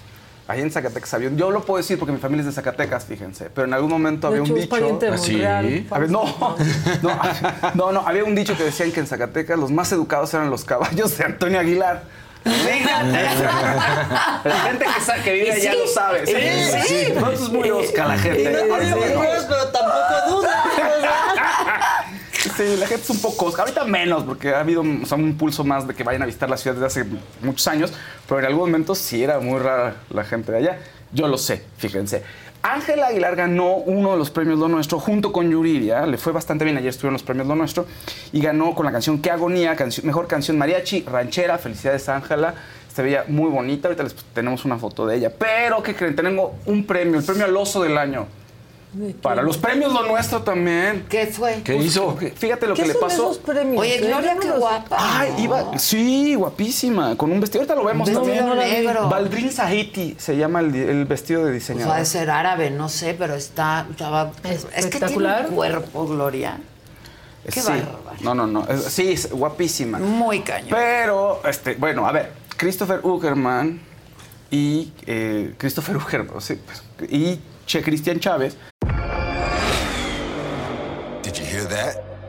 [0.50, 3.06] Ahí en Zacatecas había un- Yo lo puedo decir porque mi familia es de Zacatecas,
[3.06, 3.50] fíjense.
[3.52, 4.76] Pero en algún momento De había hecho, un dicho.
[5.38, 5.96] de ¿Ah.
[5.96, 6.24] A ver, no,
[7.04, 7.20] no,
[7.76, 10.66] no, no, había un dicho que decían que en Zacatecas los más educados eran los
[10.66, 12.04] caballos de Antonio Aguilar.
[12.44, 13.12] Fíjate.
[14.44, 16.26] La gente que, sabe, que vive allá sí, lo sabe.
[16.26, 17.06] Sí, sí.
[17.06, 17.14] sí.
[17.20, 18.66] No, es muy osca la gente.
[18.68, 18.86] No Sí.
[18.86, 20.64] digo mentiras, pero tampoco duda.
[22.60, 23.56] Sí, la gente es un poco.
[23.58, 26.50] Ahorita menos, porque ha habido o sea, un impulso más de que vayan a visitar
[26.50, 27.10] la ciudad desde hace
[27.42, 27.94] muchos años,
[28.28, 30.80] pero en algún momento sí era muy rara la gente de allá.
[31.14, 32.22] Yo lo sé, fíjense.
[32.62, 36.06] Ángela Aguilar ganó uno de los premios Lo Nuestro junto con Yuridia.
[36.06, 36.76] Le fue bastante bien.
[36.76, 37.86] Ayer estuvieron los premios Lo Nuestro.
[38.34, 41.58] Y ganó con la canción Qué Agonía, mejor canción mariachi, ranchera.
[41.60, 42.56] Felicidades, Ángela.
[42.94, 43.88] Se veía muy bonita.
[43.88, 45.32] Ahorita les tenemos una foto de ella.
[45.32, 46.14] Pero, ¿qué creen?
[46.14, 48.28] Tengo un premio, el premio al oso del año.
[49.22, 51.06] Para los premios Lo Nuestro también.
[51.08, 51.62] ¿Qué fue?
[51.64, 52.18] ¿Qué hizo?
[52.36, 53.24] Fíjate lo ¿Qué que le son pasó.
[53.32, 53.80] esos premios?
[53.82, 54.00] Oye?
[54.00, 54.98] Gloria, qué guapa.
[55.00, 57.62] Ay, iba, sí, guapísima, con un vestido.
[57.62, 58.38] Ahorita lo vemos Un también.
[58.46, 59.10] vestido negro.
[59.10, 61.98] Baldrin Sahiti se llama el, el vestido de Pues diseñador.
[61.98, 63.86] de ser árabe, no sé, pero está.
[63.92, 65.46] estaba- es que tiene Espectacular.
[65.50, 66.58] un cuerpo, Gloria.
[67.46, 67.68] Qué sí.
[67.68, 68.00] bárbaro.
[68.22, 68.66] No, no, no.
[68.90, 70.00] sí, es guapísima.
[70.00, 70.70] Muy cañón.
[70.72, 73.80] Pero, este, bueno, a ver, Christopher Uckerman
[74.50, 78.58] y eh, Christopher Uckerman, sí, pues, y Che Cristian Chávez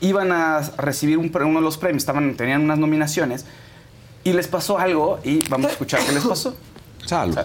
[0.00, 3.44] Iban a recibir un uno de los premios, estaban, tenían unas nominaciones
[4.24, 6.56] y les pasó algo y vamos a escuchar qué les pasó.
[7.06, 7.38] Salud.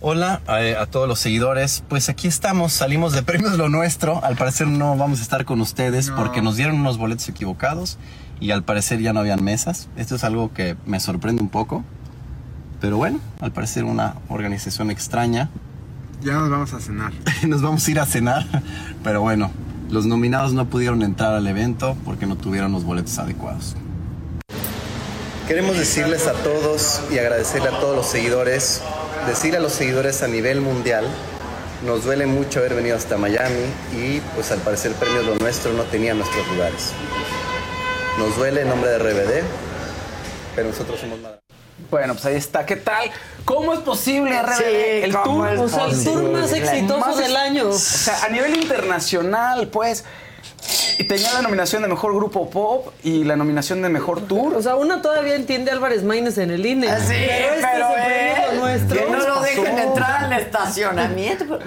[0.00, 1.84] Hola eh, a todos los seguidores.
[1.88, 4.22] Pues aquí estamos, salimos de Premios Lo Nuestro.
[4.24, 7.98] Al parecer no vamos a estar con ustedes porque nos dieron unos boletos equivocados
[8.40, 9.88] y al parecer ya no habían mesas.
[9.96, 11.84] Esto es algo que me sorprende un poco.
[12.80, 15.50] Pero bueno, al parecer una organización extraña.
[16.20, 17.12] Ya nos vamos a cenar.
[17.46, 18.44] nos vamos a ir a cenar.
[19.04, 19.52] Pero bueno,
[19.92, 23.76] los nominados no pudieron entrar al evento porque no tuvieron los boletos adecuados.
[25.46, 28.80] Queremos decirles a todos y agradecerle a todos los seguidores,
[29.26, 31.04] decir a los seguidores a nivel mundial,
[31.84, 35.82] nos duele mucho haber venido hasta Miami y pues al parecer Premios Lo Nuestro no
[35.82, 36.92] tenía nuestros lugares.
[38.18, 39.44] Nos duele en nombre de RBD,
[40.56, 41.41] pero nosotros somos más.
[41.90, 42.64] Bueno, pues ahí está.
[42.66, 43.10] ¿Qué tal?
[43.44, 44.56] ¿Cómo es posible, RBD?
[44.56, 44.64] Sí,
[45.02, 47.68] el ¿cómo tour, es O sea, el tour más exitoso Más del año.
[47.68, 50.04] O sea, a nivel internacional, pues.
[50.98, 54.54] Y tenía la nominación de mejor grupo pop y la nominación de mejor tour.
[54.54, 56.88] O sea, una todavía entiende a Álvarez Maínez en el INE.
[56.88, 59.04] Ah, sí, pero este pero es el nuestro.
[59.04, 61.58] que no lo dejen entrar al estacionamiento.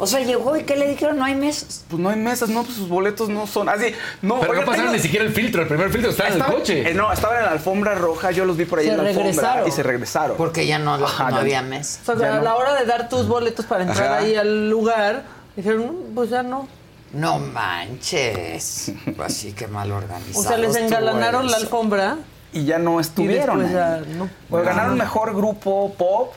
[0.00, 1.18] O sea, llegó y ¿qué le dijeron?
[1.18, 1.84] No hay mesas.
[1.88, 3.68] Pues no hay mesas, no, pues sus boletos no son.
[3.68, 3.92] Así,
[4.22, 4.38] no.
[4.38, 5.62] Pero oiga, no pasaron tengo- ni siquiera el filtro.
[5.62, 6.88] El primer filtro estaba en el coche.
[6.90, 9.02] eh, no, estaban en la alfombra roja, yo los vi por ahí Se en la
[9.08, 9.68] alfombra regresaron.
[9.68, 10.36] y se regresaron.
[10.36, 12.00] Porque ya no, Ajá, no ya- había mesa.
[12.12, 12.42] O sea, a no.
[12.42, 14.18] la hora de dar tus boletos para entrar Ajá.
[14.18, 15.24] ahí al lugar,
[15.56, 16.68] dijeron, "Mm, pues ya no.
[17.12, 18.92] No manches.
[19.24, 20.38] Así que mal organizado.
[20.38, 22.18] O sea, les engalanaron la alfombra
[22.52, 23.58] y ya no y estuvieron.
[23.60, 24.04] después ahí.
[24.04, 24.28] ya no.
[24.48, 26.34] Bueno, ganaron mejor grupo pop,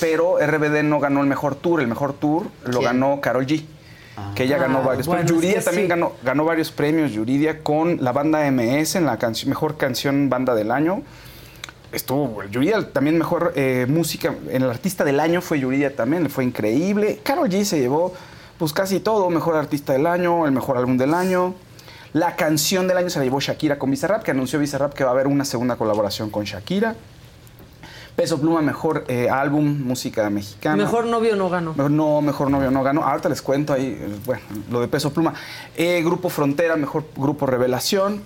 [0.00, 1.80] pero RBD no ganó el mejor tour.
[1.80, 2.84] El mejor tour lo ¿Quién?
[2.84, 3.64] ganó Carol G.
[4.34, 5.06] Que ella ganó Ah, varios.
[5.06, 5.88] bueno, Pero es Yuridia que también sí.
[5.90, 7.12] ganó, ganó varios premios.
[7.12, 11.02] Yuridia con la banda MS en la canción, mejor canción banda del año.
[11.92, 14.34] Estuvo Yuridia también mejor eh, música.
[14.50, 17.20] En el artista del año fue Yuridia también, le fue increíble.
[17.22, 18.12] Carol G se llevó
[18.58, 19.28] pues casi todo.
[19.30, 21.54] Mejor artista del año, el mejor álbum del año.
[22.12, 25.10] La canción del año se la llevó Shakira con Bizarrap, que anunció Bizarrap que va
[25.10, 26.94] a haber una segunda colaboración con Shakira.
[28.16, 30.76] Peso Pluma, mejor eh, álbum, música mexicana.
[30.76, 31.74] Mejor novio no ganó.
[31.74, 33.02] Mejor- no, mejor novio no ganó.
[33.04, 35.34] Ahorita les cuento ahí, eh, bueno, lo de Peso Pluma.
[35.76, 38.22] Eh, grupo Frontera, mejor grupo Revelación.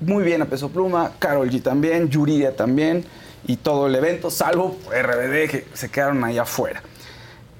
[0.00, 1.12] Muy bien a Peso Pluma.
[1.18, 3.06] Carol G también, Yuridia también.
[3.46, 6.82] Y todo el evento, salvo RBD, que se quedaron ahí afuera.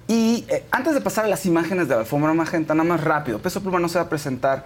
[0.09, 3.39] Y eh, antes de pasar a las imágenes de la alfombra magenta, nada más rápido.
[3.39, 4.65] Peso Pluma no se va a presentar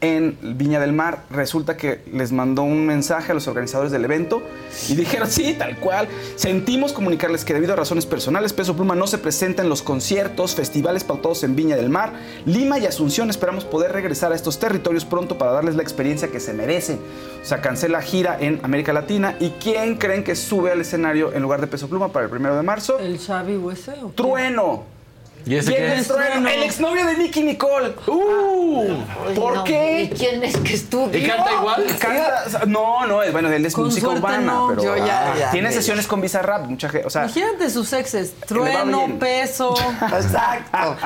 [0.00, 1.24] en Viña del Mar.
[1.30, 4.42] Resulta que les mandó un mensaje a los organizadores del evento
[4.88, 6.08] y dijeron, sí, tal cual.
[6.36, 10.54] Sentimos comunicarles que debido a razones personales, Peso Pluma no se presenta en los conciertos,
[10.54, 12.12] festivales pautados en Viña del Mar,
[12.46, 13.30] Lima y Asunción.
[13.30, 16.98] Esperamos poder regresar a estos territorios pronto para darles la experiencia que se merecen.
[17.42, 19.36] O sea, cancela gira en América Latina.
[19.40, 22.56] ¿Y quién creen que sube al escenario en lugar de Peso Pluma para el primero
[22.56, 22.98] de marzo?
[22.98, 23.94] ¿El Xavi Huese?
[24.14, 24.99] Trueno.
[25.46, 25.72] ¿Y ese.
[26.06, 26.48] Trueno?
[26.48, 27.94] El exnovio de Nicky Nicole.
[28.06, 28.94] ¡Uh!
[29.34, 30.02] ¿Por no, qué?
[30.02, 31.18] ¿Y quién es que estudió?
[31.18, 31.86] ¿Y canta igual?
[31.98, 34.68] Canta- no, no, es- bueno, él es Con música suerte urbana, no.
[34.68, 37.92] pero Yo ya- ah, ya tiene sesiones con Bizarrap, mucha gente, o sea, Imagínate sus
[37.92, 38.34] exes.
[38.46, 39.74] Trueno, peso.
[40.02, 40.96] Exacto.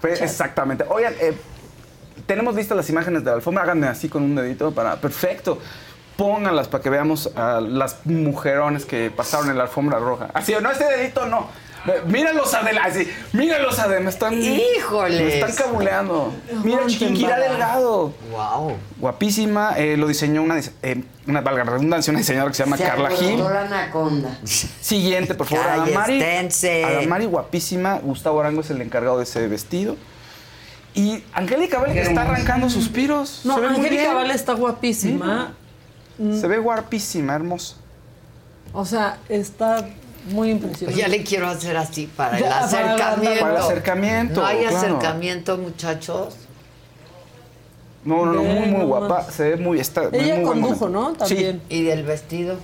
[0.00, 0.84] Pues, exactamente.
[0.88, 1.34] Oigan, eh,
[2.26, 3.62] tenemos listas las imágenes de la alfombra.
[3.64, 4.96] Háganme así con un dedito para.
[4.96, 5.58] Perfecto.
[6.16, 10.28] Pónganlas para que veamos a las mujerones que pasaron en la alfombra roja.
[10.32, 11.48] Así, no, este dedito no.
[12.06, 13.12] Míralos adelante.
[13.32, 14.04] Míralos adelante.
[14.04, 14.34] Me están.
[14.34, 15.20] Híjoles.
[15.20, 16.32] Me están cabuleando.
[16.62, 17.38] Mira, Chiquinquirá.
[17.38, 18.14] Delgado.
[18.30, 18.76] Wow.
[18.98, 19.74] Guapísima.
[19.76, 23.10] eh, lo diseñó una, eh, una valga la redundancia, una diseñadora que se llama Carla
[23.10, 23.38] Gil.
[23.38, 24.38] la anaconda.
[24.44, 25.66] Siguiente, por favor.
[25.66, 26.22] Adamari.
[26.84, 27.98] Adamari, guapísima.
[27.98, 29.96] Gustavo Arango es el encargado de ese vestido.
[30.94, 33.40] Y Angélica Vale que está arrancando suspiros.
[33.44, 34.14] No, Se Angélica.
[34.14, 35.54] Vale está guapísima.
[36.16, 37.76] Se ve guapísima, hermosa.
[38.72, 39.88] O sea, está
[40.26, 41.00] muy impresionante.
[41.00, 43.40] Ya le quiero hacer así para el Ya, acercamiento.
[43.40, 44.76] Para el acercamiento, No hay claro.
[44.76, 46.34] acercamiento, muchachos.
[48.04, 49.30] No, no, no, muy, muy guapa.
[49.30, 49.80] Se ve muy.
[49.80, 50.88] Está, Ella muy condujo.
[50.88, 51.12] ¿no?
[51.14, 51.62] También.
[51.68, 52.56] ¿Y del vestido?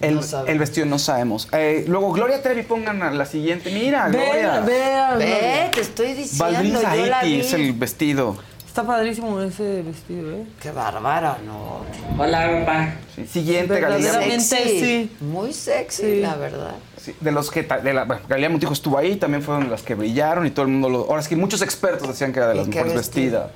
[0.00, 0.50] El, No sabemos.
[0.50, 1.48] el vestido no sabemos.
[1.52, 3.70] Eh, luego, Gloria Trevi, pongan a la siguiente.
[3.70, 4.60] Mira, Gloria.
[4.60, 4.72] Ve,
[5.18, 6.90] ve, Ve, te estoy diciendo, Valdrín yo la
[7.20, 7.40] Zaiti vi.
[7.40, 8.36] es el vestido.
[8.74, 10.46] Está padrísimo ese vestido, ¿eh?
[10.60, 11.84] Qué bárbara, ¿no?
[12.20, 12.94] Hola, papá.
[13.14, 14.40] Sí, Siguiente, Galilea.
[14.40, 14.80] Sexy.
[14.80, 15.16] sí.
[15.20, 16.20] Muy sexy, Sí.
[16.20, 16.74] la verdad.
[17.00, 19.94] Sí, de los que de la, bueno, Galilea Montijo estuvo ahí, también fueron las que
[19.94, 20.98] brillaron y todo el mundo lo.
[21.02, 23.50] Ahora es que muchos expertos decían que era de ¿Y las mejores vestidas.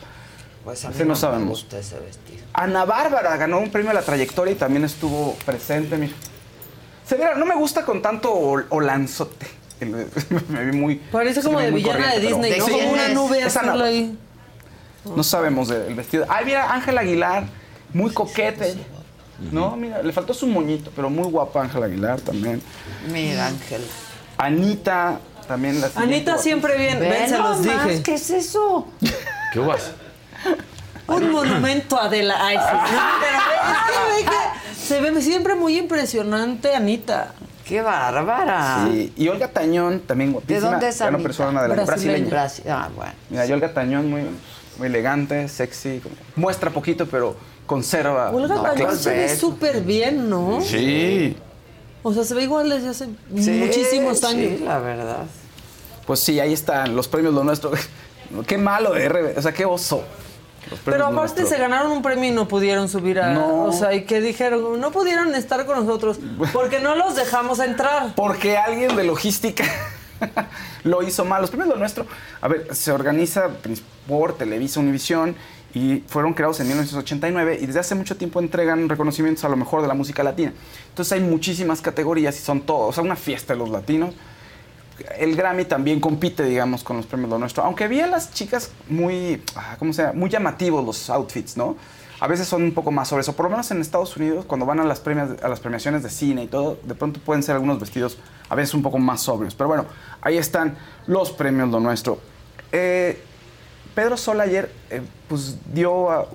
[0.63, 1.49] Pues a mí no no, me sabemos.
[1.49, 2.45] gusta ese vestido.
[2.53, 6.13] Ana Bárbara ganó un premio a la trayectoria y también estuvo presente, mira.
[7.05, 9.47] Se ve, no me gusta con tanto ol- olanzote.
[9.81, 10.95] me vi muy.
[11.11, 12.67] Parece como de villana de pero- Disney, ¿no?
[12.67, 13.15] ¿De Como una es?
[13.15, 14.17] nube Es azul Ana- ahí.
[15.05, 16.27] No sabemos del vestido.
[16.29, 17.45] Ay, mira, Ángela Aguilar,
[17.93, 18.77] muy coquete.
[19.53, 22.61] No, mira, le faltó su moñito, pero muy guapa Ángela Aguilar también.
[23.13, 23.83] Mira, Ángel.
[24.37, 26.43] Anita, también la siguiente Anita guapa.
[26.43, 28.03] siempre bien, Ve ven, se los dije.
[28.03, 28.89] ¿Qué es eso?
[29.53, 29.93] ¿Qué vas?
[31.07, 32.37] Un monumento a Adela.
[32.39, 32.75] Ay, sí.
[32.75, 33.39] No, pero
[34.09, 37.33] ve, es que ve que se ve siempre muy impresionante, Anita.
[37.65, 38.87] Qué bárbara.
[38.91, 40.59] Sí, y Olga Tañón, también guapísima.
[40.61, 41.23] ¿De dónde es Anita?
[41.23, 42.29] persona de la Brasileña.
[42.29, 42.31] brasileña.
[42.31, 43.13] Brasil- Ah, bueno.
[43.31, 44.31] Mira, y Olga Tañón muy, muy
[44.87, 46.01] elegante, sexy.
[46.01, 47.37] como- Muestra poquito, pero
[47.67, 48.31] conserva.
[48.31, 48.97] Olga clase.
[49.03, 50.61] se ve súper bien, ¿no?
[50.63, 51.37] Sí.
[52.03, 54.59] O sea, se ve igual desde hace Sí, muchísimos años.
[54.59, 55.25] Sí, la verdad.
[56.07, 57.71] Pues sí, ahí están los premios lo nuestro.
[58.47, 60.03] Qué malo de RB, o sea, qué oso.
[60.85, 61.47] Pero aparte Nuestro.
[61.47, 63.33] se ganaron un premio y no pudieron subir a...
[63.33, 63.65] No.
[63.65, 66.19] O sea, y que dijeron, no pudieron estar con nosotros
[66.53, 68.15] porque no los dejamos entrar.
[68.15, 69.65] Porque alguien de logística
[70.85, 71.41] lo hizo mal.
[71.41, 72.07] Los premios Lo Nuestro,
[72.41, 73.49] a ver, se organiza
[74.07, 75.37] por Televisa Univisión
[75.75, 79.83] y fueron creados en 1989 y desde hace mucho tiempo entregan reconocimientos a lo mejor
[79.83, 80.53] de la música latina.
[80.89, 84.15] Entonces hay muchísimas categorías y son todos, o sea, una fiesta de los latinos.
[85.17, 87.63] El Grammy también compite, digamos, con los premios Lo Nuestro.
[87.63, 89.93] Aunque vi a las chicas muy, ah, ¿cómo?
[90.15, 91.77] Muy llamativos los outfits, ¿no?
[92.21, 93.37] A veces son un poco más sobre eso.
[93.37, 96.11] Por lo menos en Estados Unidos, cuando van a las, premias, a las premiaciones de
[96.11, 99.55] cine y todo, de pronto pueden ser algunos vestidos a veces un poco más sobrios.
[99.55, 99.87] Pero bueno,
[100.21, 100.77] ahí están
[101.07, 102.21] los premios Lo Nuestro.
[102.73, 103.21] Eh,
[103.95, 106.29] Pedro Sol ayer, eh, pues dio,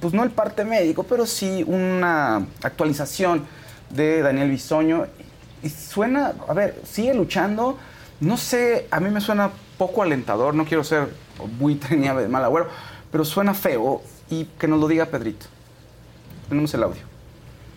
[0.00, 3.46] pues no el parte médico, pero sí una actualización
[3.90, 5.06] de Daniel Bisoño.
[5.62, 7.78] Y suena, a ver, sigue luchando.
[8.20, 11.08] No sé, a mí me suena poco alentador, no quiero ser
[11.58, 12.68] buitre ni de mal agüero,
[13.10, 15.46] pero suena feo y que nos lo diga Pedrito.
[16.48, 17.02] Tenemos el audio.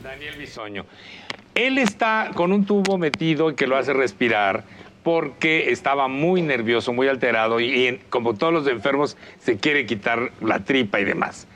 [0.04, 0.86] Daniel Bisoño.
[1.62, 4.64] Él está con un tubo metido que lo hace respirar
[5.04, 10.64] porque estaba muy nervioso, muy alterado y, como todos los enfermos se quiere quitar la
[10.64, 11.48] tripa y demás.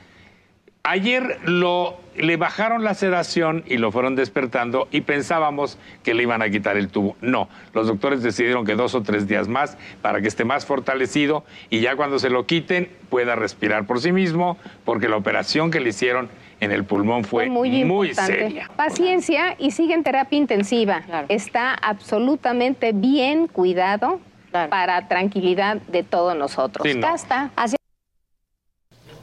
[0.84, 6.40] Ayer lo, le bajaron la sedación y lo fueron despertando y pensábamos que le iban
[6.40, 7.16] a quitar el tubo.
[7.20, 11.44] No, los doctores decidieron que dos o tres días más para que esté más fortalecido
[11.68, 15.80] y ya cuando se lo quiten pueda respirar por sí mismo porque la operación que
[15.80, 16.28] le hicieron
[16.60, 18.70] en el pulmón fue, muy muy, seria.
[18.76, 21.02] Paciencia y sigue en terapia intensiva.
[21.28, 24.20] Está absolutamente bien cuidado
[24.50, 26.86] para tranquilidad de todos nosotros.
[26.86, 27.02] Sí, no.
[27.02, 27.50] Ya está.
[27.56, 27.76] Así-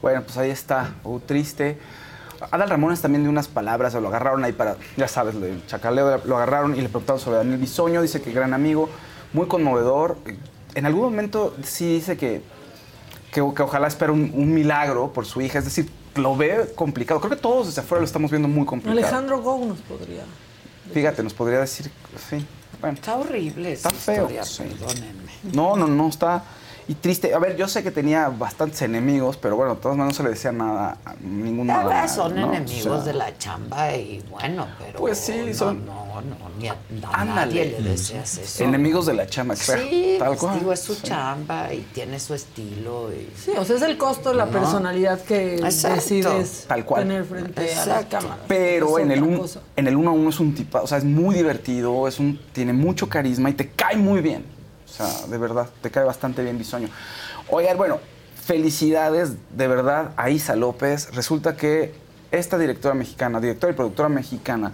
[0.00, 1.78] Bueno, pues ahí está, oh, triste.
[2.50, 6.36] Adal Ramones también de unas palabras, lo agarraron ahí para, ya sabes, el chacaleo, lo
[6.36, 8.90] agarraron y le preguntaron sobre Daniel Bisoño, dice que gran amigo,
[9.32, 10.18] muy conmovedor.
[10.74, 12.42] En algún momento sí dice que,
[13.32, 17.20] que, que ojalá espera un, un milagro por su hija, es decir, lo ve complicado.
[17.20, 18.98] Creo que todos desde afuera lo estamos viendo muy complicado.
[18.98, 20.22] Alejandro Gou nos podría.
[20.92, 21.90] Fíjate, nos podría decir,
[22.28, 22.44] sí,
[22.80, 22.94] bueno.
[22.96, 24.22] Está horrible esa Está feo.
[24.24, 24.62] historia, sí.
[24.64, 25.32] perdónenme.
[25.52, 26.44] No, no, no, está.
[26.86, 27.32] Y triste.
[27.34, 30.28] A ver, yo sé que tenía bastantes enemigos, pero bueno, de todas maneras no se
[30.28, 32.08] le decía nada a ningún Ah, nada.
[32.08, 32.52] son ¿no?
[32.52, 34.98] enemigos O sea, de la chamba y bueno, pero.
[34.98, 36.76] Pues sí, no, son- No, no, ni a,
[37.24, 38.62] nadie le deseas eso.
[38.64, 40.58] Enemigos de la chama, exacto, Sí, tal pues, cual.
[40.58, 41.02] digo, es su Sí.
[41.04, 43.10] chamba y tiene su estilo.
[43.12, 43.30] Y...
[43.36, 44.52] Sí, o sea, es el costo de la No.
[44.52, 45.96] personalidad que Exacto.
[45.96, 47.02] decides Tal cual.
[47.02, 48.38] tener frente a la cámara.
[48.46, 49.44] Pero en el, un,
[49.76, 52.38] en el uno a uno es un tipo, o sea, es muy divertido, es un,
[52.52, 54.44] tiene mucho carisma y te cae muy bien.
[54.94, 56.88] O sea, de verdad, te cae bastante bien Bisoño.
[57.48, 57.98] Oigan, bueno,
[58.44, 61.12] felicidades de verdad a Isa López.
[61.14, 61.94] Resulta que
[62.30, 64.72] esta directora mexicana, directora y productora mexicana,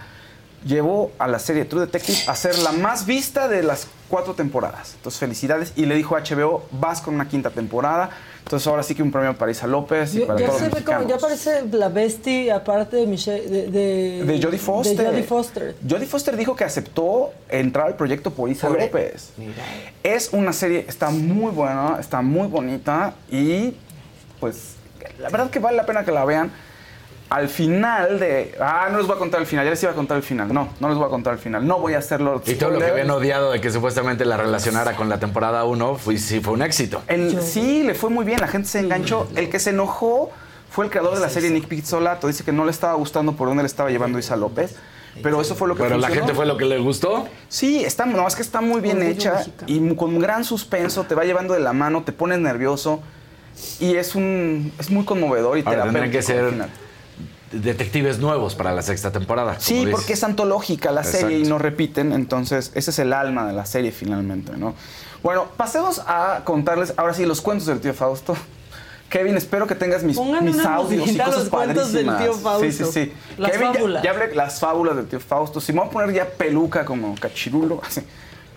[0.64, 4.92] llevó a la serie True Detective a ser la más vista de las cuatro temporadas.
[4.97, 5.72] Entonces, felicidades.
[5.76, 8.10] Y le dijo a HBO, vas con una quinta temporada.
[8.44, 10.64] Entonces, ahora sí que un premio para Isa López y Ya, para ya todos se
[10.66, 11.22] los ve como, ya mexicanos.
[11.42, 14.96] parece la bestia aparte de Michelle, de, de, De Jodie Foster.
[14.96, 15.74] de Jodie Foster.
[15.88, 19.30] Jodie Foster dijo que aceptó entrar al proyecto por Isa López.
[19.36, 19.52] Mira.
[20.02, 23.74] Es una serie, está muy buena, está muy bonita y
[24.40, 24.74] pues
[25.20, 26.50] la verdad que vale la pena que la vean.
[27.31, 28.57] Al final de...
[28.61, 30.52] Ah, no les voy a contar el final, ya les iba a contar el final.
[30.52, 31.65] No, no les voy a contar el final.
[31.65, 32.43] No voy a hacerlo.
[32.44, 35.94] Y todo lo que habían odiado de que supuestamente la relacionara con la temporada 1,
[35.94, 37.02] fue, sí fue un éxito.
[37.07, 39.28] El- sí, le fue muy bien, la gente se enganchó.
[39.36, 40.31] El que se enojó
[40.70, 42.27] fue el creador de la serie, Nick Pizzolato.
[42.27, 44.74] Dice que no le estaba gustando por dónde le estaba llevando Isa López.
[45.23, 47.28] Pero eso fue lo que Pero la gente fue lo que le gustó.
[47.48, 51.15] Sí, está, no, es que está muy bien hecha y con un gran suspenso, te
[51.15, 53.01] va llevando de la mano, te pones nervioso
[53.78, 56.70] y es un es muy conmovedor y Ahora tendrían que terapéutico al ser final.
[57.52, 59.59] Detectives nuevos para la sexta temporada.
[59.59, 59.90] Sí, dices.
[59.90, 63.66] porque es antológica la serie y no repiten, entonces ese es el alma de la
[63.66, 64.74] serie finalmente, ¿no?
[65.22, 68.36] Bueno, pasemos a contarles ahora sí los cuentos del tío Fausto.
[69.10, 72.70] Kevin, espero que tengas mis, Pongan mis audios y cosas los cuentos del tío Fausto.
[72.70, 73.12] Sí, sí, sí.
[73.39, 74.02] Las Kevin, ya- fábulas.
[74.05, 75.60] Ya, hablé las fábulas del tío Fausto.
[75.60, 78.02] Si me voy a poner ya peluca como cachirulo así,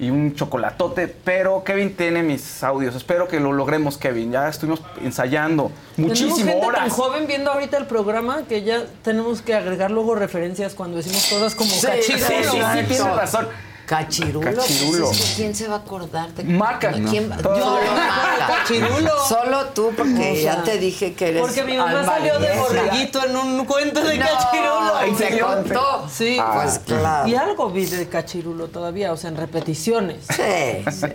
[0.04, 2.96] y un chocolatote, pero Kevin tiene mis audios.
[2.96, 4.32] Espero que lo logremos, Kevin.
[4.32, 6.82] Ya estuvimos ensayando Tenemos muchísimas gente horas.
[6.82, 11.26] tan joven viendo ahorita el programa que ya tenemos que agregar luego referencias cuando decimos
[11.28, 11.88] cosas como Sí.
[12.02, 12.88] Sí, sí, sí, Exacto.
[12.88, 13.48] tienes razón.
[13.86, 14.56] Cachirulo.
[14.56, 15.08] Cachirulo.
[15.08, 16.92] pues es que ¿Quién se va a acordar de Maca.
[16.94, 17.58] ¿Quién va- No.
[17.58, 17.80] Yo.
[17.96, 18.48] Maca.
[18.60, 19.12] Cachirulo.
[19.28, 21.42] Solo tú, porque O sea, ya te dije que eres.
[21.42, 25.02] Porque mi mamá salió de borreguito en un cuento de No, cachirulo.
[25.06, 25.48] ¿en serio?
[25.48, 26.08] contó?
[26.10, 26.38] Sí.
[26.40, 26.62] Ah.
[26.64, 27.28] Pues claro.
[27.28, 30.26] Y algo vi de cachirulo todavía, o sea, en repeticiones.
[30.30, 31.08] Sí, sí.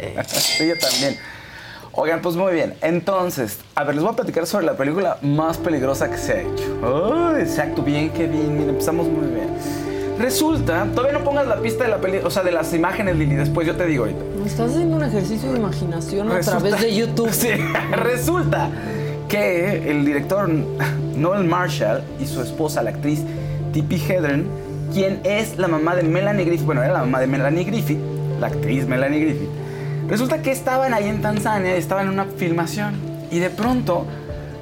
[0.59, 1.19] Sí, yo también.
[1.93, 2.77] Oigan, pues muy bien.
[2.83, 6.41] Entonces, a ver, les voy a platicar sobre la película más peligrosa que se ha
[6.43, 7.33] hecho.
[7.35, 8.57] Ay, exacto, bien, Kevin.
[8.57, 9.49] Mira, empezamos muy bien.
[10.19, 13.37] Resulta, todavía no pongas la pista de la peli, o sea, de las imágenes, Lili,
[13.37, 14.21] después yo te digo ahorita.
[14.45, 17.29] Estás haciendo un ejercicio de imaginación a través de YouTube.
[17.39, 17.51] Sí,
[17.93, 18.71] resulta
[19.29, 20.51] que el director
[21.17, 23.23] Noel Marshall y su esposa, la actriz
[23.73, 24.47] Tippi Hedren,
[24.93, 28.01] quien es la mamá de Melanie Griffith, bueno, era la mamá de Melanie Griffith,
[28.41, 29.51] la actriz Melanie Griffith,
[30.09, 32.95] resulta que estaban ahí en Tanzania, estaban en una filmación
[33.31, 34.07] y de pronto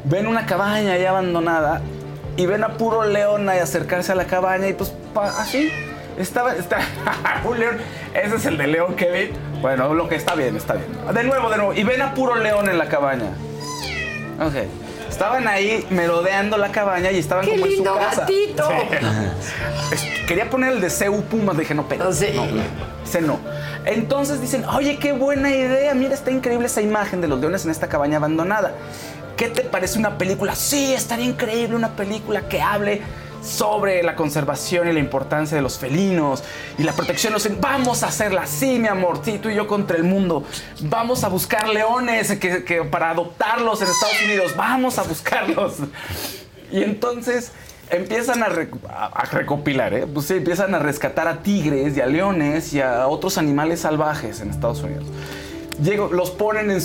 [0.04, 1.80] ven una cabaña ahí abandonada
[2.36, 5.70] y ven a puro león ahí acercarse a la cabaña y pues pa- así
[6.18, 6.78] estaba, está,
[7.44, 7.76] un león,
[8.14, 9.30] ese es el de león Kevin,
[9.60, 10.86] bueno, lo que está bien, está bien.
[11.14, 13.30] De nuevo, de nuevo, y ven a puro león en la cabaña.
[14.40, 14.54] Ok.
[15.08, 18.20] Estaban ahí merodeando la cabaña y estaban ¡Qué como en su lindo casa.
[18.22, 18.68] gatito!
[19.94, 20.08] Sí.
[20.26, 22.26] Quería poner el de CU Pumas, dije, no, pero Sí.
[22.34, 22.44] no,
[23.04, 23.38] ese no.
[23.86, 27.70] Entonces dicen, oye, qué buena idea, mira, está increíble esa imagen de los leones en
[27.70, 28.72] esta cabaña abandonada.
[29.36, 30.54] ¿Qué te parece una película?
[30.54, 33.02] Sí, estaría increíble una película que hable
[33.42, 36.42] sobre la conservación y la importancia de los felinos
[36.78, 37.60] y la protección de los...
[37.60, 40.42] Vamos a hacerla así, mi amor, sí, tú y yo contra el mundo.
[40.80, 42.36] Vamos a buscar leones
[42.90, 44.54] para adoptarlos en Estados Unidos.
[44.56, 45.74] Vamos a buscarlos.
[46.72, 47.52] Y entonces
[47.90, 50.06] empiezan a, rec- a- a recopilar, ¿eh?
[50.12, 54.40] Pues sí, empiezan a rescatar a tigres y a leones y a otros animales salvajes
[54.40, 55.04] en Estados Unidos.
[55.80, 56.80] Llego- los ponen en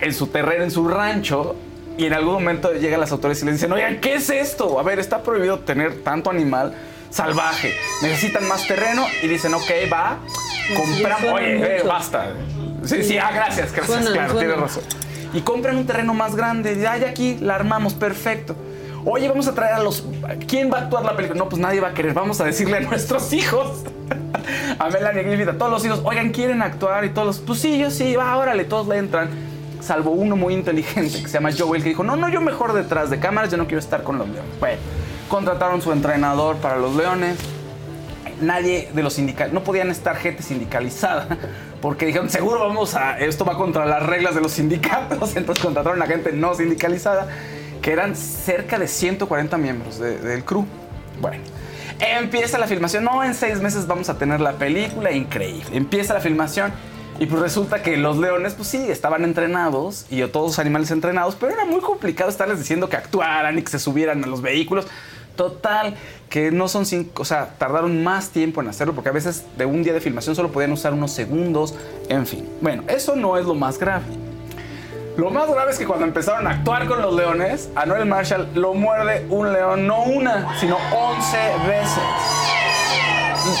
[0.00, 1.56] en su terreno, en su rancho,
[1.98, 4.78] y en algún momento llegan las autoridades y les dicen, oigan, ¿qué es esto?
[4.78, 6.74] A ver, está prohibido tener tanto animal
[7.10, 7.74] salvaje.
[8.02, 10.18] Necesitan más terreno y dicen, ok, va,
[10.76, 12.32] compramos, oye, eh, basta.
[12.84, 14.40] Sí, sí, ah, gracias, gracias, Suena, claro, suena.
[14.40, 14.82] tienes razón.
[15.34, 18.54] Y compran un terreno más grande, ya aquí la armamos, perfecto.
[19.04, 20.04] Oye, vamos a traer a los.
[20.46, 21.38] ¿Quién va a actuar la película?
[21.38, 22.14] No, pues nadie va a querer.
[22.14, 23.84] Vamos a decirle a nuestros hijos.
[24.78, 26.00] a Melanie Griffith, a todos los hijos.
[26.04, 27.04] Oigan, ¿quieren actuar?
[27.04, 27.38] Y todos los.
[27.38, 29.47] Pues sí, yo sí, va, órale, todos le entran.
[29.80, 33.10] Salvo uno muy inteligente que se llama Joel, que dijo: No, no, yo mejor detrás
[33.10, 34.50] de cámaras, yo no quiero estar con los leones.
[34.60, 34.78] Bueno,
[35.28, 37.38] contrataron su entrenador para los leones
[38.40, 41.26] nadie de los sindicales, no podían estar gente sindicalizada,
[41.82, 46.00] porque dijeron, seguro vamos a, esto va contra las reglas de los sindicatos, entonces contrataron
[46.00, 47.26] a gente no sindicalizada,
[47.82, 50.64] que eran cerca de 140 miembros de- del crew.
[51.20, 51.42] Bueno,
[51.98, 56.20] empieza la filmación, no, en seis meses vamos a tener la película, increíble, empieza la
[56.20, 56.72] filmación.
[57.20, 61.34] Y pues resulta que los leones, pues sí, estaban entrenados y todos los animales entrenados,
[61.34, 64.86] pero era muy complicado estarles diciendo que actuaran y que se subieran a los vehículos.
[65.34, 65.96] Total,
[66.28, 69.66] que no son cinco, o sea, tardaron más tiempo en hacerlo porque a veces de
[69.66, 71.74] un día de filmación solo podían usar unos segundos,
[72.08, 72.48] en fin.
[72.60, 74.04] Bueno, eso no es lo más grave.
[75.18, 78.50] Lo más grave es que cuando empezaron a actuar con los leones, a Noel Marshall
[78.54, 81.36] lo muerde un león, no una, sino 11
[81.66, 81.98] veces.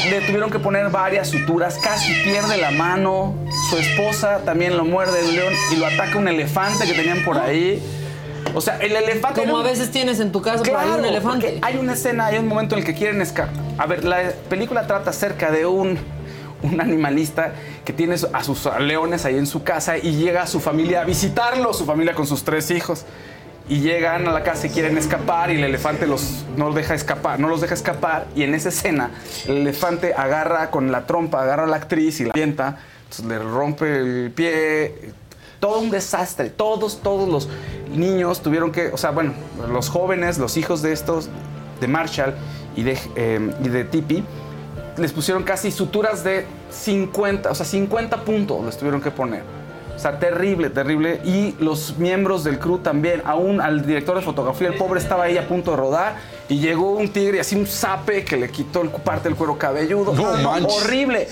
[0.08, 3.34] Le tuvieron que poner varias suturas, casi pierde la mano.
[3.68, 7.36] Su esposa también lo muerde el león y lo ataca un elefante que tenían por
[7.38, 7.82] ahí.
[8.54, 9.40] O sea, el elefante.
[9.40, 11.58] Como a veces tienes en tu casa por ahí un Claro, elefante.
[11.62, 13.52] Hay una escena, hay un momento en el que quieren escapar.
[13.78, 15.98] A ver, la película trata acerca de un,
[16.62, 17.52] un animalista
[17.84, 21.04] que tiene a sus leones ahí en su casa y llega a su familia a
[21.04, 23.04] visitarlo, su familia con sus tres hijos.
[23.70, 26.94] Y llegan a la casa y quieren escapar y el elefante los, no los deja
[26.94, 28.26] escapar, no los deja escapar.
[28.34, 29.10] Y en esa escena,
[29.46, 32.78] el elefante agarra con la trompa, agarra a la actriz y la avienta,
[33.26, 35.12] le rompe el pie,
[35.60, 36.48] todo un desastre.
[36.48, 37.48] Todos, todos los
[37.94, 39.34] niños tuvieron que, o sea, bueno,
[39.70, 41.28] los jóvenes, los hijos de estos,
[41.80, 42.34] de Marshall
[42.74, 43.84] y de, eh, y de
[44.98, 49.42] les pusieron casi suturas de 50, o sea, 50 puntos les tuvieron que poner.
[49.94, 51.20] O sea, terrible, terrible.
[51.24, 55.36] Y los miembros del crew también, aún al director de fotografía, el pobre estaba ahí
[55.36, 56.14] a punto de rodar
[56.48, 60.12] y llegó un tigre, así un zape que le quitó el- parte del cuero cabelludo.
[60.12, 60.72] No manches.
[60.84, 61.28] Horrible.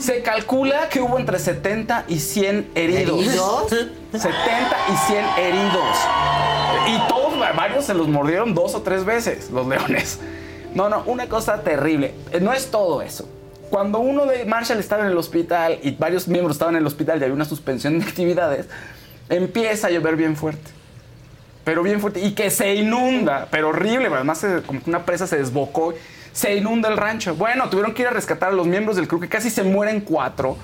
[0.00, 3.20] Se calcula que hubo entre 70 y 100 heridos.
[3.26, 3.70] ¿Heridos?
[4.12, 5.96] 70 y 100 heridos.
[6.88, 10.18] Y todos, varios se los mordieron dos o tres veces, los leones.
[10.74, 12.14] No, no, una cosa terrible.
[12.32, 13.28] Eh, No es todo eso.
[13.70, 17.20] Cuando uno de Marshall estaba en el hospital y varios miembros estaban en el hospital
[17.20, 18.66] y había una suspensión de actividades,
[19.28, 20.70] empieza a llover bien fuerte.
[21.64, 22.20] Pero bien fuerte.
[22.20, 24.08] Y que se inunda, pero horrible.
[24.12, 25.94] Además, se- como que una presa se desbocó.
[26.32, 27.34] Se inunda el rancho.
[27.34, 30.00] Bueno, tuvieron que ir a rescatar a los miembros del crew, que casi se mueren
[30.00, 30.56] cuatro.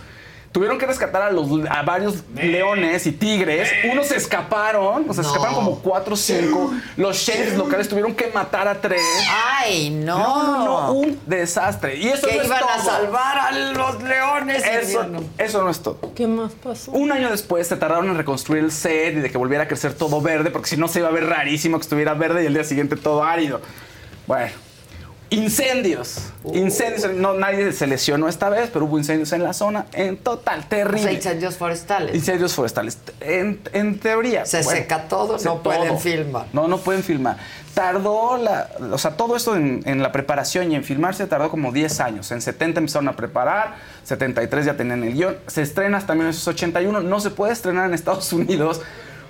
[0.56, 3.68] Tuvieron que rescatar a, los, a varios leones y tigres.
[3.92, 6.72] Unos se escaparon, o sea, se escaparon como cuatro o cinco.
[6.96, 9.02] Los sheriffs locales tuvieron que matar a tres.
[9.28, 10.16] ¡Ay, no!
[10.16, 11.96] No, no, no, un desastre.
[11.96, 12.84] Y eso que no es iban a todo.
[12.84, 14.64] salvar a los leones.
[14.64, 15.24] Eso, no.
[15.36, 16.00] eso no es todo.
[16.14, 16.90] ¿Qué más pasó?
[16.92, 19.92] Un año después se tardaron en reconstruir el set y de que volviera a crecer
[19.92, 22.54] todo verde, porque si no se iba a ver rarísimo que estuviera verde y el
[22.54, 23.60] día siguiente todo árido.
[24.26, 24.52] Bueno,
[25.30, 26.32] incendios.
[26.52, 27.12] Incendios.
[27.12, 29.86] No, nadie se lesionó esta vez, pero hubo incendios en la zona.
[29.92, 31.12] En total, O sea, terrible.
[31.12, 32.14] incendios forestales.
[32.14, 32.98] Incendios forestales.
[33.20, 34.46] En, en teoría.
[34.46, 36.46] Se seca todo, no pueden filmar.
[36.52, 37.36] No, no pueden filmar.
[37.74, 38.68] Tardó la.
[38.92, 42.30] O sea, todo esto en, en la preparación y en filmarse tardó como 10 años.
[42.32, 43.74] En 70 empezaron a preparar,
[44.04, 45.36] 73 ya tenían el guion.
[45.46, 47.00] Se estrena hasta 1981.
[47.02, 48.80] No se puede estrenar en Estados Unidos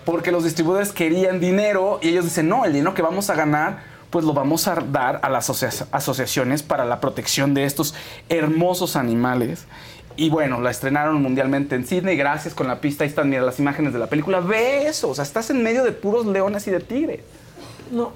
[0.05, 3.96] porque los distribuidores querían dinero y ellos dicen: no, el dinero que vamos a ganar
[4.17, 7.93] pues lo vamos a dar a las asocia- asociaciones para la protección de estos
[8.31, 9.67] hermosos animales.
[10.17, 13.05] Y bueno, la estrenaron mundialmente en Sydney, gracias con la pista.
[13.05, 14.41] Ahí están, mira, las imágenes de la película.
[14.41, 17.21] Ve eso, o sea, estás en medio de puros leones y de tigres.
[17.93, 18.13] No.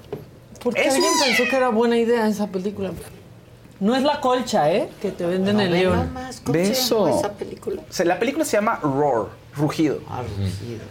[0.63, 2.89] Porque Es alguien un- pensó que era buena idea esa película.
[3.79, 4.89] No es la colcha, ¿eh?
[5.03, 5.97] Que te venden el león.
[6.07, 7.83] nomás, ¿cómo se llama esa película?
[7.87, 9.99] O sea, la película se llama Roar, Rugido.
[10.09, 10.81] Ah, Rugido.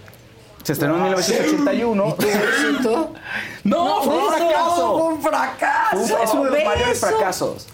[0.70, 2.16] Se estrenó en 1981.
[2.20, 3.12] éxito?
[3.64, 4.98] No, fue un fracaso.
[4.98, 6.18] fue un fracaso.
[6.22, 7.66] Es uno de los mayores fracasos.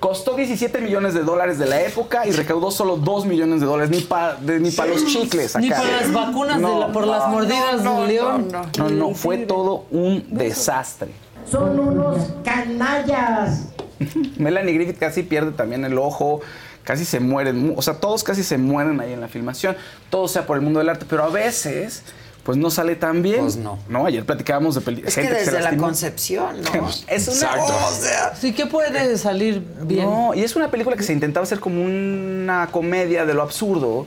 [0.00, 3.90] Costó 17 millones de dólares de la época y recaudó solo 2 millones de dólares,
[3.96, 5.56] ni para ni pa los chicles.
[5.56, 5.80] Ni acá.
[5.80, 8.48] para las vacunas de la- por las mordidas del león.
[8.78, 11.12] No, no, fue todo un desastre.
[11.48, 13.68] Son unos canallas.
[14.38, 16.40] Melanie Griffith casi pierde también el ojo,
[16.82, 19.76] casi se mueren, mu- o sea, todos casi se mueren ahí en la filmación,
[20.10, 22.02] todo sea por el mundo del arte, pero a veces,
[22.44, 23.40] pues no sale tan bien.
[23.40, 23.78] Pues no.
[23.88, 25.16] No, ayer platicábamos de películas.
[25.16, 26.88] Es que desde la concepción, ¿no?
[27.08, 27.74] Es una Exacto.
[27.88, 30.04] o sea, Sí que puede salir bien.
[30.04, 34.06] No, y es una película que se intentaba hacer como una comedia de lo absurdo,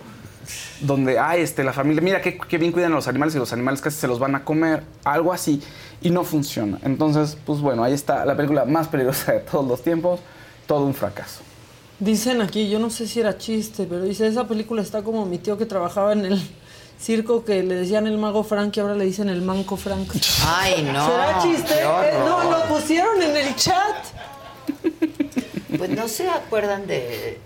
[0.81, 3.51] donde, ay, este, la familia, mira qué, qué bien cuidan a los animales y los
[3.51, 5.61] animales casi se los van a comer, algo así,
[6.01, 6.77] y no funciona.
[6.83, 10.19] Entonces, pues bueno, ahí está la película más peligrosa de todos los tiempos,
[10.67, 11.41] todo un fracaso.
[11.99, 15.39] Dicen aquí, yo no sé si era chiste, pero dice, esa película está como mi
[15.39, 16.41] tío que trabajaba en el
[16.99, 20.09] circo que le decían el mago Frank y ahora le dicen el manco Frank.
[20.45, 21.07] Ay, no.
[21.07, 21.73] ¿Será chiste?
[21.81, 23.95] Eh, no, lo pusieron en el chat.
[25.77, 27.39] Pues no se acuerdan de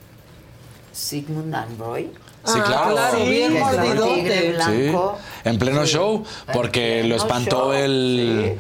[0.94, 2.10] Sigmund and Roy.
[2.46, 2.92] Sí, claro.
[2.94, 4.42] claro, Sí, bien mordidote.
[4.42, 5.18] Sí, blanco.
[5.44, 6.24] en pleno show,
[6.54, 8.58] porque lo espantó show, el,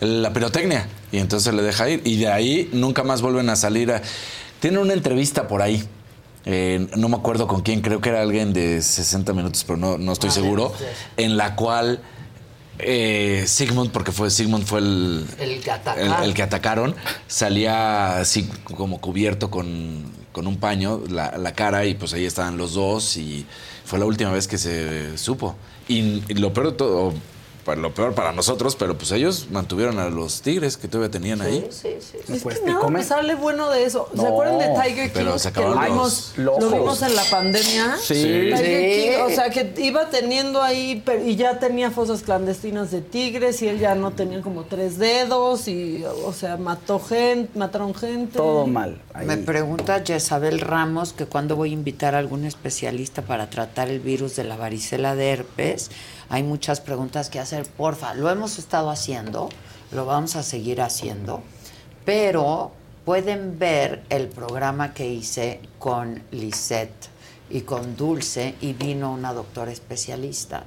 [0.00, 2.00] el- la pirotecnia y entonces le deja ir.
[2.06, 3.92] Y de ahí nunca más vuelven a salir.
[3.92, 4.00] a-
[4.60, 5.86] Tienen una entrevista por ahí.
[6.50, 9.98] Eh, no me acuerdo con quién, creo que era alguien de 60 minutos, pero no,
[9.98, 10.72] no estoy seguro.
[11.18, 12.00] En la cual
[12.78, 16.22] eh, Sigmund, porque fue Sigmund fue el, El que el, atacaron.
[16.24, 16.94] el que atacaron,
[17.26, 22.56] salía así como cubierto con, con un paño la, la cara y pues ahí estaban
[22.56, 23.44] los dos y
[23.84, 25.54] fue la última vez que se supo.
[25.86, 27.12] Y, y lo peor de todo,
[27.68, 31.40] para- lo peor para nosotros, pero pues ellos mantuvieron a los tigres que todavía tenían
[31.42, 31.66] ahí.
[31.70, 32.32] Sí, sí, sí.
[32.34, 34.08] Es Pues que te nada me sale bueno de eso.
[34.10, 35.10] ¿Se No, acuerdan de Tiger King?
[35.14, 37.96] pero se que lo acabaron vimos, los- lo los vimos en la pandemia.
[38.02, 38.14] Sí.
[38.14, 38.64] Tiger Sí.
[39.10, 43.60] King, o sea, que iba teniendo ahí, pero- y ya tenía fosas clandestinas de tigres,
[43.62, 48.36] y él ya no tenía como tres dedos, y, o sea, mató gente, mataron gente.
[48.38, 49.00] Todo mal.
[49.14, 49.26] Ahí.
[49.26, 54.00] Me pregunta Jezabel Ramos que cuándo voy a invitar a algún especialista para tratar el
[54.00, 55.90] virus de la varicela de herpes.
[56.30, 58.14] Hay muchas preguntas que hacer, porfa.
[58.14, 59.48] Lo hemos estado haciendo,
[59.92, 61.42] lo vamos a seguir haciendo,
[62.04, 62.72] pero
[63.04, 67.08] pueden ver el programa que hice con Lisette
[67.50, 70.64] y con Dulce y vino una doctora especialista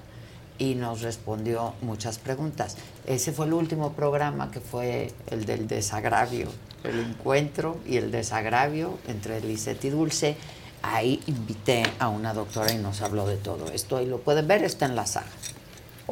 [0.58, 2.78] y nos respondió muchas preguntas.
[3.08, 6.50] Ese fue el último programa que fue el del desagravio,
[6.84, 10.38] el encuentro y el desagravio entre Lisette y Dulce.
[10.84, 13.98] Ahí invité a una doctora y nos habló de todo esto.
[13.98, 15.30] Ahí lo pueden ver, está en la saga.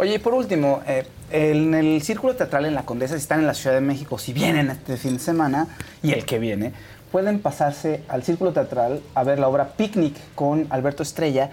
[0.01, 3.47] Oye, y por último, eh, en el Círculo Teatral en la Condesa, si están en
[3.47, 5.67] la Ciudad de México, si vienen este fin de semana
[6.01, 6.71] y el que viene,
[7.11, 11.49] pueden pasarse al Círculo Teatral a ver la obra Picnic con Alberto Estrella,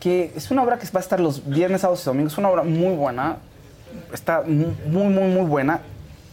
[0.00, 2.32] que es una obra que va a estar los viernes, sábados y domingos.
[2.32, 3.36] Es una obra muy buena,
[4.12, 5.78] está mu- muy, muy, muy buena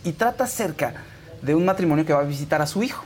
[0.04, 0.96] y trata acerca
[1.44, 3.04] de un matrimonio que va a visitar a su hijo.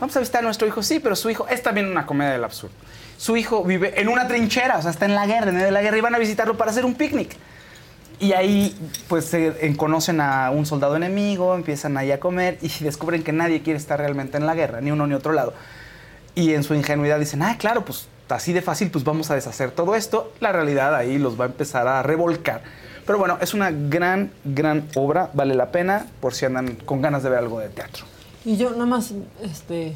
[0.00, 2.44] Vamos a visitar a nuestro hijo, sí, pero su hijo es también una comedia del
[2.44, 2.74] absurdo.
[3.16, 5.72] Su hijo vive en una trinchera, o sea, está en la guerra, en medio de
[5.72, 7.36] la guerra, y van a visitarlo para hacer un picnic.
[8.20, 8.76] Y ahí,
[9.08, 13.32] pues, se en- conocen a un soldado enemigo, empiezan ahí a comer y descubren que
[13.32, 15.52] nadie quiere estar realmente en la guerra, ni uno ni otro lado.
[16.34, 19.70] Y en su ingenuidad dicen, ah, claro, pues así de fácil, pues vamos a deshacer
[19.70, 20.32] todo esto.
[20.40, 22.62] La realidad ahí los va a empezar a revolcar.
[23.06, 27.22] Pero bueno, es una gran, gran obra, vale la pena por si andan con ganas
[27.22, 28.04] de ver algo de teatro.
[28.44, 29.12] Y yo nada más
[29.42, 29.94] este,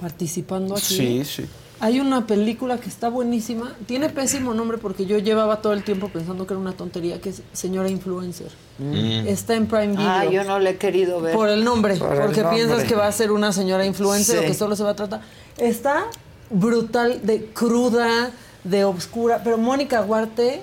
[0.00, 0.82] participando aquí.
[0.84, 1.48] Sí, sí.
[1.80, 3.72] Hay una película que está buenísima.
[3.86, 7.30] Tiene pésimo nombre porque yo llevaba todo el tiempo pensando que era una tontería, que
[7.30, 8.50] es Señora Influencer.
[8.78, 9.28] Mm.
[9.28, 10.06] Está en Prime Video.
[10.08, 11.34] Ah, yo no le he querido ver.
[11.34, 14.44] Por el nombre, Por el porque piensas que va a ser una señora influencer Sí.
[14.44, 15.20] o que solo se va a tratar.
[15.56, 16.06] Está
[16.50, 18.30] brutal, de cruda,
[18.64, 20.60] de obscura, pero Mónica Huarte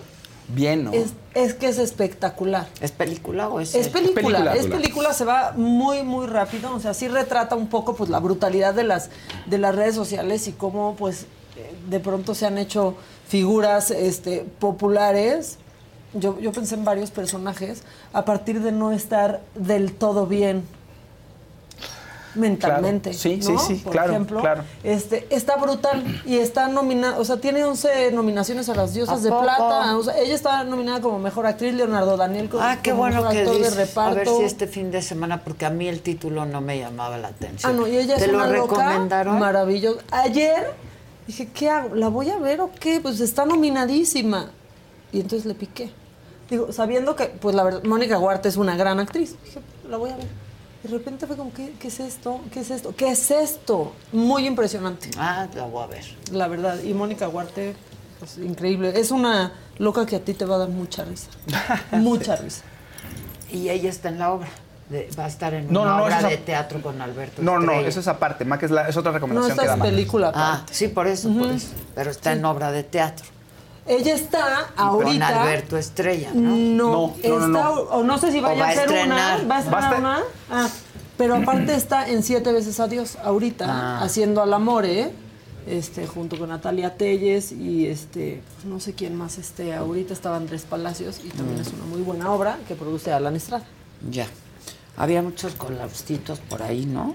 [0.50, 0.92] Bien, ¿no?
[0.92, 2.68] es, es que es espectacular.
[2.82, 4.10] ¿Es película o es Es serie?
[4.14, 6.74] película, es película, se va muy, muy rápido.
[6.74, 9.10] O sea, sí retrata un poco pues la brutalidad de las,
[9.46, 11.24] de las redes sociales y cómo pues
[11.58, 12.96] eh, de pronto se han hecho
[13.28, 15.58] figuras este, populares.
[16.14, 17.84] Yo, yo pensé en varios personajes
[18.14, 20.64] a partir de no estar del todo bien
[22.36, 23.12] mentalmente.
[23.12, 23.22] Claro.
[23.22, 23.60] Sí, ¿no?
[23.60, 24.64] sí, sí, Por claro, ejemplo, claro.
[24.84, 29.24] Este, está brutal y está nominada, o sea, tiene 11 nominaciones a las diosas ¿A
[29.24, 29.44] de poco?
[29.44, 29.98] plata.
[29.98, 33.18] O sea, ella está nominada como mejor actriz, Leonardo Daniel como, Ah, qué como bueno
[33.18, 34.12] mejor que actor de reparto.
[34.12, 37.18] A ver si este fin de semana, porque a mí el título no me llamaba
[37.18, 37.72] la atención.
[37.72, 39.40] Ah, no, y ella es ¿Te lo una loca recomendaron?
[39.40, 40.02] maravillosa.
[40.12, 40.74] Ayer
[41.28, 41.96] dije, ¿qué hago?
[41.96, 43.00] ¿La voy a ver o qué?
[43.00, 44.52] Pues está nominadísima.
[45.12, 45.92] Y entonces le piqué.
[46.50, 49.36] Digo, sabiendo que, pues la verdad, Mónica Huarte es una gran actriz.
[49.44, 49.60] Dije,
[49.90, 50.28] la voy a ver.
[50.86, 52.42] De repente fue como, ¿qué, qué es esto?
[52.54, 52.94] ¿Qué es esto?
[52.96, 53.94] ¿Qué es esto?
[54.12, 55.10] Muy impresionante.
[55.18, 56.04] Ah, la voy a ver.
[56.32, 56.78] La verdad.
[56.84, 57.76] Y Mónica Huarte,
[58.20, 58.94] pues increíble.
[58.96, 61.30] Es una loca que a ti te va a dar mucha risa.
[61.94, 62.62] mucha risa.
[63.52, 64.48] Y ella está en la obra.
[64.90, 67.02] de- va a estar en No, una no, no, obra eso es de teatro con
[67.02, 68.46] Alberto No, no, eso es aparte.
[68.46, 70.32] Mac es, la, es otra No, recomendación esta que da es película.
[70.36, 70.74] Ah, aparte.
[70.76, 71.70] sí, por eso, por eso.
[71.96, 73.26] Pero está en obra de teatro.
[73.88, 75.42] Ella está Con ahorita.
[75.44, 76.50] Alberto Estrella, ¿no?
[76.56, 77.82] No, No, no, está, no, no.
[77.82, 79.38] o no sé si vaya va a ser una.
[79.50, 80.20] ¿Va a estrenar una?
[80.50, 80.70] Ah,
[81.18, 84.02] pero aparte está en Siete veces Adiós, ahorita, Ah.
[84.04, 85.12] haciendo al amore,
[85.68, 89.74] este, junto con Natalia Telles y este, pues no sé quién más esté.
[89.76, 91.62] Ahorita estaba Andrés Palacios y también Mm.
[91.62, 93.66] es una muy buena obra que produce Alan Estrada.
[94.10, 94.28] Ya.
[94.98, 97.14] Había muchos colapsitos por ahí, ¿no?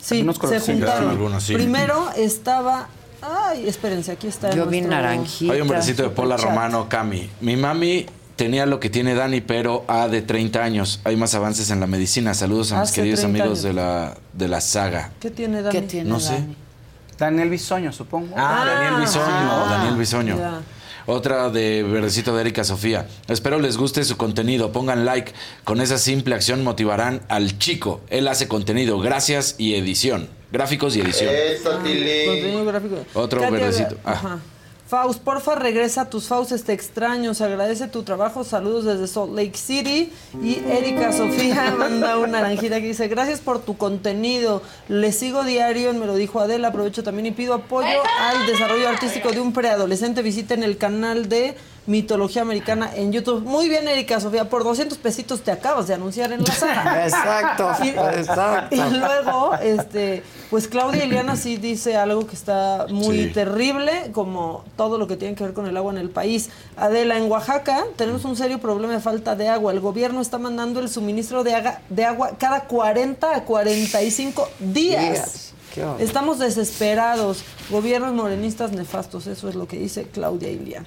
[0.00, 1.10] Sí, se juntaron.
[1.10, 1.54] Algunos, sí.
[1.54, 2.88] Primero estaba.
[3.22, 4.50] Ay, espérense, aquí está.
[4.54, 5.52] Yo vi nuestro- naranjita.
[5.54, 6.40] Hay un versito de Superchat.
[6.40, 7.28] Romano, Cami.
[7.40, 8.06] Mi mami
[8.36, 11.00] tenía lo que tiene Dani, pero A de 30 años.
[11.04, 12.34] Hay más avances en la medicina.
[12.34, 13.62] Saludos a mis Hace queridos 30 amigos años.
[13.64, 15.12] de la, de la saga.
[15.20, 15.72] ¿Qué tiene Dani?
[15.80, 16.34] ¿Qué tiene No sé.
[16.34, 16.56] Dani?
[17.18, 18.34] Daniel Bisoño, supongo.
[18.36, 19.24] Ah, Daniel Bisoño.
[19.26, 19.66] ah.
[19.70, 20.36] Daniel Bisoño.
[20.36, 20.60] Ya.
[21.08, 23.06] Otra de Verdecito de Erika Sofía.
[23.28, 24.72] Espero les guste su contenido.
[24.72, 25.32] Pongan like.
[25.64, 28.00] Con esa simple acción motivarán al chico.
[28.10, 28.98] Él hace contenido.
[28.98, 30.28] Gracias y edición.
[30.50, 31.34] Gráficos y edición.
[31.34, 32.26] Eso, Tilly.
[32.26, 32.96] Contenido gráfico.
[33.14, 33.96] Otro Katia, verdecito.
[34.04, 34.12] Ah.
[34.12, 34.40] Ajá.
[34.88, 39.34] Faust, porfa, regresa a tus Faust, te extraño, se agradece tu trabajo, saludos desde Salt
[39.34, 40.12] Lake City.
[40.40, 45.92] Y Erika Sofía manda una naranjita que dice, gracias por tu contenido, le sigo diario,
[45.92, 50.22] me lo dijo Adela, aprovecho también y pido apoyo al desarrollo artístico de un preadolescente,
[50.22, 51.56] visiten el canal de
[51.86, 53.42] Mitología Americana en YouTube.
[53.44, 57.04] Muy bien, Erika Sofía, por 200 pesitos te acabas de anunciar en la sala.
[57.04, 58.74] Exacto, Y- exacto.
[58.74, 63.30] Y luego, este, pues Claudia Iliana sí dice algo que está muy Sí.
[63.32, 66.50] terrible, como todo lo que tiene que ver con el agua en el país.
[66.76, 69.72] Adela, en Oaxaca tenemos un serio problema de falta de agua.
[69.72, 75.02] El gobierno está mandando el suministro de, aga- de agua cada 40 a 45 días.
[75.12, 75.52] Días.
[75.98, 77.44] Estamos desesperados.
[77.70, 80.86] Gobiernos morenistas nefastos, eso es lo que dice Claudia Iliana.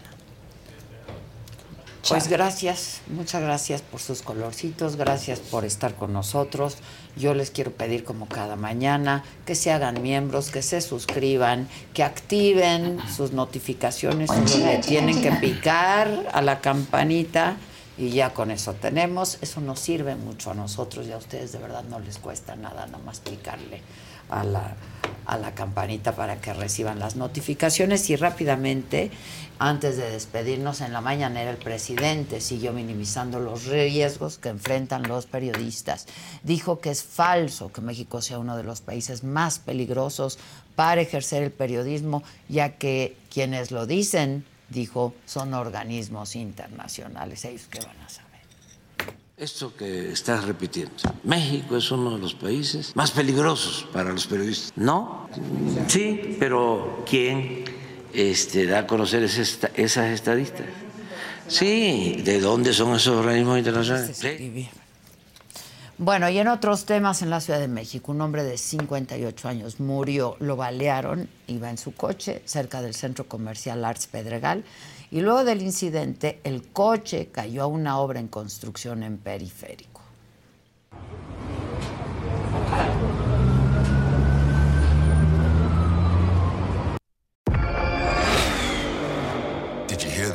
[2.10, 6.78] Pues gracias, muchas gracias por sus colorcitos, gracias por estar con nosotros.
[7.16, 12.04] Yo les quiero pedir como cada mañana que se hagan miembros, que se suscriban, que
[12.04, 17.58] activen sus notificaciones, le tienen que picar a la campanita
[17.96, 19.38] y ya con eso tenemos.
[19.42, 22.88] Eso nos sirve mucho a nosotros y a ustedes de verdad no les cuesta nada
[22.88, 23.82] nada más picarle
[24.30, 24.76] a la,
[25.26, 29.12] a la campanita para que reciban las notificaciones y rápidamente,
[29.60, 35.26] antes de despedirnos en la mañanera, el presidente siguió minimizando los riesgos que enfrentan los
[35.26, 36.08] periodistas.
[36.44, 40.40] Dijo que es falso que México sea uno de los países más peligrosos
[40.78, 47.44] para ejercer el periodismo, ya que quienes lo dicen, dijo, son organismos internacionales.
[47.44, 48.30] Ellos qué van a saber.
[49.36, 50.94] Esto que estás repitiendo.
[51.26, 54.72] México es uno de los países más peligrosos para los periodistas.
[54.78, 55.30] No,
[55.88, 57.79] sí, pero ¿quién
[58.14, 60.66] este, da a conocer esta- esas estadistas?
[61.48, 64.16] Sí, ¿de dónde son esos organismos internacionales?
[64.18, 64.70] Sí.
[65.98, 69.80] Bueno, y en otros temas en la Ciudad de México, un hombre de 58 años
[69.82, 74.64] murió, lo balearon, iba en su coche cerca del centro comercial Arts Pedregal
[75.12, 80.00] y luego del incidente el coche cayó a una obra en construcción en periférico.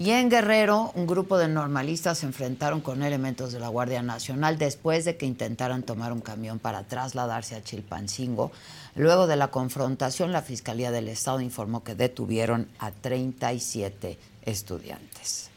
[0.00, 4.56] Y en Guerrero, un grupo de normalistas se enfrentaron con elementos de la Guardia Nacional
[4.56, 8.50] después de que intentaran tomar un camión para trasladarse a Chilpancingo.
[8.94, 15.49] Luego de la confrontación, la Fiscalía del Estado informó que detuvieron a 37 estudiantes.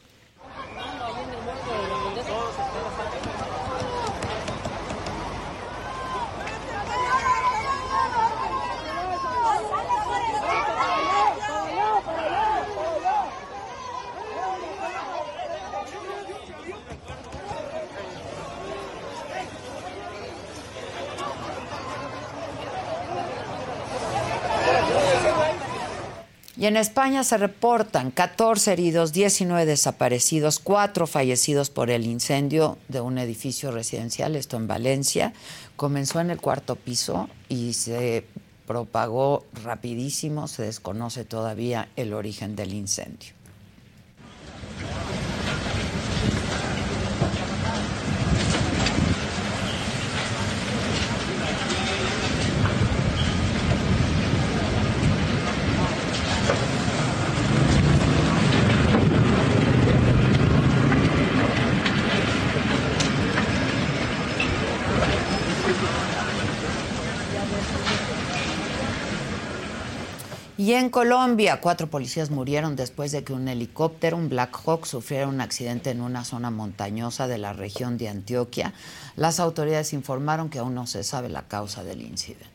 [26.64, 33.02] Y en España se reportan 14 heridos, 19 desaparecidos, 4 fallecidos por el incendio de
[33.02, 35.34] un edificio residencial, esto en Valencia.
[35.76, 38.26] Comenzó en el cuarto piso y se
[38.65, 43.34] propagó rapidísimo, se desconoce todavía el origen del incendio.
[70.84, 75.39] En Colombia, cuatro policías murieron después de que un helicóptero, un Black Hawk, sufriera un
[75.39, 78.73] accidente en una zona montañosa de la región de Antioquia.
[79.15, 82.52] Las autoridades informaron que aún no se sabe la causa del incidente.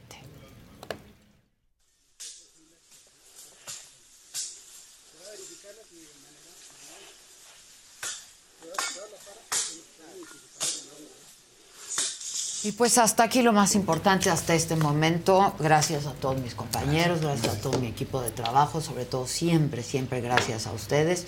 [12.69, 15.55] Y pues hasta aquí lo más importante hasta este momento.
[15.59, 19.82] Gracias a todos mis compañeros, gracias a todo mi equipo de trabajo, sobre todo siempre,
[19.82, 21.27] siempre gracias a ustedes.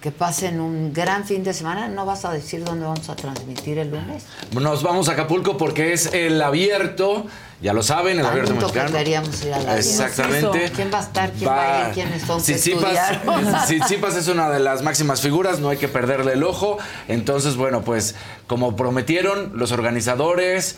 [0.00, 1.88] Que pasen un gran fin de semana.
[1.88, 4.24] ¿No vas a decir dónde vamos a transmitir el lunes?
[4.52, 7.26] Nos vamos a Acapulco porque es el abierto,
[7.60, 8.96] ya lo saben, el abierto mexicano.
[8.96, 10.70] queríamos ir a la Exactamente.
[10.74, 11.32] ¿Quién va a estar?
[11.32, 11.94] ¿Quién va, a ir?
[11.94, 12.40] ¿Quiénes son?
[12.40, 16.78] Tsitsipas es una de las máximas figuras, no hay que perderle el ojo.
[17.08, 18.14] Entonces, bueno, pues
[18.46, 20.76] como prometieron los organizadores,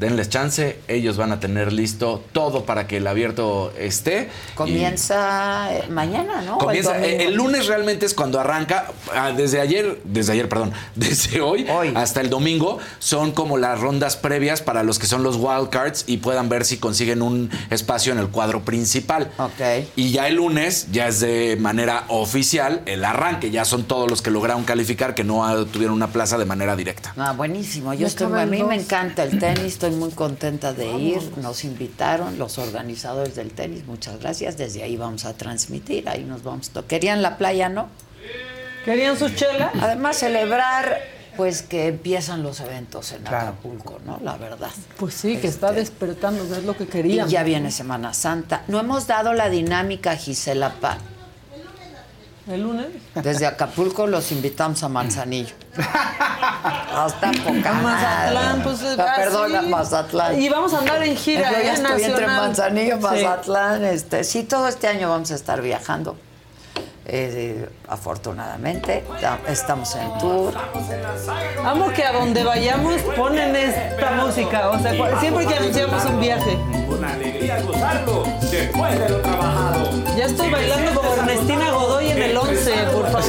[0.00, 4.30] denles chance, ellos van a tener listo todo para que el abierto esté.
[4.54, 6.56] Comienza eh, mañana, ¿no?
[6.56, 10.48] ¿O el Comienza, eh, el lunes realmente es cuando arranca, ah, desde ayer, desde ayer,
[10.48, 15.22] perdón, desde hoy, hasta el domingo, son como las rondas previas para los que son
[15.22, 19.30] los wildcards y puedan ver si consiguen un espacio en el cuadro principal.
[19.96, 24.22] Y ya el lunes, ya es de manera oficial el arranque, ya son todos los
[24.22, 27.12] que lograron calificar que no tuvieron una plaza de manera directa.
[27.18, 27.92] Ah, buenísimo.
[27.92, 31.20] Yo estoy, a mí me encanta el tenis, estoy muy contenta de ir.
[31.38, 34.56] Nos invitaron los organizadores del tenis, muchas gracias.
[34.56, 36.70] Desde ahí vamos a transmitir, ahí nos vamos.
[36.88, 37.88] Querían la playa, ¿no?
[38.84, 39.72] ¿Querían sus chelas?
[39.80, 40.98] Además, celebrar
[41.36, 44.18] pues que empiezan los eventos en Acapulco, ¿no?
[44.22, 44.70] La verdad.
[44.98, 47.28] Pues sí, que está despertando, es lo que querían.
[47.28, 48.64] Y ya viene Semana Santa.
[48.68, 50.98] No hemos dado la dinámica, Gisela Pa.
[52.50, 52.86] ¿El lunes?
[53.14, 55.54] Desde Acapulco los invitamos a Manzanillo.
[56.94, 59.20] Hasta poca A Mazatlán, pues, Ah, así.
[59.22, 60.40] Perdona, Mazatlán.
[60.40, 62.40] Y vamos a andar en gira, Yo ya estoy entre Nacional.
[62.40, 63.02] Manzanillo y Sí.
[63.24, 63.84] Mazatlán.
[63.84, 66.16] Este, sí, todo este año vamos a estar viajando.
[67.12, 69.02] Eh, afortunadamente,
[69.48, 70.54] estamos en tour.
[71.64, 74.70] Amo que a donde vayamos ponen esta música.
[74.70, 76.56] O sea, siempre que anunciamos un viaje.
[76.88, 79.90] Una alegría gozarlo después de lo trabajado.
[80.16, 83.22] Ya estoy bailando como Ernestina Godoy en el 11, por favor.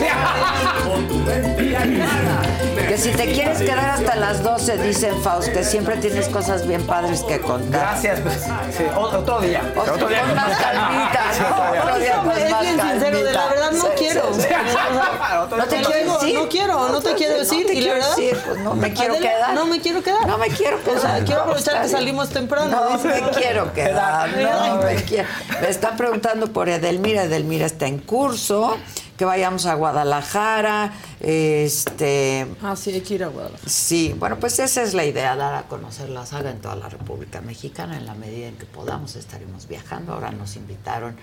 [2.87, 6.85] Que si te quieres quedar hasta las 12, dicen Faust, que siempre tienes cosas bien
[6.85, 7.81] padres que contar.
[7.81, 8.43] Gracias, pues,
[8.77, 9.61] sí, otro día.
[9.75, 10.21] Otro, Otro día.
[10.21, 11.79] con más calmita, Sí, ¿no?
[11.79, 12.21] otro día.
[12.61, 14.29] Sincero, de la verdad no quiero.
[14.29, 17.61] No te quiero no quiero, no te quiero decir.
[17.61, 19.53] No te y la quiero verdad, decir, pues no me quiero Adela, quedar.
[19.53, 20.27] No me quiero quedar.
[20.27, 20.97] No me quiero quedar.
[20.97, 22.69] O sea, quiero aprovechar está que salimos temprano.
[22.69, 23.21] No dice.
[23.21, 25.27] me quiero quedar, no me quiero.
[25.61, 27.23] Me están preguntando por Edelmira.
[27.23, 28.77] Edelmira está en curso.
[29.17, 30.93] Que vayamos a Guadalajara.
[31.19, 32.47] Este.
[32.63, 33.69] Ah, sí, hay que ir a Guadalajara.
[33.69, 36.89] Sí, bueno, pues esa es la idea, dar a conocer la saga en toda la
[36.89, 37.97] República Mexicana.
[37.97, 40.13] En la medida en que podamos estaremos viajando.
[40.13, 41.17] Ahora nos invitaron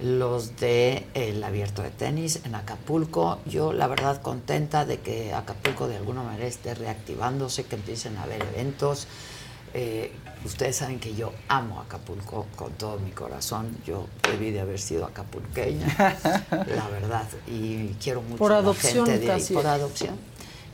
[0.00, 3.40] los de el abierto de tenis en Acapulco.
[3.46, 8.22] Yo la verdad contenta de que Acapulco de alguna manera esté reactivándose, que empiecen a
[8.22, 9.06] haber eventos.
[9.74, 10.12] Eh,
[10.44, 13.76] ustedes saben que yo amo Acapulco con todo mi corazón.
[13.84, 15.86] Yo debí de haber sido acapulqueña,
[16.50, 17.26] la verdad.
[17.46, 19.40] Y quiero mucho Por a la adopción gente de ahí.
[19.40, 19.54] casi.
[19.54, 20.16] Por adopción.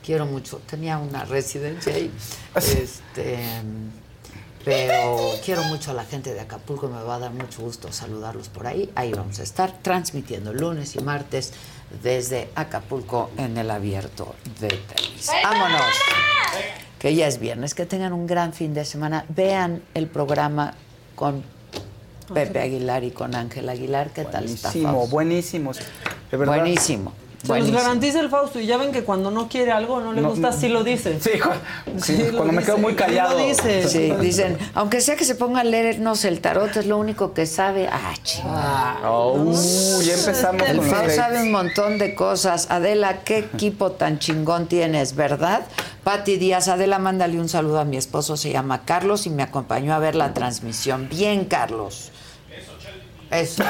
[0.05, 0.61] Quiero mucho.
[0.69, 2.11] Tenía una residencia ahí.
[2.55, 3.39] Este,
[4.65, 6.87] pero quiero mucho a la gente de Acapulco.
[6.87, 8.91] Me va a dar mucho gusto saludarlos por ahí.
[8.95, 11.53] Ahí vamos a estar transmitiendo lunes y martes
[12.01, 15.29] desde Acapulco en el abierto de tenis.
[15.43, 15.93] ¡Vámonos!
[16.97, 17.75] Que ya es viernes.
[17.75, 19.25] Que tengan un gran fin de semana.
[19.29, 20.73] Vean el programa
[21.15, 21.43] con
[22.33, 24.09] Pepe Aguilar y con Ángel Aguilar.
[24.09, 24.71] ¿Qué tal está?
[25.09, 25.73] Buenísimo,
[26.31, 26.45] verdad.
[26.47, 27.13] Buenísimo.
[27.45, 27.77] Se los buenísimo.
[27.79, 28.59] garantiza el Fausto.
[28.59, 30.57] Y ya ven que cuando no quiere algo, no le No, gusta, no.
[30.57, 31.19] sí lo dice.
[31.19, 31.31] Sí,
[32.01, 33.37] sí, cuando me quedo dice, muy sí callado.
[33.39, 33.87] lo dice.
[33.87, 37.45] Sí, dicen, aunque sea que se ponga a leernos el tarot, es lo único que
[37.45, 37.87] sabe.
[37.91, 39.09] Ah, chingada.
[39.09, 41.15] Oh, uh, ya empezamos El con los Fau dates.
[41.15, 42.67] sabe un montón de cosas.
[42.71, 45.65] Adela, qué equipo tan chingón tienes, ¿verdad?
[46.03, 49.93] Pati Díaz, Adela, mándale un saludo a mi esposo, se llama Carlos y me acompañó
[49.93, 51.07] a ver la transmisión.
[51.09, 52.11] Bien, Carlos.
[53.39, 53.63] Eso.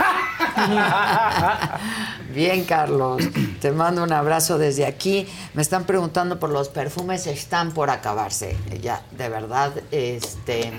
[2.33, 3.23] Bien, Carlos.
[3.61, 5.27] Te mando un abrazo desde aquí.
[5.53, 8.55] Me están preguntando por los perfumes, están por acabarse.
[8.81, 10.71] Ya, de verdad, este,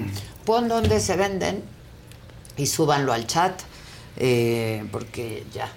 [0.45, 1.63] pon dónde se venden
[2.57, 3.61] y súbanlo al chat,
[4.17, 5.69] eh, porque ya.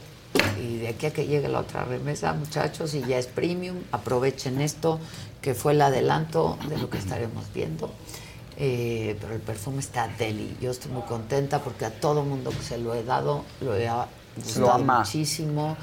[0.61, 4.61] Y de aquí a que llegue la otra remesa, muchachos, y ya es premium, aprovechen
[4.61, 4.99] esto,
[5.41, 7.91] que fue el adelanto de lo que estaremos viendo.
[8.61, 10.55] Eh, pero el perfume está deli.
[10.59, 13.89] Yo estoy muy contenta porque a todo mundo que se lo he dado lo he
[14.35, 15.77] gustado muchísimo.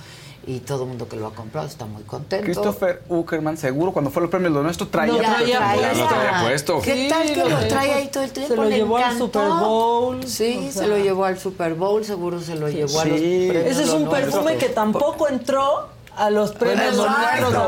[0.49, 2.45] y todo el mundo que lo ha comprado está muy contento.
[2.45, 6.43] Christopher Uckerman, seguro, cuando fue el premio de nuestro, traía, Lo traía traía- lo traía
[6.45, 6.81] puesto.
[6.83, 8.51] ¿Qué tal que lo trae ahí todo el tiempo?
[8.55, 9.25] Se lo Le llevó al encantó.
[9.27, 10.25] Super Bowl.
[10.25, 10.83] Sí, o sea.
[10.83, 13.47] se lo llevó al Super Bowl, seguro se lo llevó a los Sí.
[13.49, 14.69] premios Ese es un Lo perfume Nuestro.
[14.69, 16.97] que tampoco entró a los premios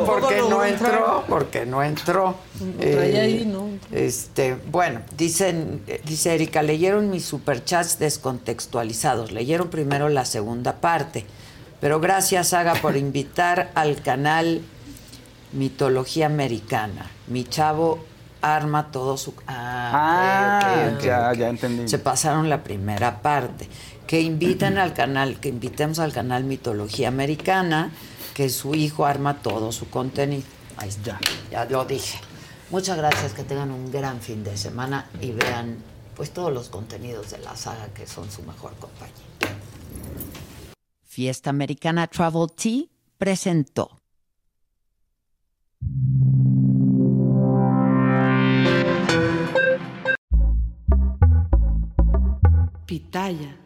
[0.07, 2.37] porque no entró, porque no entró.
[2.81, 3.69] Eh, ahí, ¿no?
[3.93, 11.27] Este, bueno, dicen, dice Erika, leyeron mis superchats descontextualizados, leyeron primero la segunda parte,
[11.81, 14.63] pero gracias Haga por invitar al canal
[15.53, 17.11] Mitología Americana.
[17.27, 18.05] Mi chavo
[18.41, 19.35] arma todo su...
[19.47, 21.89] Ah, ok, Ah, ok, ok, ya, ya entendí.
[21.89, 23.69] Se pasaron la primera parte.
[24.07, 27.91] Que inviten al canal, que invitemos al canal Mitología Americana,
[28.39, 30.45] que su hijo arma todo su contenido.
[30.77, 31.19] Ahí está,
[31.51, 32.21] ya lo dije.
[32.71, 35.77] Muchas gracias, que tengan un gran fin de semana y vean
[36.15, 39.17] pues todos los contenidos de la saga que son su mejor compañía.
[41.03, 42.85] Fiesta Americana Travel Tea
[43.19, 43.99] presentó.
[52.87, 53.57] Pitaya.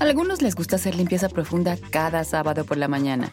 [0.00, 3.32] A algunos les gusta hacer limpieza profunda cada sábado por la mañana.